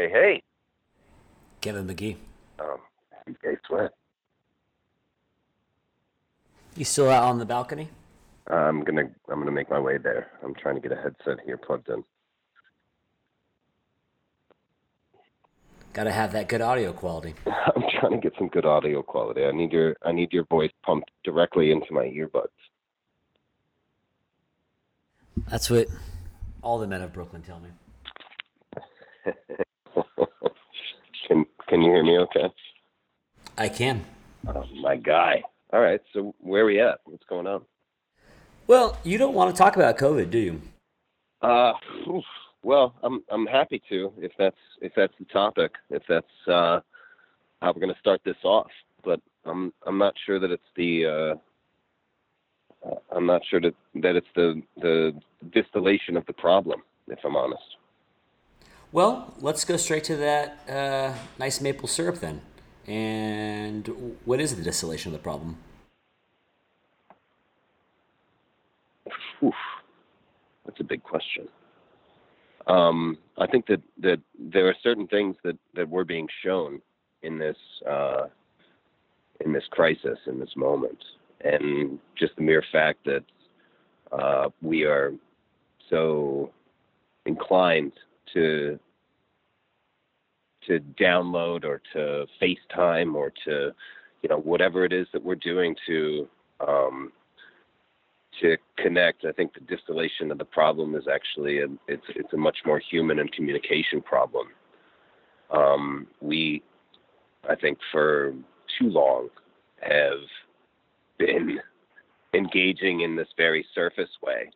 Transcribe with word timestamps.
Hey, 0.00 0.08
hey. 0.08 0.42
Kevin 1.60 1.86
Magee. 1.86 2.16
Um, 2.58 2.78
hey, 3.42 3.58
Sweat. 3.66 3.90
You 6.74 6.86
still 6.86 7.10
out 7.10 7.24
on 7.24 7.38
the 7.38 7.44
balcony? 7.44 7.90
I'm 8.46 8.82
gonna 8.82 9.10
I'm 9.28 9.40
gonna 9.40 9.50
make 9.50 9.68
my 9.68 9.78
way 9.78 9.98
there. 9.98 10.30
I'm 10.42 10.54
trying 10.54 10.76
to 10.76 10.80
get 10.80 10.92
a 10.92 10.96
headset 10.96 11.44
here 11.44 11.58
plugged 11.58 11.90
in. 11.90 12.02
Got 15.92 16.04
to 16.04 16.12
have 16.12 16.32
that 16.32 16.48
good 16.48 16.62
audio 16.62 16.94
quality. 16.94 17.34
I'm 17.46 17.82
trying 18.00 18.12
to 18.12 18.18
get 18.18 18.32
some 18.38 18.48
good 18.48 18.64
audio 18.64 19.02
quality. 19.02 19.44
I 19.44 19.52
need 19.52 19.70
your 19.70 19.94
I 20.02 20.12
need 20.12 20.32
your 20.32 20.44
voice 20.44 20.72
pumped 20.82 21.10
directly 21.24 21.72
into 21.72 21.92
my 21.92 22.06
earbuds. 22.06 22.46
That's 25.50 25.68
what 25.68 25.88
all 26.62 26.78
the 26.78 26.86
men 26.86 27.02
of 27.02 27.12
Brooklyn 27.12 27.42
tell 27.42 27.60
me. 27.60 27.68
can 31.70 31.80
you 31.82 31.92
hear 31.92 32.02
me? 32.02 32.18
Okay. 32.18 32.52
I 33.56 33.68
can. 33.68 34.04
Oh, 34.48 34.64
my 34.82 34.96
guy. 34.96 35.42
All 35.72 35.80
right. 35.80 36.00
So 36.12 36.34
where 36.40 36.64
are 36.64 36.66
we 36.66 36.80
at? 36.80 36.98
What's 37.04 37.24
going 37.28 37.46
on? 37.46 37.62
Well, 38.66 38.98
you 39.04 39.18
don't 39.18 39.34
want 39.34 39.54
to 39.54 39.58
talk 39.58 39.76
about 39.76 39.96
COVID, 39.96 40.30
do 40.30 40.38
you? 40.38 40.60
Uh, 41.40 41.72
oof. 42.08 42.24
well, 42.62 42.94
I'm 43.02 43.22
I'm 43.30 43.46
happy 43.46 43.80
to 43.88 44.12
if 44.18 44.32
that's 44.36 44.56
if 44.82 44.92
that's 44.94 45.14
the 45.18 45.24
topic, 45.26 45.72
if 45.90 46.02
that's 46.08 46.26
uh, 46.48 46.80
how 47.62 47.72
we're 47.72 47.80
going 47.80 47.94
to 47.94 48.00
start 48.00 48.20
this 48.24 48.36
off. 48.44 48.70
But 49.04 49.20
I'm 49.44 49.72
I'm 49.86 49.96
not 49.96 50.14
sure 50.26 50.38
that 50.40 50.50
it's 50.50 50.62
the 50.76 51.38
uh, 52.84 52.94
I'm 53.14 53.26
not 53.26 53.42
sure 53.48 53.60
that 53.60 53.74
that 53.96 54.16
it's 54.16 54.26
the 54.34 54.60
the 54.76 55.12
distillation 55.52 56.16
of 56.16 56.26
the 56.26 56.32
problem. 56.32 56.82
If 57.08 57.20
I'm 57.24 57.36
honest. 57.36 57.62
Well, 58.92 59.34
let's 59.38 59.64
go 59.64 59.76
straight 59.76 60.02
to 60.04 60.16
that 60.16 60.68
uh, 60.68 61.14
nice 61.38 61.60
maple 61.60 61.86
syrup 61.86 62.16
then. 62.16 62.40
And 62.88 64.16
what 64.24 64.40
is 64.40 64.56
the 64.56 64.62
distillation 64.62 65.10
of 65.10 65.12
the 65.12 65.22
problem? 65.22 65.58
Oof, 69.42 69.54
that's 70.66 70.80
a 70.80 70.84
big 70.84 71.04
question. 71.04 71.48
Um, 72.66 73.16
I 73.38 73.46
think 73.46 73.66
that, 73.68 73.80
that 73.98 74.20
there 74.38 74.68
are 74.68 74.74
certain 74.82 75.06
things 75.06 75.36
that, 75.44 75.56
that 75.74 75.88
we're 75.88 76.04
being 76.04 76.26
shown 76.42 76.80
in 77.22 77.38
this 77.38 77.56
uh, 77.88 78.26
in 79.44 79.52
this 79.52 79.64
crisis, 79.70 80.18
in 80.26 80.38
this 80.38 80.54
moment, 80.56 80.98
and 81.42 81.98
just 82.18 82.36
the 82.36 82.42
mere 82.42 82.62
fact 82.70 82.98
that 83.06 83.24
uh, 84.12 84.50
we 84.60 84.84
are 84.84 85.12
so 85.88 86.50
inclined 87.24 87.92
to 88.34 88.78
to 90.66 90.80
download 91.00 91.64
or 91.64 91.80
to 91.92 92.26
FaceTime 92.40 93.14
or 93.14 93.32
to 93.44 93.72
you 94.22 94.28
know 94.28 94.38
whatever 94.38 94.84
it 94.84 94.92
is 94.92 95.06
that 95.12 95.22
we're 95.22 95.34
doing 95.34 95.74
to 95.86 96.28
um, 96.66 97.12
to 98.40 98.56
connect. 98.78 99.24
I 99.24 99.32
think 99.32 99.54
the 99.54 99.60
distillation 99.60 100.30
of 100.30 100.38
the 100.38 100.44
problem 100.44 100.94
is 100.94 101.04
actually 101.12 101.60
a, 101.60 101.66
it's 101.88 102.04
it's 102.08 102.32
a 102.32 102.36
much 102.36 102.58
more 102.64 102.80
human 102.90 103.18
and 103.18 103.32
communication 103.32 104.00
problem. 104.02 104.48
Um, 105.50 106.06
we, 106.20 106.62
I 107.48 107.56
think, 107.56 107.78
for 107.90 108.32
too 108.78 108.88
long 108.88 109.28
have 109.82 110.20
been 111.18 111.58
engaging 112.34 113.00
in 113.00 113.16
this 113.16 113.28
very 113.36 113.66
surface 113.74 114.10
way 114.22 114.50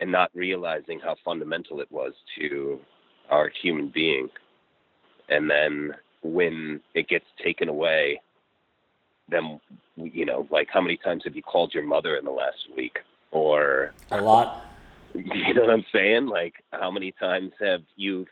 and 0.00 0.10
not 0.10 0.30
realizing 0.34 1.00
how 1.00 1.16
fundamental 1.24 1.80
it 1.80 1.90
was 1.90 2.12
to 2.38 2.78
our 3.30 3.50
human 3.62 3.88
being. 3.88 4.28
And 5.28 5.50
then 5.50 5.92
when 6.22 6.80
it 6.94 7.08
gets 7.08 7.24
taken 7.42 7.68
away, 7.68 8.20
then 9.28 9.60
you 9.96 10.24
know, 10.24 10.46
like 10.50 10.68
how 10.72 10.80
many 10.80 10.96
times 10.96 11.22
have 11.24 11.34
you 11.34 11.42
called 11.42 11.72
your 11.74 11.84
mother 11.84 12.16
in 12.16 12.24
the 12.24 12.30
last 12.30 12.68
week? 12.76 12.98
Or 13.30 13.94
a 14.10 14.20
lot. 14.20 14.62
You 15.14 15.54
know 15.54 15.62
what 15.62 15.70
I'm 15.70 15.84
saying? 15.94 16.26
Like 16.26 16.54
how 16.72 16.90
many 16.90 17.12
times 17.12 17.52
have 17.60 17.80
you 17.96 18.26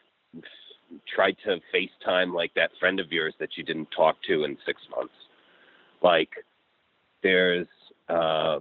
tried 1.15 1.37
to 1.45 1.59
FaceTime 1.75 2.35
like 2.35 2.53
that 2.55 2.71
friend 2.79 3.01
of 3.01 3.11
yours 3.11 3.33
that 3.41 3.57
you 3.57 3.65
didn't 3.65 3.89
talk 3.97 4.17
to 4.29 4.45
in 4.45 4.59
six 4.67 4.83
months? 4.95 5.15
Like 6.03 6.29
there's 7.23 7.67
uh, 8.11 8.61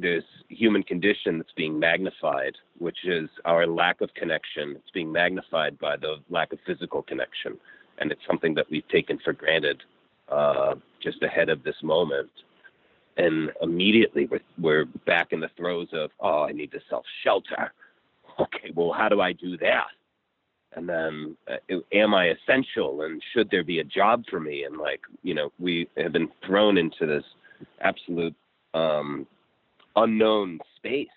this 0.00 0.24
human 0.48 0.82
condition 0.82 1.38
that's 1.38 1.52
being 1.56 1.78
magnified, 1.78 2.54
which 2.78 2.98
is 3.04 3.28
our 3.44 3.66
lack 3.66 4.00
of 4.00 4.12
connection. 4.14 4.76
It's 4.76 4.90
being 4.92 5.12
magnified 5.12 5.78
by 5.78 5.96
the 5.96 6.16
lack 6.28 6.52
of 6.52 6.58
physical 6.66 7.02
connection, 7.02 7.58
and 7.98 8.10
it's 8.10 8.20
something 8.26 8.54
that 8.54 8.66
we've 8.70 8.88
taken 8.88 9.18
for 9.24 9.32
granted 9.32 9.82
uh, 10.28 10.74
just 11.02 11.22
ahead 11.22 11.48
of 11.48 11.62
this 11.62 11.76
moment. 11.82 12.30
And 13.16 13.50
immediately 13.60 14.26
we're, 14.26 14.40
we're 14.58 14.84
back 15.06 15.28
in 15.32 15.40
the 15.40 15.50
throes 15.56 15.88
of, 15.92 16.10
oh, 16.20 16.44
I 16.44 16.52
need 16.52 16.72
to 16.72 16.80
self 16.88 17.04
shelter. 17.24 17.72
Okay, 18.38 18.70
well, 18.74 18.92
how 18.96 19.10
do 19.10 19.20
I 19.20 19.32
do 19.32 19.58
that? 19.58 19.88
And 20.74 20.88
then, 20.88 21.36
uh, 21.50 21.76
am 21.92 22.14
I 22.14 22.28
essential? 22.28 23.02
And 23.02 23.20
should 23.34 23.50
there 23.50 23.64
be 23.64 23.80
a 23.80 23.84
job 23.84 24.24
for 24.30 24.40
me? 24.40 24.64
And 24.64 24.78
like, 24.78 25.00
you 25.22 25.34
know, 25.34 25.52
we 25.58 25.88
have 25.98 26.12
been 26.12 26.28
thrown 26.46 26.78
into 26.78 27.04
this 27.06 27.24
absolute 27.82 28.34
um, 28.72 29.26
unknown 29.96 30.58
space. 30.76 31.08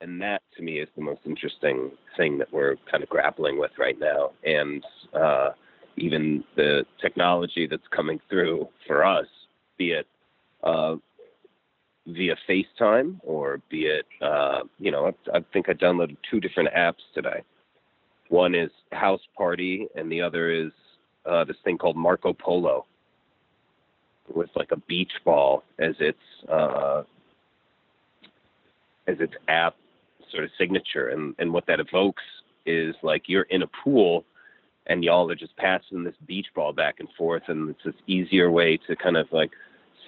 And 0.00 0.22
that 0.22 0.42
to 0.56 0.62
me 0.62 0.78
is 0.78 0.88
the 0.96 1.02
most 1.02 1.20
interesting 1.26 1.90
thing 2.16 2.38
that 2.38 2.52
we're 2.52 2.76
kind 2.90 3.02
of 3.02 3.08
grappling 3.08 3.58
with 3.58 3.72
right 3.78 3.98
now. 3.98 4.30
And 4.44 4.84
uh, 5.12 5.50
even 5.96 6.44
the 6.56 6.84
technology 7.00 7.66
that's 7.66 7.86
coming 7.94 8.20
through 8.30 8.68
for 8.86 9.04
us, 9.04 9.26
be 9.76 9.90
it 9.90 10.06
uh, 10.62 10.96
via 12.06 12.36
FaceTime 12.48 13.18
or 13.24 13.60
be 13.70 13.86
it, 13.86 14.06
uh, 14.22 14.60
you 14.78 14.90
know, 14.90 15.06
I, 15.06 15.38
I 15.38 15.44
think 15.52 15.68
I 15.68 15.72
downloaded 15.72 16.16
two 16.30 16.40
different 16.40 16.70
apps 16.76 17.02
today. 17.14 17.42
One 18.28 18.54
is 18.54 18.70
House 18.92 19.20
Party, 19.36 19.88
and 19.94 20.12
the 20.12 20.20
other 20.20 20.50
is 20.50 20.70
uh, 21.26 21.44
this 21.44 21.56
thing 21.64 21.78
called 21.78 21.96
Marco 21.96 22.32
Polo, 22.32 22.86
with 24.32 24.50
like 24.54 24.70
a 24.70 24.76
beach 24.76 25.12
ball 25.24 25.64
as 25.78 25.94
its 25.98 26.18
uh, 26.50 27.02
as 29.08 29.16
its 29.18 29.34
app 29.48 29.74
sort 30.30 30.44
of 30.44 30.50
signature, 30.58 31.08
and 31.08 31.34
and 31.38 31.52
what 31.52 31.66
that 31.66 31.80
evokes 31.80 32.22
is 32.66 32.94
like 33.02 33.22
you're 33.26 33.42
in 33.44 33.62
a 33.62 33.70
pool 33.82 34.24
and 34.86 35.04
y'all 35.04 35.30
are 35.30 35.34
just 35.34 35.56
passing 35.56 36.04
this 36.04 36.14
beach 36.26 36.46
ball 36.54 36.72
back 36.72 36.96
and 36.98 37.08
forth 37.16 37.42
and 37.48 37.70
it's 37.70 37.84
this 37.84 37.94
easier 38.06 38.50
way 38.50 38.78
to 38.86 38.96
kind 38.96 39.16
of 39.16 39.26
like 39.32 39.50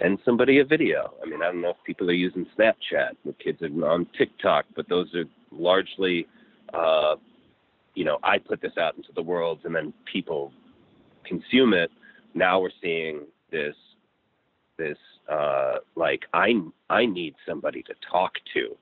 send 0.00 0.18
somebody 0.24 0.58
a 0.58 0.64
video. 0.64 1.12
I 1.22 1.28
mean, 1.28 1.42
I 1.42 1.46
don't 1.46 1.60
know 1.60 1.70
if 1.70 1.76
people 1.84 2.08
are 2.08 2.14
using 2.14 2.46
Snapchat, 2.58 3.16
the 3.24 3.32
kids 3.32 3.60
are 3.62 3.88
on 3.88 4.06
TikTok, 4.16 4.64
but 4.74 4.88
those 4.88 5.14
are 5.14 5.24
largely, 5.50 6.26
uh, 6.72 7.16
you 7.94 8.04
know, 8.04 8.18
I 8.22 8.38
put 8.38 8.62
this 8.62 8.72
out 8.78 8.96
into 8.96 9.10
the 9.14 9.22
world 9.22 9.60
and 9.64 9.74
then 9.74 9.92
people 10.10 10.52
consume 11.24 11.74
it. 11.74 11.90
Now 12.34 12.60
we're 12.60 12.70
seeing 12.80 13.22
this, 13.50 13.74
this, 14.78 14.98
uh, 15.30 15.78
like 15.96 16.22
I, 16.32 16.54
I 16.88 17.04
need 17.06 17.34
somebody 17.46 17.82
to 17.82 17.94
talk 18.10 18.32
to 18.54 18.76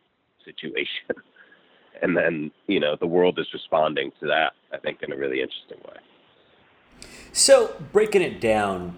situation. 0.48 1.06
and 2.02 2.16
then 2.16 2.50
you 2.66 2.80
know 2.80 2.96
the 2.98 3.06
world 3.06 3.38
is 3.38 3.46
responding 3.52 4.12
to 4.20 4.26
that 4.26 4.52
i 4.72 4.78
think 4.78 5.02
in 5.02 5.12
a 5.12 5.16
really 5.16 5.40
interesting 5.40 5.78
way. 5.84 5.96
So 7.32 7.74
breaking 7.92 8.22
it 8.22 8.40
down 8.40 8.96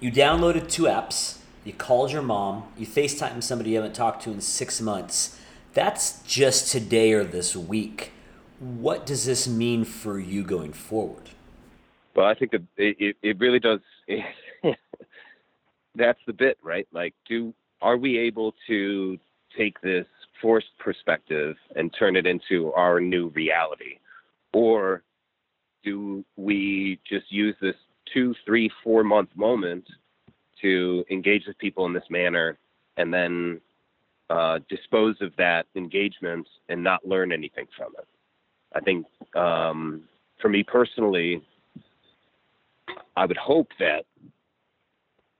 you 0.00 0.12
downloaded 0.12 0.70
two 0.70 0.84
apps. 0.84 1.38
You 1.64 1.72
called 1.72 2.12
your 2.12 2.22
mom. 2.22 2.72
You 2.76 2.86
facetime 2.86 3.42
somebody 3.42 3.70
you 3.70 3.76
haven't 3.76 3.94
talked 3.94 4.22
to 4.22 4.30
in 4.30 4.40
six 4.40 4.80
months. 4.80 5.40
That's 5.74 6.22
just 6.22 6.70
today 6.70 7.12
or 7.12 7.24
this 7.24 7.56
week. 7.56 8.12
What 8.60 9.04
does 9.04 9.26
this 9.26 9.48
mean 9.48 9.84
for 9.84 10.20
you 10.20 10.44
going 10.44 10.72
forward? 10.72 11.30
Well 12.14 12.26
i 12.26 12.34
think 12.34 12.52
that 12.52 12.62
it, 12.76 13.16
it 13.22 13.38
really 13.38 13.60
does 13.60 13.80
that's 15.94 16.20
the 16.26 16.32
bit 16.32 16.58
right? 16.62 16.88
Like 16.92 17.14
do 17.28 17.54
are 17.80 17.96
we 17.96 18.18
able 18.18 18.54
to 18.66 19.18
take 19.56 19.80
this 19.80 20.06
forced 20.40 20.76
perspective 20.78 21.56
and 21.76 21.94
turn 21.98 22.16
it 22.16 22.26
into 22.26 22.72
our 22.72 23.00
new 23.00 23.28
reality? 23.28 23.98
Or 24.52 25.02
do 25.84 26.24
we 26.36 27.00
just 27.08 27.30
use 27.30 27.54
this 27.60 27.76
two, 28.12 28.34
three, 28.44 28.70
four 28.82 29.04
month 29.04 29.30
moment 29.34 29.84
to 30.62 31.04
engage 31.10 31.44
with 31.46 31.58
people 31.58 31.86
in 31.86 31.92
this 31.92 32.04
manner 32.10 32.58
and 32.96 33.12
then 33.12 33.60
uh, 34.30 34.58
dispose 34.68 35.16
of 35.20 35.32
that 35.38 35.66
engagement 35.76 36.46
and 36.68 36.82
not 36.82 37.06
learn 37.06 37.32
anything 37.32 37.66
from 37.76 37.92
it? 37.98 38.06
I 38.74 38.80
think 38.80 39.06
um, 39.34 40.02
for 40.40 40.48
me 40.48 40.62
personally, 40.62 41.42
I 43.16 43.26
would 43.26 43.36
hope 43.36 43.68
that 43.78 44.04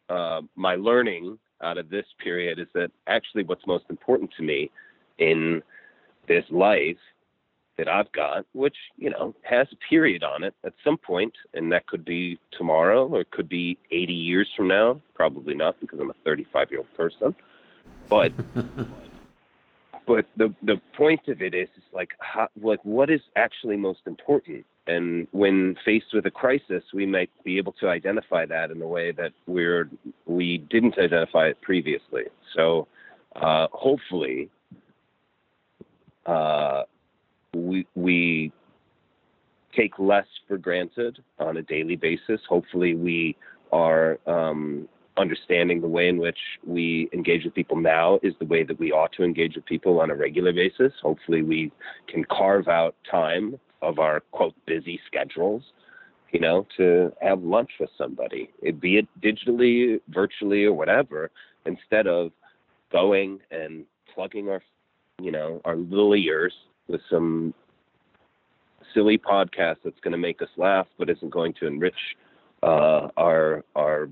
uh, 0.09 0.43
my 0.57 0.77
learning 0.77 1.39
out 1.63 1.79
of 1.79 1.91
this 1.91 2.07
period 2.23 2.59
is 2.59 2.69
that 2.75 2.91
actually 3.07 3.45
what's 3.45 3.67
most 3.67 3.85
important 3.91 4.31
to 4.37 4.43
me 4.43 4.71
in 5.19 5.63
this 6.27 6.45
life 6.51 6.97
that 7.77 7.89
I've 7.89 8.11
got, 8.13 8.45
which, 8.53 8.77
you 8.97 9.11
know, 9.11 9.35
has 9.43 9.69
a 9.73 9.77
period 9.89 10.25
on 10.25 10.43
it 10.43 10.55
at 10.65 10.73
some 10.83 10.99
point, 10.99 11.33
and 11.55 11.71
that 11.73 11.87
could 11.87 12.05
be 12.05 12.39
tomorrow 12.51 13.07
or 13.07 13.21
it 13.21 13.31
could 13.31 13.49
be 13.49 13.79
80 13.91 14.13
years 14.13 14.49
from 14.57 14.69
now. 14.69 15.01
Probably 15.15 15.55
not 15.55 15.81
because 15.81 16.01
I'm 16.01 16.11
a 16.11 16.15
35 16.25 16.71
year 16.71 16.81
old 16.81 16.95
person. 16.95 17.35
But 18.09 18.33
but 20.07 20.27
the 20.37 20.53
the 20.63 20.81
point 20.97 21.29
of 21.29 21.41
it 21.41 21.55
is, 21.55 21.69
is 21.77 21.85
like 21.93 22.11
how, 22.19 22.49
like 22.61 22.81
what 22.83 23.11
is 23.11 23.21
actually 23.37 23.77
most 23.77 24.01
important 24.07 24.65
and 24.87 25.29
when 25.33 25.77
faced 25.85 26.07
with 26.15 26.25
a 26.27 26.31
crisis 26.31 26.83
we 26.95 27.05
might 27.07 27.31
be 27.45 27.59
able 27.59 27.73
to 27.73 27.89
identify 27.89 28.47
that 28.47 28.71
in 28.71 28.81
a 28.81 28.87
way 28.87 29.13
that 29.13 29.33
we're 29.47 29.89
we 30.27 30.59
didn't 30.59 30.99
identify 30.99 31.47
it 31.47 31.61
previously 31.61 32.25
so 32.57 32.89
uh, 33.37 33.69
hopefully 33.73 34.51
uh, 36.29 36.83
we 37.55 37.87
we 37.95 38.53
take 39.77 39.99
less 39.99 40.27
for 40.47 40.59
granted 40.59 41.19
on 41.39 41.57
a 41.57 41.63
daily 41.63 41.97
basis 41.97 42.41
hopefully 42.49 42.95
we 42.95 43.37
are 43.73 44.19
um, 44.27 44.89
understanding 45.19 45.81
the 45.81 45.89
way 45.89 46.09
in 46.09 46.19
which 46.19 46.39
we 46.67 47.09
engage 47.13 47.45
with 47.45 47.55
people 47.55 47.77
now 47.77 48.19
is 48.23 48.35
the 48.39 48.47
way 48.47 48.63
that 48.63 48.79
we 48.79 48.93
ought 48.93 49.13
to 49.13 49.25
engage 49.25 49.57
with 49.57 49.67
people 49.67 50.01
on 50.01 50.11
a 50.11 50.15
regular 50.15 50.53
basis. 50.53 50.93
Hopefully, 51.03 51.43
we 51.43 51.73
can 52.07 52.25
carve 52.25 52.69
out 52.69 52.95
time 53.11 53.59
of 53.83 53.99
our 53.99 54.21
quote 54.31 54.55
busy 54.67 55.01
schedules, 55.07 55.63
you 56.33 56.41
know, 56.41 56.67
to 56.77 57.13
have 57.21 57.43
lunch 57.43 57.71
with 57.79 57.91
somebody, 57.99 58.51
it, 58.63 58.81
be 58.81 58.97
it 58.99 59.09
digitally, 59.23 60.01
virtually, 60.09 60.65
or 60.65 60.73
whatever, 60.73 61.31
instead 61.67 62.07
of 62.07 62.33
going 62.91 63.41
and 63.51 63.85
plugging 64.15 64.49
our, 64.49 64.63
you 65.21 65.33
know, 65.33 65.61
our 65.65 65.77
little 65.77 66.15
ears 66.15 66.53
with 66.89 67.01
some 67.11 67.53
silly 68.95 69.19
podcast 69.19 69.77
that's 69.85 70.01
going 70.01 70.13
to 70.13 70.19
make 70.19 70.41
us 70.41 70.49
laugh 70.57 70.87
but 70.99 71.11
isn't 71.11 71.31
going 71.31 71.53
to 71.61 71.67
enrich 71.67 71.95
uh, 72.63 73.09
our 73.17 73.65
our 73.77 74.09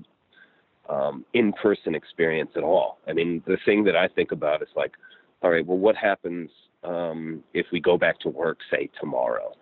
um, 0.89 1.25
in-person 1.33 1.95
experience 1.95 2.51
at 2.55 2.63
all. 2.63 2.99
I 3.07 3.13
mean, 3.13 3.43
the 3.45 3.57
thing 3.65 3.83
that 3.85 3.95
I 3.95 4.07
think 4.07 4.31
about 4.31 4.61
is 4.61 4.69
like, 4.75 4.93
all 5.41 5.51
right, 5.51 5.65
well, 5.65 5.77
what 5.77 5.97
happens 5.97 6.49
um, 6.83 7.43
if 7.53 7.65
we 7.73 7.81
go 7.81 7.97
back 7.97 8.19
to 8.21 8.29
work, 8.29 8.59
say 8.71 8.89
tomorrow, 8.99 9.53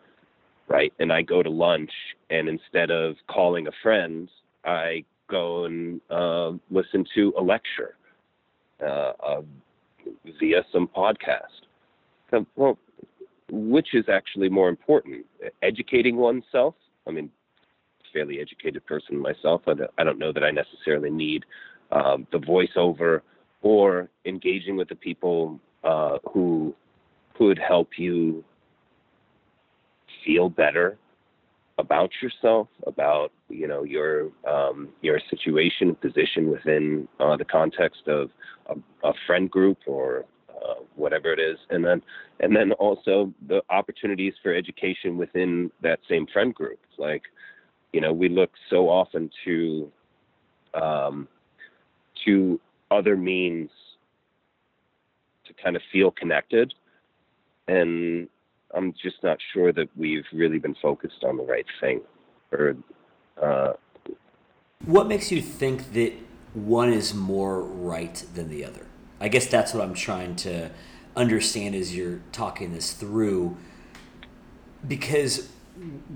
right? 0.68 0.94
And 1.00 1.12
I 1.12 1.24
go 1.24 1.42
to 1.42 1.50
lunch, 1.50 1.90
and 2.30 2.48
instead 2.48 2.92
of 2.92 3.16
calling 3.28 3.68
a 3.68 3.72
friend, 3.82 4.30
I 4.66 5.04
go 5.28 5.66
and 5.66 6.00
uh, 6.12 6.52
listen 6.70 7.06
to 7.16 7.34
a 7.40 7.42
lecture 7.42 7.96
uh, 8.86 9.14
via 10.40 10.64
some 10.72 10.88
podcast. 10.88 12.46
Well, 12.56 12.78
which 13.50 13.94
is 13.94 14.06
actually 14.12 14.50
more 14.50 14.70
important? 14.70 15.26
Educating 15.62 16.18
oneself. 16.18 16.76
I 17.08 17.12
mean, 17.12 17.30
fairly 18.12 18.40
educated 18.40 18.86
person 18.86 19.18
myself. 19.18 19.62
I 19.68 20.04
don't, 20.04 20.18
know 20.18 20.32
that 20.32 20.44
I 20.44 20.52
necessarily 20.52 21.10
need 21.10 21.46
um, 21.92 22.26
the 22.32 22.40
voiceover 22.40 23.22
or 23.62 24.10
engaging 24.26 24.78
with 24.78 24.90
the 24.90 24.96
people 24.96 25.60
uh, 25.84 26.18
who 26.32 26.74
could 27.38 27.60
help 27.60 27.90
you 27.98 28.44
feel 30.26 30.50
better 30.50 30.98
about 31.78 32.10
yourself, 32.22 32.68
about 32.88 33.32
you 33.50 33.68
know 33.68 33.84
your 33.84 34.30
um, 34.48 34.90
your 35.02 35.20
situation, 35.30 35.96
position 35.96 36.50
within 36.50 37.08
uh, 37.20 37.36
the 37.38 37.46
context 37.46 38.08
of 38.08 38.30
a, 38.68 39.08
a 39.08 39.14
friend 39.28 39.50
group 39.50 39.78
or 39.86 40.26
uh, 40.50 40.76
whatever 40.96 41.34
it 41.34 41.40
is, 41.40 41.58
and 41.70 41.84
then 41.84 42.02
and 42.40 42.56
then 42.56 42.72
also 42.74 43.34
the 43.48 43.62
opportunities 43.70 44.34
for 44.42 44.54
education 44.54 45.18
within 45.18 45.72
that 45.82 46.00
same 46.10 46.26
friend 46.32 46.54
group. 46.56 46.80
Like 46.98 47.24
you 47.92 48.02
know, 48.02 48.14
we 48.14 48.30
look 48.30 48.52
so 48.70 48.90
often 48.90 49.30
to 49.44 49.92
um, 50.74 51.28
to 52.26 52.60
other 52.92 53.18
means 53.18 53.70
to 55.46 55.54
kind 55.62 55.76
of 55.76 55.82
feel 55.92 56.12
connected, 56.12 56.74
and 57.68 58.30
I'm 58.76 58.94
just 59.02 59.24
not 59.24 59.38
sure 59.54 59.72
that 59.72 59.88
we've 59.96 60.26
really 60.34 60.60
been 60.60 60.76
focused 60.82 61.24
on 61.24 61.38
the 61.38 61.44
right 61.44 61.66
thing. 61.80 62.02
Or 62.52 62.76
uh, 63.42 63.74
what 64.86 65.08
makes 65.08 65.32
you 65.32 65.42
think 65.42 65.94
that 65.94 66.14
one 66.54 66.92
is 66.92 67.14
more 67.14 67.62
right 67.62 68.24
than 68.34 68.50
the 68.50 68.66
other? 68.66 68.86
I 69.20 69.30
guess 69.30 69.48
that's 69.48 69.74
what 69.74 69.84
I'm 69.84 69.94
trying 69.94 70.36
to 70.38 70.70
understand 71.16 71.76
as 71.76 71.96
you're 71.96 72.22
talking 72.32 72.74
this 72.74 72.92
through, 72.94 73.56
because 74.86 75.50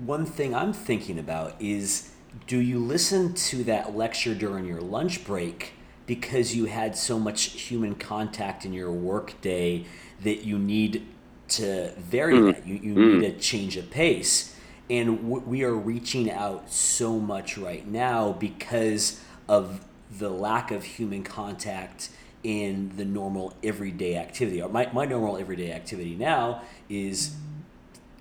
one 0.04 0.26
thing 0.26 0.54
I'm 0.54 0.72
thinking 0.72 1.18
about 1.18 1.54
is 1.60 2.12
do 2.46 2.60
you 2.60 2.78
listen 2.78 3.34
to 3.34 3.64
that 3.64 3.96
lecture 3.96 4.34
during 4.34 4.66
your 4.66 4.80
lunch 4.80 5.24
break 5.24 5.74
because 6.06 6.54
you 6.54 6.66
had 6.66 6.96
so 6.96 7.18
much 7.18 7.52
human 7.52 7.94
contact 7.94 8.64
in 8.64 8.72
your 8.72 8.90
workday 8.90 9.84
that 10.22 10.44
you 10.44 10.58
need 10.58 11.06
to 11.50 11.92
vary 11.98 12.34
mm. 12.34 12.54
that? 12.54 12.66
You, 12.66 12.74
you 12.74 12.94
mm. 12.94 13.20
need 13.20 13.34
a 13.34 13.38
change 13.38 13.76
of 13.76 13.90
pace. 13.90 14.56
And 14.88 15.18
w- 15.18 15.42
we 15.46 15.64
are 15.64 15.74
reaching 15.74 16.30
out 16.30 16.70
so 16.72 17.18
much 17.18 17.56
right 17.56 17.86
now 17.86 18.32
because 18.32 19.20
of 19.48 19.84
the 20.18 20.30
lack 20.30 20.70
of 20.70 20.82
human 20.82 21.22
contact 21.22 22.10
in 22.42 22.92
the 22.96 23.04
normal 23.04 23.54
everyday 23.62 24.16
activity. 24.16 24.62
My, 24.62 24.88
my 24.92 25.04
normal 25.04 25.36
everyday 25.36 25.72
activity 25.72 26.14
now 26.14 26.62
is 26.88 27.36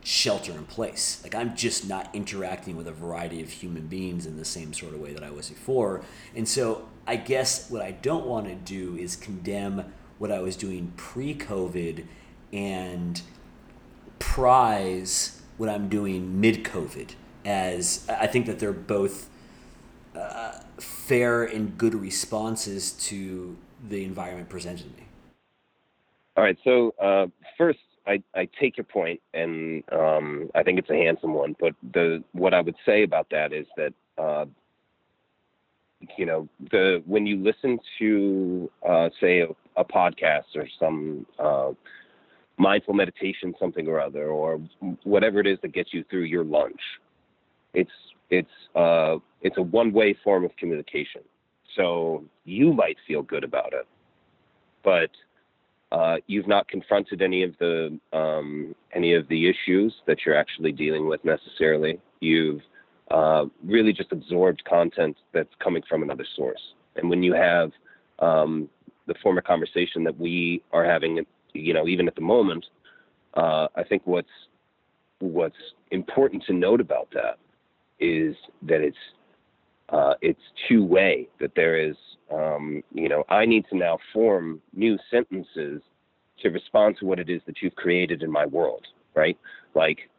shelter 0.03 0.51
in 0.51 0.65
place. 0.65 1.21
Like 1.23 1.35
I'm 1.35 1.55
just 1.55 1.87
not 1.87 2.09
interacting 2.13 2.75
with 2.75 2.87
a 2.87 2.91
variety 2.91 3.41
of 3.41 3.49
human 3.49 3.87
beings 3.87 4.25
in 4.25 4.37
the 4.37 4.45
same 4.45 4.73
sort 4.73 4.93
of 4.93 4.99
way 4.99 5.13
that 5.13 5.23
I 5.23 5.31
was 5.31 5.49
before. 5.49 6.01
And 6.35 6.47
so 6.47 6.87
I 7.07 7.15
guess 7.15 7.69
what 7.69 7.81
I 7.81 7.91
don't 7.91 8.25
want 8.25 8.47
to 8.47 8.55
do 8.55 8.95
is 8.95 9.15
condemn 9.15 9.91
what 10.17 10.31
I 10.31 10.39
was 10.39 10.55
doing 10.55 10.93
pre 10.97 11.33
COVID 11.35 12.05
and 12.51 13.21
prize 14.19 15.41
what 15.57 15.69
I'm 15.69 15.89
doing 15.89 16.39
mid 16.39 16.63
COVID 16.63 17.13
as 17.45 18.07
I 18.09 18.27
think 18.27 18.45
that 18.45 18.59
they're 18.59 18.71
both 18.71 19.29
uh, 20.15 20.59
fair 20.77 21.43
and 21.43 21.77
good 21.77 21.95
responses 21.95 22.91
to 22.91 23.57
the 23.87 24.03
environment 24.03 24.49
presented 24.49 24.91
to 24.95 25.01
me. 25.01 25.07
All 26.35 26.43
right. 26.43 26.57
So, 26.63 26.93
uh, 27.01 27.27
first, 27.57 27.79
I, 28.07 28.23
I 28.35 28.47
take 28.59 28.77
your 28.77 28.85
point, 28.85 29.21
and 29.33 29.83
um, 29.91 30.49
I 30.55 30.63
think 30.63 30.79
it's 30.79 30.89
a 30.89 30.95
handsome 30.95 31.33
one. 31.33 31.55
But 31.59 31.75
the 31.93 32.23
what 32.31 32.53
I 32.53 32.61
would 32.61 32.75
say 32.85 33.03
about 33.03 33.29
that 33.29 33.53
is 33.53 33.67
that 33.77 33.93
uh, 34.17 34.45
you 36.17 36.25
know 36.25 36.47
the 36.71 37.03
when 37.05 37.25
you 37.25 37.37
listen 37.37 37.79
to 37.99 38.71
uh, 38.87 39.09
say 39.19 39.41
a, 39.41 39.49
a, 39.75 39.85
podcast 39.85 40.55
or 40.55 40.67
some 40.79 41.25
uh, 41.37 41.71
mindful 42.59 42.93
meditation, 42.93 43.55
something 43.59 43.87
or 43.87 43.99
other, 43.99 44.27
or 44.27 44.61
whatever 45.03 45.39
it 45.39 45.47
is 45.47 45.57
that 45.61 45.73
gets 45.73 45.93
you 45.93 46.03
through 46.09 46.23
your 46.23 46.43
lunch, 46.43 46.81
it's 47.73 47.91
it's 48.29 48.49
uh, 48.75 49.17
it's 49.41 49.57
a 49.57 49.61
one 49.61 49.91
way 49.91 50.15
form 50.23 50.45
of 50.45 50.55
communication. 50.57 51.21
So 51.75 52.23
you 52.45 52.73
might 52.73 52.97
feel 53.07 53.21
good 53.21 53.43
about 53.43 53.73
it, 53.73 53.87
but 54.83 55.09
uh, 55.91 56.17
you've 56.27 56.47
not 56.47 56.67
confronted 56.67 57.21
any 57.21 57.43
of 57.43 57.55
the 57.59 57.97
um, 58.13 58.75
any 58.93 59.13
of 59.13 59.27
the 59.29 59.49
issues 59.49 59.93
that 60.05 60.19
you're 60.25 60.37
actually 60.37 60.71
dealing 60.71 61.07
with 61.07 61.23
necessarily. 61.23 61.99
You've 62.19 62.61
uh, 63.09 63.45
really 63.63 63.93
just 63.93 64.11
absorbed 64.11 64.63
content 64.65 65.17
that's 65.33 65.53
coming 65.63 65.81
from 65.89 66.03
another 66.03 66.25
source. 66.35 66.61
And 66.95 67.09
when 67.09 67.23
you 67.23 67.33
have 67.33 67.71
um, 68.19 68.69
the 69.07 69.15
form 69.23 69.37
of 69.37 69.45
conversation 69.45 70.03
that 70.03 70.19
we 70.19 70.61
are 70.71 70.85
having, 70.85 71.25
you 71.53 71.73
know, 71.73 71.87
even 71.87 72.07
at 72.07 72.15
the 72.15 72.21
moment, 72.21 72.65
uh, 73.35 73.67
I 73.75 73.83
think 73.83 74.03
what's 74.05 74.29
what's 75.19 75.55
important 75.91 76.43
to 76.47 76.53
note 76.53 76.81
about 76.81 77.09
that 77.13 77.37
is 77.99 78.35
that 78.63 78.81
it's 78.81 78.97
uh, 79.89 80.13
it's 80.21 80.41
two 80.67 80.83
way 80.83 81.27
that 81.39 81.51
there 81.55 81.77
is 81.77 81.95
um, 82.33 82.83
you 82.93 83.09
know 83.09 83.23
i 83.29 83.45
need 83.45 83.65
to 83.69 83.75
now 83.75 83.97
form 84.13 84.61
new 84.73 84.97
sentences 85.11 85.81
to 86.41 86.49
respond 86.49 86.95
to 86.97 87.05
what 87.05 87.19
it 87.19 87.29
is 87.29 87.41
that 87.47 87.61
you've 87.61 87.75
created 87.75 88.23
in 88.23 88.31
my 88.31 88.45
world 88.45 88.85
right? 89.15 89.37
Like 89.75 90.09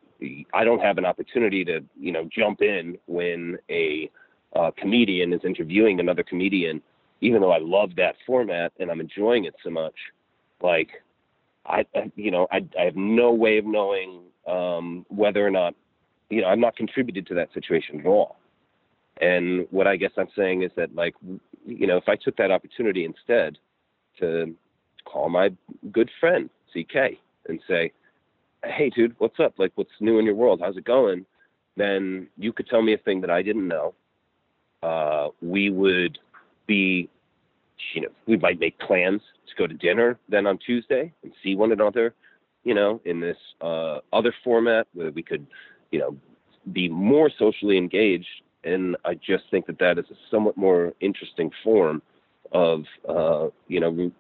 i 0.52 0.64
don't 0.64 0.80
have 0.82 0.99
an 0.99 1.06
opportunity 1.06 1.64
to 1.64 1.82
you 1.99 2.12
know 2.12 2.28
jump 2.37 2.60
in 2.60 2.99
when 3.06 3.56
a 3.70 4.10
uh, 4.54 4.70
comedian 4.76 5.32
is 5.32 5.40
interviewing 5.44 5.99
another 5.99 6.22
comedian 6.22 6.82
even 7.22 7.40
though 7.40 7.52
i 7.52 7.58
love 7.58 7.90
that 7.96 8.16
format 8.26 8.70
and 8.78 8.90
i'm 8.90 9.00
enjoying 9.00 9.46
it 9.46 9.54
so 9.64 9.70
much. 9.70 9.94
Like 10.62 10.90
i, 11.70 11.84
I 11.94 12.10
you 12.16 12.30
know 12.30 12.46
I, 12.50 12.64
I 12.78 12.84
have 12.84 12.96
no 12.96 13.32
way 13.32 13.58
of 13.58 13.64
knowing 13.64 14.20
um, 14.46 15.06
whether 15.08 15.46
or 15.46 15.50
not 15.50 15.74
you 16.28 16.42
know 16.42 16.48
i'm 16.48 16.60
not 16.60 16.76
contributed 16.76 17.26
to 17.28 17.34
that 17.34 17.52
situation 17.54 18.00
at 18.00 18.06
all 18.06 18.40
and 19.20 19.66
what 19.70 19.86
I 19.86 19.96
guess 19.96 20.12
I'm 20.16 20.28
saying 20.36 20.62
is 20.62 20.70
that, 20.76 20.94
like, 20.94 21.14
you 21.66 21.86
know, 21.86 21.98
if 21.98 22.08
I 22.08 22.16
took 22.16 22.36
that 22.38 22.50
opportunity 22.50 23.04
instead 23.04 23.58
to 24.18 24.54
call 25.04 25.28
my 25.28 25.50
good 25.92 26.10
friend 26.18 26.48
CK 26.72 27.18
and 27.46 27.60
say, 27.68 27.92
hey, 28.64 28.90
dude, 28.90 29.14
what's 29.18 29.38
up? 29.38 29.54
Like, 29.58 29.72
what's 29.74 29.90
new 30.00 30.18
in 30.18 30.24
your 30.24 30.34
world? 30.34 30.60
How's 30.62 30.76
it 30.76 30.84
going? 30.84 31.26
Then 31.76 32.28
you 32.38 32.52
could 32.52 32.68
tell 32.68 32.82
me 32.82 32.94
a 32.94 32.98
thing 32.98 33.20
that 33.20 33.30
I 33.30 33.42
didn't 33.42 33.68
know. 33.68 33.94
Uh, 34.82 35.28
we 35.42 35.68
would 35.68 36.18
be, 36.66 37.10
you 37.94 38.02
know, 38.02 38.08
we 38.26 38.37
might 38.37 38.60
make 38.60 38.78
plans 38.78 39.22
to 39.49 39.54
go 39.56 39.66
to 39.66 39.75
dinner 39.75 40.18
then 40.28 40.46
on 40.46 40.58
Tuesday 40.58 41.12
and 41.22 41.32
see 41.42 41.54
one 41.54 41.72
another, 41.72 42.14
you 42.64 42.75
know, 42.75 43.00
in 43.04 43.20
this 43.20 43.37
uh, 43.60 43.99
other 44.12 44.34
format 44.44 44.87
where 44.94 45.10
we 45.10 45.22
could, 45.22 45.46
you 45.90 45.99
know, 45.99 46.16
be 46.72 46.88
more 46.88 47.30
socially 47.38 47.76
engaged. 47.78 48.42
And 48.64 48.96
I 49.04 49.14
just 49.14 49.44
think 49.50 49.66
that 49.66 49.78
that 49.78 49.99
is 49.99 50.04
a 50.10 50.14
somewhat 50.30 50.56
more 50.56 50.92
interesting 51.00 51.50
form 51.64 52.02
of, 52.52 52.84
uh, 53.08 53.49
you 53.68 53.80
know, 53.80 54.10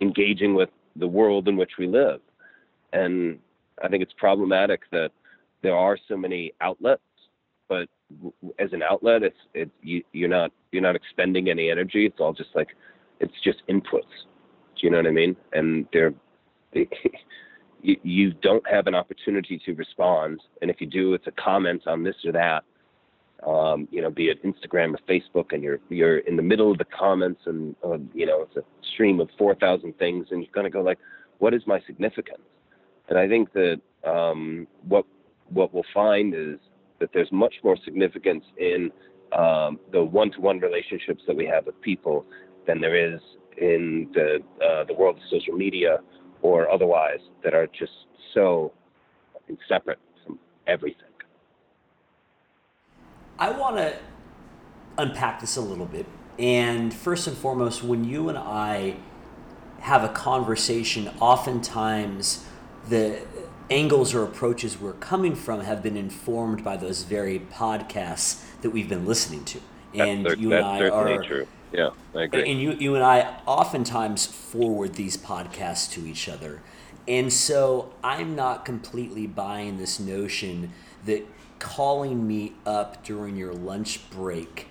engaging 0.00 0.54
with 0.54 0.70
the 0.96 1.08
world 1.08 1.48
in 1.48 1.56
which 1.56 1.72
we 1.78 1.86
live. 1.86 2.20
And 2.92 3.38
I 3.82 3.88
think 3.88 4.02
it's 4.02 4.14
problematic 4.16 4.82
that 4.90 5.10
there 5.62 5.76
are 5.76 5.98
so 6.08 6.16
many 6.16 6.52
outlets, 6.60 7.02
but 7.68 7.88
as 8.58 8.72
an 8.72 8.82
outlet, 8.82 9.22
it's 9.22 9.36
it 9.54 9.70
you, 9.82 10.02
you're 10.12 10.28
not 10.28 10.52
you're 10.72 10.82
not 10.82 10.96
expending 10.96 11.48
any 11.48 11.70
energy. 11.70 12.06
It's 12.06 12.20
all 12.20 12.32
just 12.32 12.50
like 12.54 12.68
it's 13.20 13.34
just 13.42 13.58
inputs. 13.68 14.02
Do 14.76 14.82
you 14.82 14.90
know 14.90 14.98
what 14.98 15.06
I 15.06 15.10
mean? 15.10 15.36
And 15.52 15.86
they're 15.92 16.14
they, 16.72 16.88
you, 17.82 17.96
you 18.02 18.32
don't 18.32 18.66
have 18.68 18.86
an 18.86 18.94
opportunity 18.94 19.60
to 19.66 19.74
respond, 19.74 20.40
and 20.62 20.70
if 20.70 20.80
you 20.80 20.86
do, 20.86 21.14
it's 21.14 21.26
a 21.26 21.32
comment 21.32 21.86
on 21.86 22.02
this 22.02 22.16
or 22.24 22.32
that. 22.32 22.64
Um, 23.46 23.86
you 23.92 24.02
know, 24.02 24.10
be 24.10 24.30
it 24.30 24.42
Instagram 24.42 24.94
or 24.94 24.98
Facebook, 25.08 25.52
and 25.52 25.62
you're 25.62 25.78
you're 25.88 26.18
in 26.18 26.36
the 26.36 26.42
middle 26.42 26.72
of 26.72 26.78
the 26.78 26.86
comments, 26.86 27.42
and 27.46 27.76
uh, 27.84 27.98
you 28.14 28.26
know 28.26 28.42
it's 28.42 28.56
a 28.56 28.64
stream 28.94 29.20
of 29.20 29.28
four 29.38 29.54
thousand 29.54 29.96
things, 29.98 30.28
and 30.30 30.42
you're 30.42 30.52
gonna 30.52 30.70
go 30.70 30.82
like, 30.82 30.98
what 31.38 31.54
is 31.54 31.62
my 31.66 31.80
significance? 31.86 32.42
And 33.08 33.18
I 33.18 33.28
think 33.28 33.52
that 33.52 33.80
um, 34.04 34.66
what 34.86 35.04
what 35.50 35.72
we'll 35.72 35.84
find 35.94 36.34
is 36.34 36.58
that 37.00 37.10
there's 37.12 37.30
much 37.30 37.54
more 37.62 37.76
significance 37.84 38.44
in 38.58 38.90
um, 39.32 39.78
the 39.92 40.02
one-to-one 40.02 40.58
relationships 40.60 41.22
that 41.26 41.36
we 41.36 41.46
have 41.46 41.66
with 41.66 41.80
people 41.80 42.24
than 42.66 42.80
there 42.80 43.14
is 43.14 43.20
in 43.58 44.08
the 44.14 44.38
uh, 44.64 44.84
the 44.84 44.94
world 44.94 45.16
of 45.16 45.22
social 45.30 45.54
media 45.54 45.98
or 46.42 46.70
otherwise 46.70 47.18
that 47.42 47.54
are 47.54 47.66
just 47.66 47.92
so 48.34 48.72
separate 49.68 49.98
from 50.24 50.38
everything. 50.66 51.02
I 53.38 53.50
want 53.50 53.76
to 53.76 53.96
unpack 54.96 55.40
this 55.40 55.56
a 55.56 55.60
little 55.60 55.86
bit. 55.86 56.06
And 56.38 56.92
first 56.92 57.26
and 57.26 57.36
foremost, 57.36 57.82
when 57.82 58.04
you 58.04 58.28
and 58.28 58.38
I 58.38 58.96
have 59.80 60.04
a 60.04 60.08
conversation, 60.08 61.08
oftentimes 61.20 62.44
the 62.88 63.20
angles 63.70 64.14
or 64.14 64.22
approaches 64.22 64.80
we're 64.80 64.92
coming 64.94 65.34
from 65.34 65.60
have 65.60 65.82
been 65.82 65.96
informed 65.96 66.64
by 66.64 66.76
those 66.76 67.02
very 67.02 67.38
podcasts 67.38 68.44
that 68.62 68.70
we've 68.70 68.88
been 68.88 69.06
listening 69.06 69.44
to. 69.44 69.60
And 69.94 70.26
that's, 70.26 70.38
you 70.38 70.52
and 70.52 70.64
I 70.64 70.88
are 70.88 71.22
true. 71.22 71.46
Yeah, 71.72 71.90
I 72.14 72.22
agree. 72.22 72.50
And 72.50 72.60
you, 72.60 72.72
you 72.72 72.94
and 72.94 73.04
I 73.04 73.40
oftentimes 73.46 74.26
forward 74.26 74.94
these 74.94 75.16
podcasts 75.16 75.90
to 75.92 76.06
each 76.06 76.28
other. 76.28 76.62
And 77.06 77.32
so 77.32 77.92
I'm 78.02 78.34
not 78.36 78.64
completely 78.64 79.26
buying 79.26 79.78
this 79.78 79.98
notion 79.98 80.72
that 81.04 81.26
calling 81.58 82.26
me 82.26 82.52
up 82.66 83.04
during 83.04 83.36
your 83.36 83.52
lunch 83.52 84.10
break, 84.10 84.68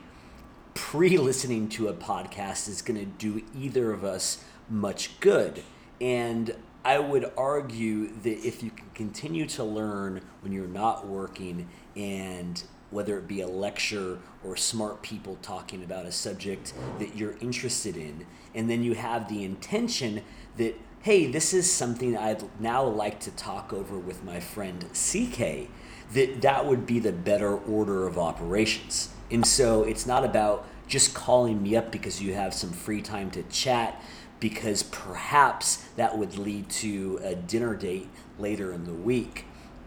pre 0.73 1.17
listening 1.17 1.67
to 1.69 1.87
a 1.87 1.93
podcast, 1.93 2.67
is 2.67 2.81
going 2.81 2.99
to 2.99 3.05
do 3.05 3.43
either 3.55 3.91
of 3.91 4.03
us 4.03 4.43
much 4.69 5.19
good. 5.19 5.63
And 5.99 6.55
I 6.87 6.99
would 6.99 7.29
argue 7.35 8.07
that 8.21 8.47
if 8.47 8.63
you 8.63 8.71
can 8.71 8.89
continue 8.95 9.45
to 9.47 9.63
learn 9.65 10.21
when 10.39 10.53
you're 10.53 10.69
not 10.69 11.05
working 11.05 11.67
and 11.97 12.63
whether 12.91 13.17
it 13.17 13.27
be 13.27 13.41
a 13.41 13.47
lecture 13.47 14.19
or 14.41 14.55
smart 14.55 15.01
people 15.01 15.37
talking 15.41 15.83
about 15.83 16.05
a 16.05 16.13
subject 16.13 16.71
that 16.99 17.17
you're 17.17 17.35
interested 17.41 17.97
in, 17.97 18.25
and 18.55 18.69
then 18.69 18.83
you 18.83 18.93
have 18.93 19.27
the 19.27 19.43
intention 19.43 20.21
that, 20.55 20.75
hey, 21.01 21.29
this 21.29 21.53
is 21.53 21.69
something 21.69 22.15
I'd 22.15 22.45
now 22.57 22.85
like 22.85 23.19
to 23.19 23.31
talk 23.31 23.73
over 23.73 23.99
with 23.99 24.23
my 24.23 24.39
friend 24.39 24.85
CK, 24.93 25.69
that 26.13 26.41
that 26.41 26.65
would 26.65 26.85
be 26.85 26.99
the 26.99 27.11
better 27.11 27.57
order 27.57 28.07
of 28.07 28.17
operations. 28.17 29.09
And 29.29 29.45
so 29.45 29.83
it's 29.83 30.05
not 30.05 30.23
about 30.23 30.65
just 30.87 31.13
calling 31.13 31.61
me 31.61 31.75
up 31.75 31.91
because 31.91 32.21
you 32.21 32.33
have 32.33 32.53
some 32.53 32.71
free 32.71 33.01
time 33.01 33.29
to 33.31 33.43
chat 33.43 34.01
because 34.39 34.83
perhaps 34.83 35.77
that 35.95 36.17
would 36.17 36.37
lead 36.37 36.69
to 36.69 37.19
a 37.23 37.35
dinner 37.35 37.75
date 37.75 38.09
later 38.37 38.71
in 38.71 38.85
the 38.85 38.93
week. 38.93 39.45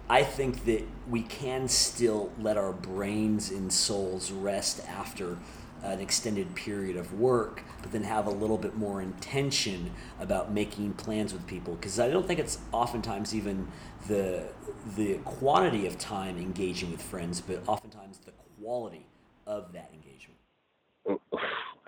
I 0.08 0.24
think 0.24 0.64
that 0.64 0.84
we 1.08 1.22
can 1.22 1.68
still 1.68 2.32
let 2.40 2.56
our 2.56 2.72
brains 2.72 3.50
and 3.50 3.72
souls 3.72 4.32
rest 4.32 4.80
after 4.88 5.38
an 5.82 6.00
extended 6.00 6.54
period 6.54 6.96
of 6.96 7.18
work, 7.18 7.62
but 7.80 7.92
then 7.92 8.02
have 8.02 8.26
a 8.26 8.30
little 8.30 8.58
bit 8.58 8.76
more 8.76 9.00
intention 9.00 9.92
about 10.18 10.52
making 10.52 10.92
plans 10.94 11.32
with 11.32 11.46
people. 11.46 11.74
Because 11.74 11.98
I 11.98 12.10
don't 12.10 12.26
think 12.26 12.40
it's 12.40 12.58
oftentimes 12.72 13.34
even 13.34 13.68
the 14.08 14.48
the 14.96 15.14
quantity 15.24 15.86
of 15.86 15.98
time 15.98 16.38
engaging 16.38 16.90
with 16.90 17.02
friends, 17.02 17.40
but 17.40 17.62
oftentimes 17.66 18.18
the 18.18 18.32
quality 18.60 19.06
of 19.46 19.72
that 19.72 19.90
engagement. 19.92 20.38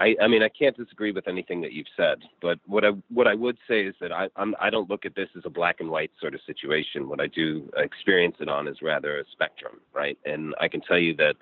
I, 0.03 0.17
I 0.21 0.27
mean, 0.27 0.43
I 0.43 0.49
can't 0.49 0.77
disagree 0.77 1.13
with 1.13 1.29
anything 1.29 1.61
that 1.61 1.73
you've 1.73 1.87
said, 1.97 2.19
but 2.41 2.59
what 2.67 2.85
I 2.85 2.91
what 3.09 3.29
I 3.29 3.35
would 3.35 3.57
say 3.69 3.87
is 3.87 3.95
that 4.01 4.11
I 4.11 4.29
I'm, 4.35 4.57
I 4.61 4.69
don't 4.69 4.91
look 4.91 5.07
at 5.07 5.15
this 5.15 5.29
as 5.37 5.45
a 5.45 5.51
black 5.51 5.77
and 5.79 5.89
white 5.89 6.11
sort 6.21 6.35
of 6.35 6.41
situation. 6.45 7.09
What 7.09 7.21
I 7.21 7.29
do 7.29 7.71
experience 7.77 8.35
it 8.41 8.49
on 8.49 8.67
is 8.67 8.83
rather 8.83 9.21
a 9.21 9.25
spectrum, 9.31 9.81
right? 9.95 10.19
And 10.25 10.57
I 10.61 10.67
can 10.67 10.81
tell 10.81 10.99
you 10.99 11.15
that 11.17 11.37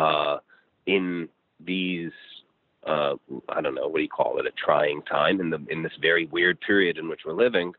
uh, 0.00 0.38
in 0.86 1.28
these 1.58 2.12
uh, 2.86 3.14
I 3.48 3.60
don't 3.60 3.74
know 3.74 3.88
what 3.88 3.96
do 3.96 4.02
you 4.02 4.08
call 4.08 4.38
it 4.38 4.46
a 4.46 4.52
trying 4.64 5.02
time 5.02 5.40
in 5.40 5.50
the 5.50 5.64
in 5.68 5.82
this 5.82 5.92
very 6.00 6.26
weird 6.26 6.60
period 6.60 6.98
in 6.98 7.08
which 7.08 7.22
we're 7.26 7.32
living. 7.32 7.72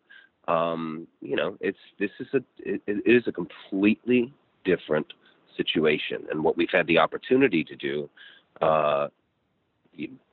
Um, 0.50 1.08
you 1.22 1.38
know, 1.38 1.58
it's 1.62 1.80
this 1.98 2.12
is 2.20 2.27
a 2.34 2.44
it, 2.60 2.82
it 2.88 3.04
is 3.06 3.24
a 3.27 3.32
completely 3.32 4.34
different 4.65 5.08
situation, 5.56 6.25
and 6.30 6.44
what 6.44 6.58
we've 6.58 6.68
had 6.74 6.88
the 6.88 6.98
opportunity 6.98 7.63
to 7.63 7.75
do. 7.77 8.10
Uh, 8.62 9.08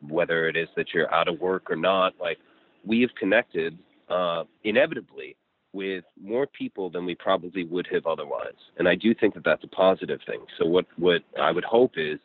whether 0.09 0.49
it 0.49 0.57
is 0.57 0.69
that 0.77 0.93
you're 0.93 1.13
out 1.13 1.29
of 1.29 1.41
work 1.41 1.71
or 1.71 1.77
not, 1.77 2.15
like 2.21 2.39
we 2.85 3.01
have 3.03 3.11
connected 3.19 3.79
uh, 4.09 4.45
inevitably 4.65 5.37
with 5.73 6.05
more 6.23 6.47
people 6.47 6.91
than 6.91 7.07
we 7.07 7.15
probably 7.15 7.65
would 7.65 7.87
have 7.91 8.07
otherwise. 8.07 8.59
And 8.79 8.89
I 8.89 8.95
do 8.95 9.15
think 9.15 9.35
that 9.35 9.45
that's 9.45 9.65
a 9.65 9.69
positive 9.69 10.21
thing. 10.27 10.41
So 10.59 10.67
what 10.67 10.87
what 10.97 11.23
I 11.41 11.51
would 11.51 11.65
hope 11.65 11.93
is, 11.97 12.19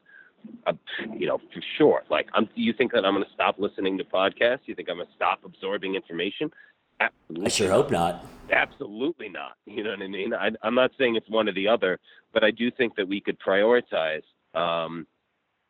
uh, 0.66 0.74
you 1.18 1.28
know, 1.28 1.38
for 1.54 1.62
sure. 1.78 2.04
Like, 2.10 2.28
I'm, 2.34 2.50
you 2.56 2.74
think 2.74 2.92
that 2.92 3.06
I'm 3.06 3.14
going 3.14 3.26
to 3.26 3.34
stop 3.34 3.58
listening 3.58 3.98
to 4.00 4.04
podcasts? 4.04 4.62
You 4.66 4.76
think 4.76 4.90
I'm 4.90 4.98
going 4.98 5.08
to 5.08 5.16
stop 5.16 5.40
absorbing 5.46 5.96
information? 5.96 6.52
Absolutely 7.00 7.46
I 7.46 7.50
sure 7.50 7.72
hope 7.72 7.92
not. 7.92 8.26
Absolutely 8.52 9.30
not. 9.30 9.52
You 9.66 9.84
know 9.84 9.92
what 9.92 10.02
I 10.02 10.08
mean? 10.08 10.34
I, 10.34 10.50
am 10.64 10.74
not 10.74 10.92
saying 10.98 11.18
it's 11.18 11.30
one 11.30 11.48
or 11.48 11.54
the 11.54 11.68
other, 11.68 12.00
but 12.34 12.44
I 12.44 12.50
do 12.50 12.72
think 12.72 12.96
that 12.96 13.08
we 13.08 13.22
could 13.22 13.38
prioritize 13.40 14.24
um, 14.56 15.06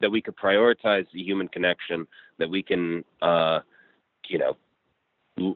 that 0.01 0.09
we 0.09 0.21
could 0.21 0.35
prioritize 0.35 1.05
the 1.13 1.21
human 1.21 1.47
connection, 1.47 2.07
that 2.37 2.49
we 2.49 2.61
can, 2.61 3.03
uh, 3.21 3.59
you 4.27 4.37
know, 4.37 4.57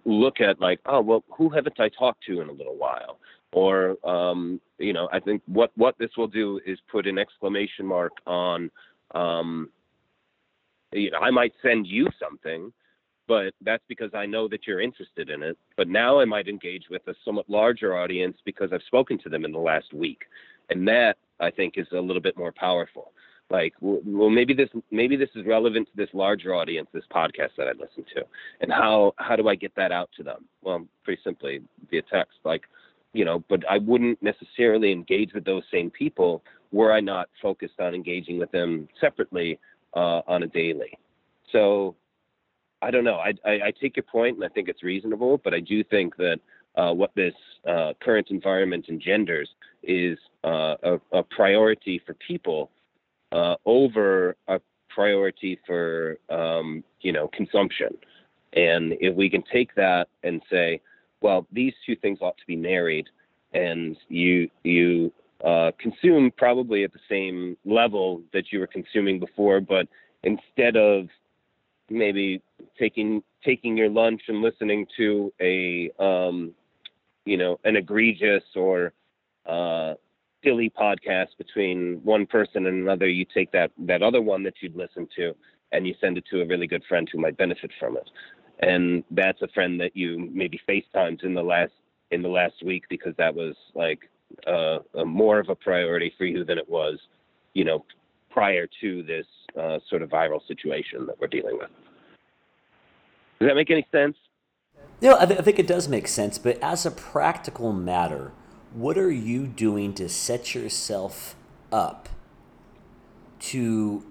look 0.05 0.41
at 0.41 0.59
like, 0.59 0.79
oh, 0.85 1.01
well, 1.01 1.23
who 1.35 1.49
haven't 1.49 1.79
I 1.79 1.89
talked 1.89 2.23
to 2.27 2.41
in 2.41 2.49
a 2.49 2.51
little 2.51 2.77
while? 2.77 3.19
Or, 3.53 3.97
um, 4.07 4.61
you 4.77 4.93
know, 4.93 5.09
I 5.11 5.19
think 5.19 5.41
what, 5.45 5.71
what 5.75 5.97
this 5.97 6.11
will 6.17 6.27
do 6.27 6.59
is 6.65 6.79
put 6.89 7.07
an 7.07 7.17
exclamation 7.17 7.85
mark 7.85 8.13
on, 8.25 8.71
um, 9.13 9.69
you 10.93 11.11
know, 11.11 11.19
I 11.19 11.31
might 11.31 11.53
send 11.61 11.87
you 11.87 12.07
something, 12.19 12.71
but 13.27 13.53
that's 13.61 13.83
because 13.87 14.11
I 14.13 14.25
know 14.25 14.47
that 14.47 14.67
you're 14.67 14.81
interested 14.81 15.29
in 15.29 15.43
it. 15.43 15.57
But 15.77 15.87
now 15.87 16.19
I 16.19 16.25
might 16.25 16.47
engage 16.47 16.85
with 16.89 17.01
a 17.07 17.13
somewhat 17.25 17.49
larger 17.49 17.97
audience 17.97 18.37
because 18.45 18.71
I've 18.73 18.83
spoken 18.87 19.17
to 19.19 19.29
them 19.29 19.45
in 19.45 19.51
the 19.51 19.59
last 19.59 19.93
week. 19.93 20.23
And 20.69 20.87
that 20.87 21.17
I 21.39 21.51
think 21.51 21.73
is 21.77 21.87
a 21.91 21.99
little 21.99 22.21
bit 22.21 22.37
more 22.37 22.53
powerful 22.53 23.11
like 23.51 23.73
well 23.81 24.29
maybe 24.29 24.53
this 24.53 24.69
maybe 24.89 25.15
this 25.15 25.29
is 25.35 25.45
relevant 25.45 25.87
to 25.87 25.95
this 25.95 26.09
larger 26.13 26.55
audience 26.55 26.87
this 26.93 27.03
podcast 27.13 27.49
that 27.57 27.67
i 27.67 27.71
listen 27.71 28.03
to 28.15 28.23
and 28.61 28.71
how 28.71 29.13
how 29.17 29.35
do 29.35 29.47
i 29.49 29.55
get 29.55 29.75
that 29.75 29.91
out 29.91 30.09
to 30.15 30.23
them? 30.23 30.45
Well 30.61 30.87
pretty 31.03 31.21
simply 31.23 31.61
via 31.89 32.01
text 32.03 32.37
like 32.45 32.63
you 33.13 33.25
know 33.25 33.43
but 33.49 33.69
i 33.69 33.77
wouldn't 33.77 34.21
necessarily 34.23 34.91
engage 34.91 35.33
with 35.33 35.43
those 35.43 35.63
same 35.71 35.91
people 35.91 36.41
were 36.71 36.93
i 36.93 37.01
not 37.01 37.29
focused 37.41 37.79
on 37.79 37.93
engaging 37.93 38.39
with 38.39 38.51
them 38.51 38.87
separately 38.99 39.59
uh, 39.93 40.21
on 40.25 40.43
a 40.43 40.47
daily. 40.47 40.97
So 41.51 41.95
i 42.81 42.89
don't 42.89 43.03
know. 43.03 43.17
I, 43.17 43.33
I, 43.45 43.51
I 43.67 43.73
take 43.79 43.97
your 43.97 44.03
point 44.03 44.37
and 44.37 44.45
i 44.45 44.49
think 44.49 44.69
it's 44.69 44.81
reasonable 44.81 45.39
but 45.43 45.53
i 45.53 45.59
do 45.59 45.83
think 45.83 46.15
that 46.17 46.39
uh, 46.77 46.93
what 46.93 47.11
this 47.15 47.33
uh, 47.67 47.91
current 48.01 48.27
environment 48.29 48.85
engenders 48.87 49.49
is 49.83 50.17
uh, 50.45 50.75
a, 50.83 51.01
a 51.11 51.23
priority 51.23 52.01
for 52.05 52.13
people 52.25 52.71
uh, 53.31 53.55
over 53.65 54.35
a 54.47 54.59
priority 54.89 55.59
for 55.65 56.17
um, 56.29 56.83
you 57.01 57.11
know 57.11 57.29
consumption. 57.29 57.97
And 58.53 58.93
if 58.99 59.15
we 59.15 59.29
can 59.29 59.43
take 59.51 59.73
that 59.75 60.09
and 60.23 60.41
say, 60.51 60.81
well, 61.21 61.47
these 61.51 61.73
two 61.85 61.95
things 61.95 62.19
ought 62.21 62.37
to 62.37 62.47
be 62.47 62.55
married, 62.55 63.07
and 63.53 63.97
you 64.09 64.49
you 64.63 65.11
uh, 65.43 65.71
consume 65.79 66.31
probably 66.37 66.83
at 66.83 66.91
the 66.93 66.99
same 67.09 67.57
level 67.65 68.21
that 68.33 68.51
you 68.51 68.59
were 68.59 68.67
consuming 68.67 69.19
before, 69.19 69.61
but 69.61 69.87
instead 70.23 70.75
of 70.75 71.07
maybe 71.89 72.41
taking 72.77 73.23
taking 73.43 73.75
your 73.77 73.89
lunch 73.89 74.21
and 74.27 74.41
listening 74.41 74.85
to 74.97 75.33
a 75.41 75.91
um, 75.99 76.53
you 77.25 77.37
know 77.37 77.59
an 77.63 77.75
egregious 77.75 78.43
or 78.55 78.93
uh, 79.45 79.93
silly 80.43 80.69
podcast 80.69 81.37
between 81.37 82.01
one 82.03 82.25
person 82.25 82.65
and 82.67 82.81
another, 82.81 83.07
you 83.07 83.25
take 83.33 83.51
that 83.51 83.71
that 83.85 84.01
other 84.01 84.21
one 84.21 84.43
that 84.43 84.55
you'd 84.61 84.75
listen 84.75 85.07
to 85.15 85.35
and 85.71 85.87
you 85.87 85.95
send 86.01 86.17
it 86.17 86.25
to 86.29 86.41
a 86.41 86.45
really 86.45 86.67
good 86.67 86.83
friend 86.87 87.07
who 87.11 87.19
might 87.19 87.37
benefit 87.37 87.71
from 87.79 87.97
it. 87.97 88.09
And 88.59 89.03
that's 89.11 89.41
a 89.41 89.47
friend 89.49 89.79
that 89.79 89.95
you 89.95 90.29
maybe 90.33 90.59
FaceTimed 90.67 91.23
in 91.23 91.33
the 91.33 91.41
last 91.41 91.71
in 92.11 92.21
the 92.21 92.29
last 92.29 92.63
week 92.63 92.83
because 92.89 93.13
that 93.17 93.33
was 93.33 93.55
like 93.73 93.99
uh, 94.47 94.79
a 94.95 95.05
more 95.05 95.39
of 95.39 95.49
a 95.49 95.55
priority 95.55 96.13
for 96.17 96.25
you 96.25 96.43
than 96.43 96.57
it 96.57 96.69
was, 96.69 96.99
you 97.53 97.63
know, 97.63 97.85
prior 98.29 98.67
to 98.81 99.03
this 99.03 99.25
uh, 99.59 99.79
sort 99.89 100.01
of 100.01 100.09
viral 100.09 100.45
situation 100.47 101.05
that 101.05 101.19
we're 101.19 101.27
dealing 101.27 101.57
with. 101.57 101.69
Does 103.39 103.49
that 103.49 103.55
make 103.55 103.71
any 103.71 103.85
sense? 103.91 104.15
No, 105.01 105.17
I, 105.19 105.25
th- 105.25 105.39
I 105.39 105.41
think 105.41 105.57
it 105.57 105.67
does 105.67 105.87
make 105.87 106.07
sense. 106.07 106.37
But 106.37 106.59
as 106.61 106.85
a 106.85 106.91
practical 106.91 107.73
matter, 107.73 108.31
what 108.73 108.97
are 108.97 109.11
you 109.11 109.47
doing 109.47 109.93
to 109.93 110.07
set 110.07 110.55
yourself 110.55 111.35
up 111.71 112.09
to 113.39 114.03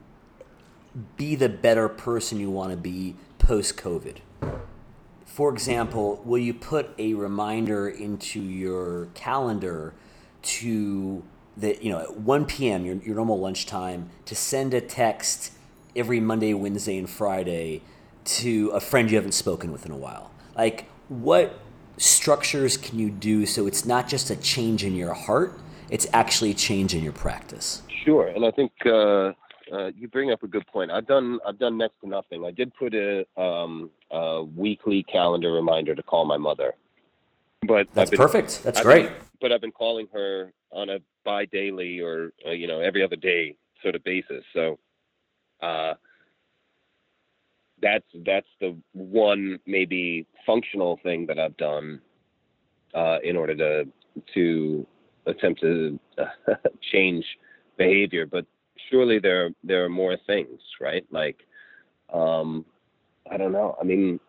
be 1.16 1.34
the 1.34 1.48
better 1.48 1.88
person 1.88 2.38
you 2.38 2.50
want 2.50 2.70
to 2.70 2.76
be 2.76 3.16
post 3.38 3.76
COVID? 3.76 4.18
For 5.24 5.52
example, 5.52 6.20
will 6.24 6.38
you 6.38 6.52
put 6.52 6.90
a 6.98 7.14
reminder 7.14 7.88
into 7.88 8.40
your 8.40 9.06
calendar 9.14 9.94
to 10.42 11.22
that 11.56 11.82
you 11.82 11.90
know 11.90 12.00
at 12.00 12.16
1 12.18 12.46
p.m. 12.46 12.84
Your, 12.84 12.96
your 12.96 13.14
normal 13.14 13.38
lunchtime 13.38 14.10
to 14.26 14.34
send 14.34 14.74
a 14.74 14.80
text 14.80 15.52
every 15.94 16.20
Monday, 16.20 16.54
Wednesday, 16.54 16.98
and 16.98 17.08
Friday 17.08 17.82
to 18.24 18.70
a 18.70 18.80
friend 18.80 19.10
you 19.10 19.16
haven't 19.16 19.32
spoken 19.32 19.72
with 19.72 19.86
in 19.86 19.92
a 19.92 19.96
while? 19.96 20.30
Like, 20.56 20.86
what 21.08 21.58
structures 22.00 22.78
can 22.78 22.98
you 22.98 23.10
do 23.10 23.44
so 23.44 23.66
it's 23.66 23.84
not 23.84 24.08
just 24.08 24.30
a 24.30 24.36
change 24.36 24.84
in 24.84 24.96
your 24.96 25.12
heart, 25.12 25.52
it's 25.90 26.06
actually 26.12 26.50
a 26.50 26.54
change 26.54 26.94
in 26.94 27.04
your 27.04 27.12
practice? 27.12 27.82
Sure, 28.04 28.28
and 28.28 28.44
I 28.44 28.50
think 28.50 28.72
uh, 28.86 29.32
uh, 29.70 29.90
you 29.94 30.08
bring 30.08 30.32
up 30.32 30.42
a 30.42 30.48
good 30.48 30.66
point. 30.66 30.90
I've 30.90 31.06
done 31.06 31.38
I've 31.46 31.58
done 31.58 31.76
next 31.76 32.00
to 32.00 32.08
nothing. 32.08 32.44
I 32.44 32.50
did 32.50 32.74
put 32.74 32.94
a, 32.94 33.26
um, 33.40 33.90
a 34.10 34.42
weekly 34.42 35.02
calendar 35.02 35.52
reminder 35.52 35.94
to 35.94 36.02
call 36.02 36.24
my 36.24 36.38
mother, 36.38 36.74
but 37.68 37.86
that's 37.92 38.10
been, 38.10 38.16
perfect. 38.16 38.62
That's 38.64 38.78
I've 38.78 38.84
great. 38.84 39.06
Been, 39.06 39.14
but 39.42 39.52
I've 39.52 39.60
been 39.60 39.72
calling 39.72 40.08
her 40.12 40.52
on 40.72 40.88
a 40.88 40.98
bi-daily 41.24 42.00
or 42.00 42.32
uh, 42.46 42.52
you 42.52 42.66
know 42.66 42.80
every 42.80 43.04
other 43.04 43.16
day 43.16 43.56
sort 43.82 43.94
of 43.94 44.02
basis. 44.04 44.44
So. 44.54 44.78
That's 47.82 48.04
that's 48.26 48.46
the 48.60 48.76
one 48.92 49.58
maybe 49.66 50.26
functional 50.46 50.98
thing 51.02 51.26
that 51.26 51.38
I've 51.38 51.56
done 51.56 52.00
uh, 52.94 53.18
in 53.22 53.36
order 53.36 53.54
to 53.56 53.90
to 54.34 54.86
attempt 55.26 55.60
to 55.60 55.98
change 56.92 57.24
behavior. 57.76 58.26
But 58.26 58.46
surely 58.90 59.18
there 59.18 59.50
there 59.64 59.84
are 59.84 59.88
more 59.88 60.16
things, 60.26 60.60
right? 60.80 61.04
Like 61.10 61.38
um, 62.12 62.64
I 63.30 63.36
don't 63.36 63.52
know. 63.52 63.76
I 63.80 63.84
mean. 63.84 64.20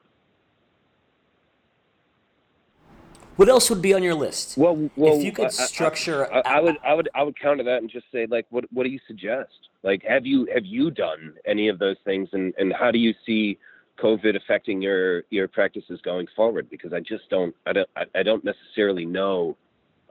What 3.41 3.49
else 3.49 3.71
would 3.71 3.81
be 3.81 3.95
on 3.95 4.03
your 4.03 4.13
list? 4.13 4.55
Well, 4.55 4.91
well 4.95 5.17
if 5.17 5.23
you 5.23 5.31
could 5.31 5.51
structure, 5.51 6.31
I, 6.31 6.41
I, 6.41 6.57
I, 6.57 6.59
would, 6.59 6.77
I 6.85 6.93
would, 6.93 7.09
I 7.15 7.23
would 7.23 7.39
counter 7.39 7.63
that 7.63 7.77
and 7.77 7.89
just 7.89 8.05
say, 8.11 8.27
like, 8.29 8.45
what, 8.51 8.65
what 8.71 8.83
do 8.83 8.89
you 8.89 8.99
suggest? 9.07 9.49
Like, 9.81 10.03
have 10.07 10.27
you 10.27 10.47
have 10.53 10.63
you 10.63 10.91
done 10.91 11.33
any 11.47 11.67
of 11.67 11.79
those 11.79 11.95
things, 12.05 12.29
and 12.33 12.53
and 12.59 12.71
how 12.71 12.91
do 12.91 12.99
you 12.99 13.15
see 13.25 13.57
COVID 13.99 14.35
affecting 14.35 14.79
your 14.79 15.23
your 15.31 15.47
practices 15.47 15.99
going 16.03 16.27
forward? 16.35 16.69
Because 16.69 16.93
I 16.93 16.99
just 16.99 17.31
don't 17.31 17.55
I 17.65 17.73
don't 17.73 17.89
I 18.13 18.21
don't 18.21 18.43
necessarily 18.43 19.07
know 19.07 19.57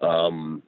um, 0.02 0.60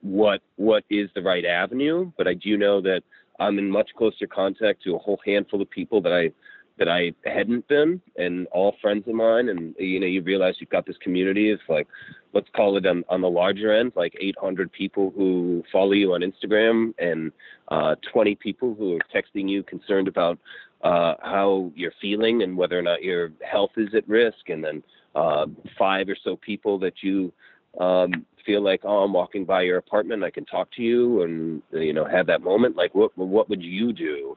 what 0.00 0.42
what 0.54 0.84
is 0.90 1.10
the 1.16 1.22
right 1.22 1.44
avenue, 1.44 2.12
but 2.16 2.28
I 2.28 2.34
do 2.34 2.56
know 2.56 2.80
that 2.82 3.02
I'm 3.40 3.58
in 3.58 3.68
much 3.68 3.90
closer 3.98 4.28
contact 4.28 4.84
to 4.84 4.94
a 4.94 4.98
whole 4.98 5.18
handful 5.26 5.60
of 5.60 5.68
people 5.70 6.00
that 6.02 6.12
I 6.12 6.30
that 6.78 6.88
I 6.88 7.12
hadn't 7.24 7.66
been, 7.68 8.00
and 8.16 8.46
all 8.48 8.74
friends 8.80 9.06
of 9.06 9.14
mine. 9.14 9.48
And 9.48 9.74
you 9.78 10.00
know, 10.00 10.06
you 10.06 10.22
realize 10.22 10.56
you've 10.58 10.70
got 10.70 10.86
this 10.86 10.96
community 10.98 11.50
of 11.50 11.60
like, 11.68 11.86
let's 12.32 12.48
call 12.54 12.76
it 12.76 12.86
on, 12.86 13.04
on 13.08 13.20
the 13.20 13.30
larger 13.30 13.72
end, 13.72 13.92
like 13.94 14.16
800 14.20 14.72
people 14.72 15.12
who 15.16 15.62
follow 15.70 15.92
you 15.92 16.14
on 16.14 16.22
Instagram, 16.22 16.92
and 16.98 17.32
uh, 17.68 17.94
20 18.12 18.34
people 18.36 18.74
who 18.74 18.96
are 18.96 19.00
texting 19.14 19.48
you 19.48 19.62
concerned 19.62 20.08
about 20.08 20.38
uh, 20.82 21.14
how 21.22 21.70
you're 21.74 21.92
feeling 22.00 22.42
and 22.42 22.56
whether 22.56 22.78
or 22.78 22.82
not 22.82 23.02
your 23.02 23.30
health 23.48 23.70
is 23.76 23.94
at 23.94 24.08
risk, 24.08 24.48
and 24.48 24.62
then 24.62 24.82
uh, 25.14 25.46
five 25.78 26.08
or 26.08 26.16
so 26.24 26.36
people 26.36 26.78
that 26.80 26.94
you 27.02 27.32
um, 27.80 28.26
feel 28.44 28.62
like, 28.62 28.80
oh, 28.84 28.98
I'm 28.98 29.12
walking 29.12 29.44
by 29.44 29.62
your 29.62 29.78
apartment, 29.78 30.24
I 30.24 30.30
can 30.30 30.44
talk 30.44 30.68
to 30.72 30.82
you, 30.82 31.22
and 31.22 31.62
you 31.72 31.92
know, 31.92 32.04
have 32.04 32.26
that 32.26 32.42
moment. 32.42 32.76
Like, 32.76 32.94
what 32.94 33.16
what 33.16 33.48
would 33.48 33.62
you 33.62 33.92
do? 33.92 34.36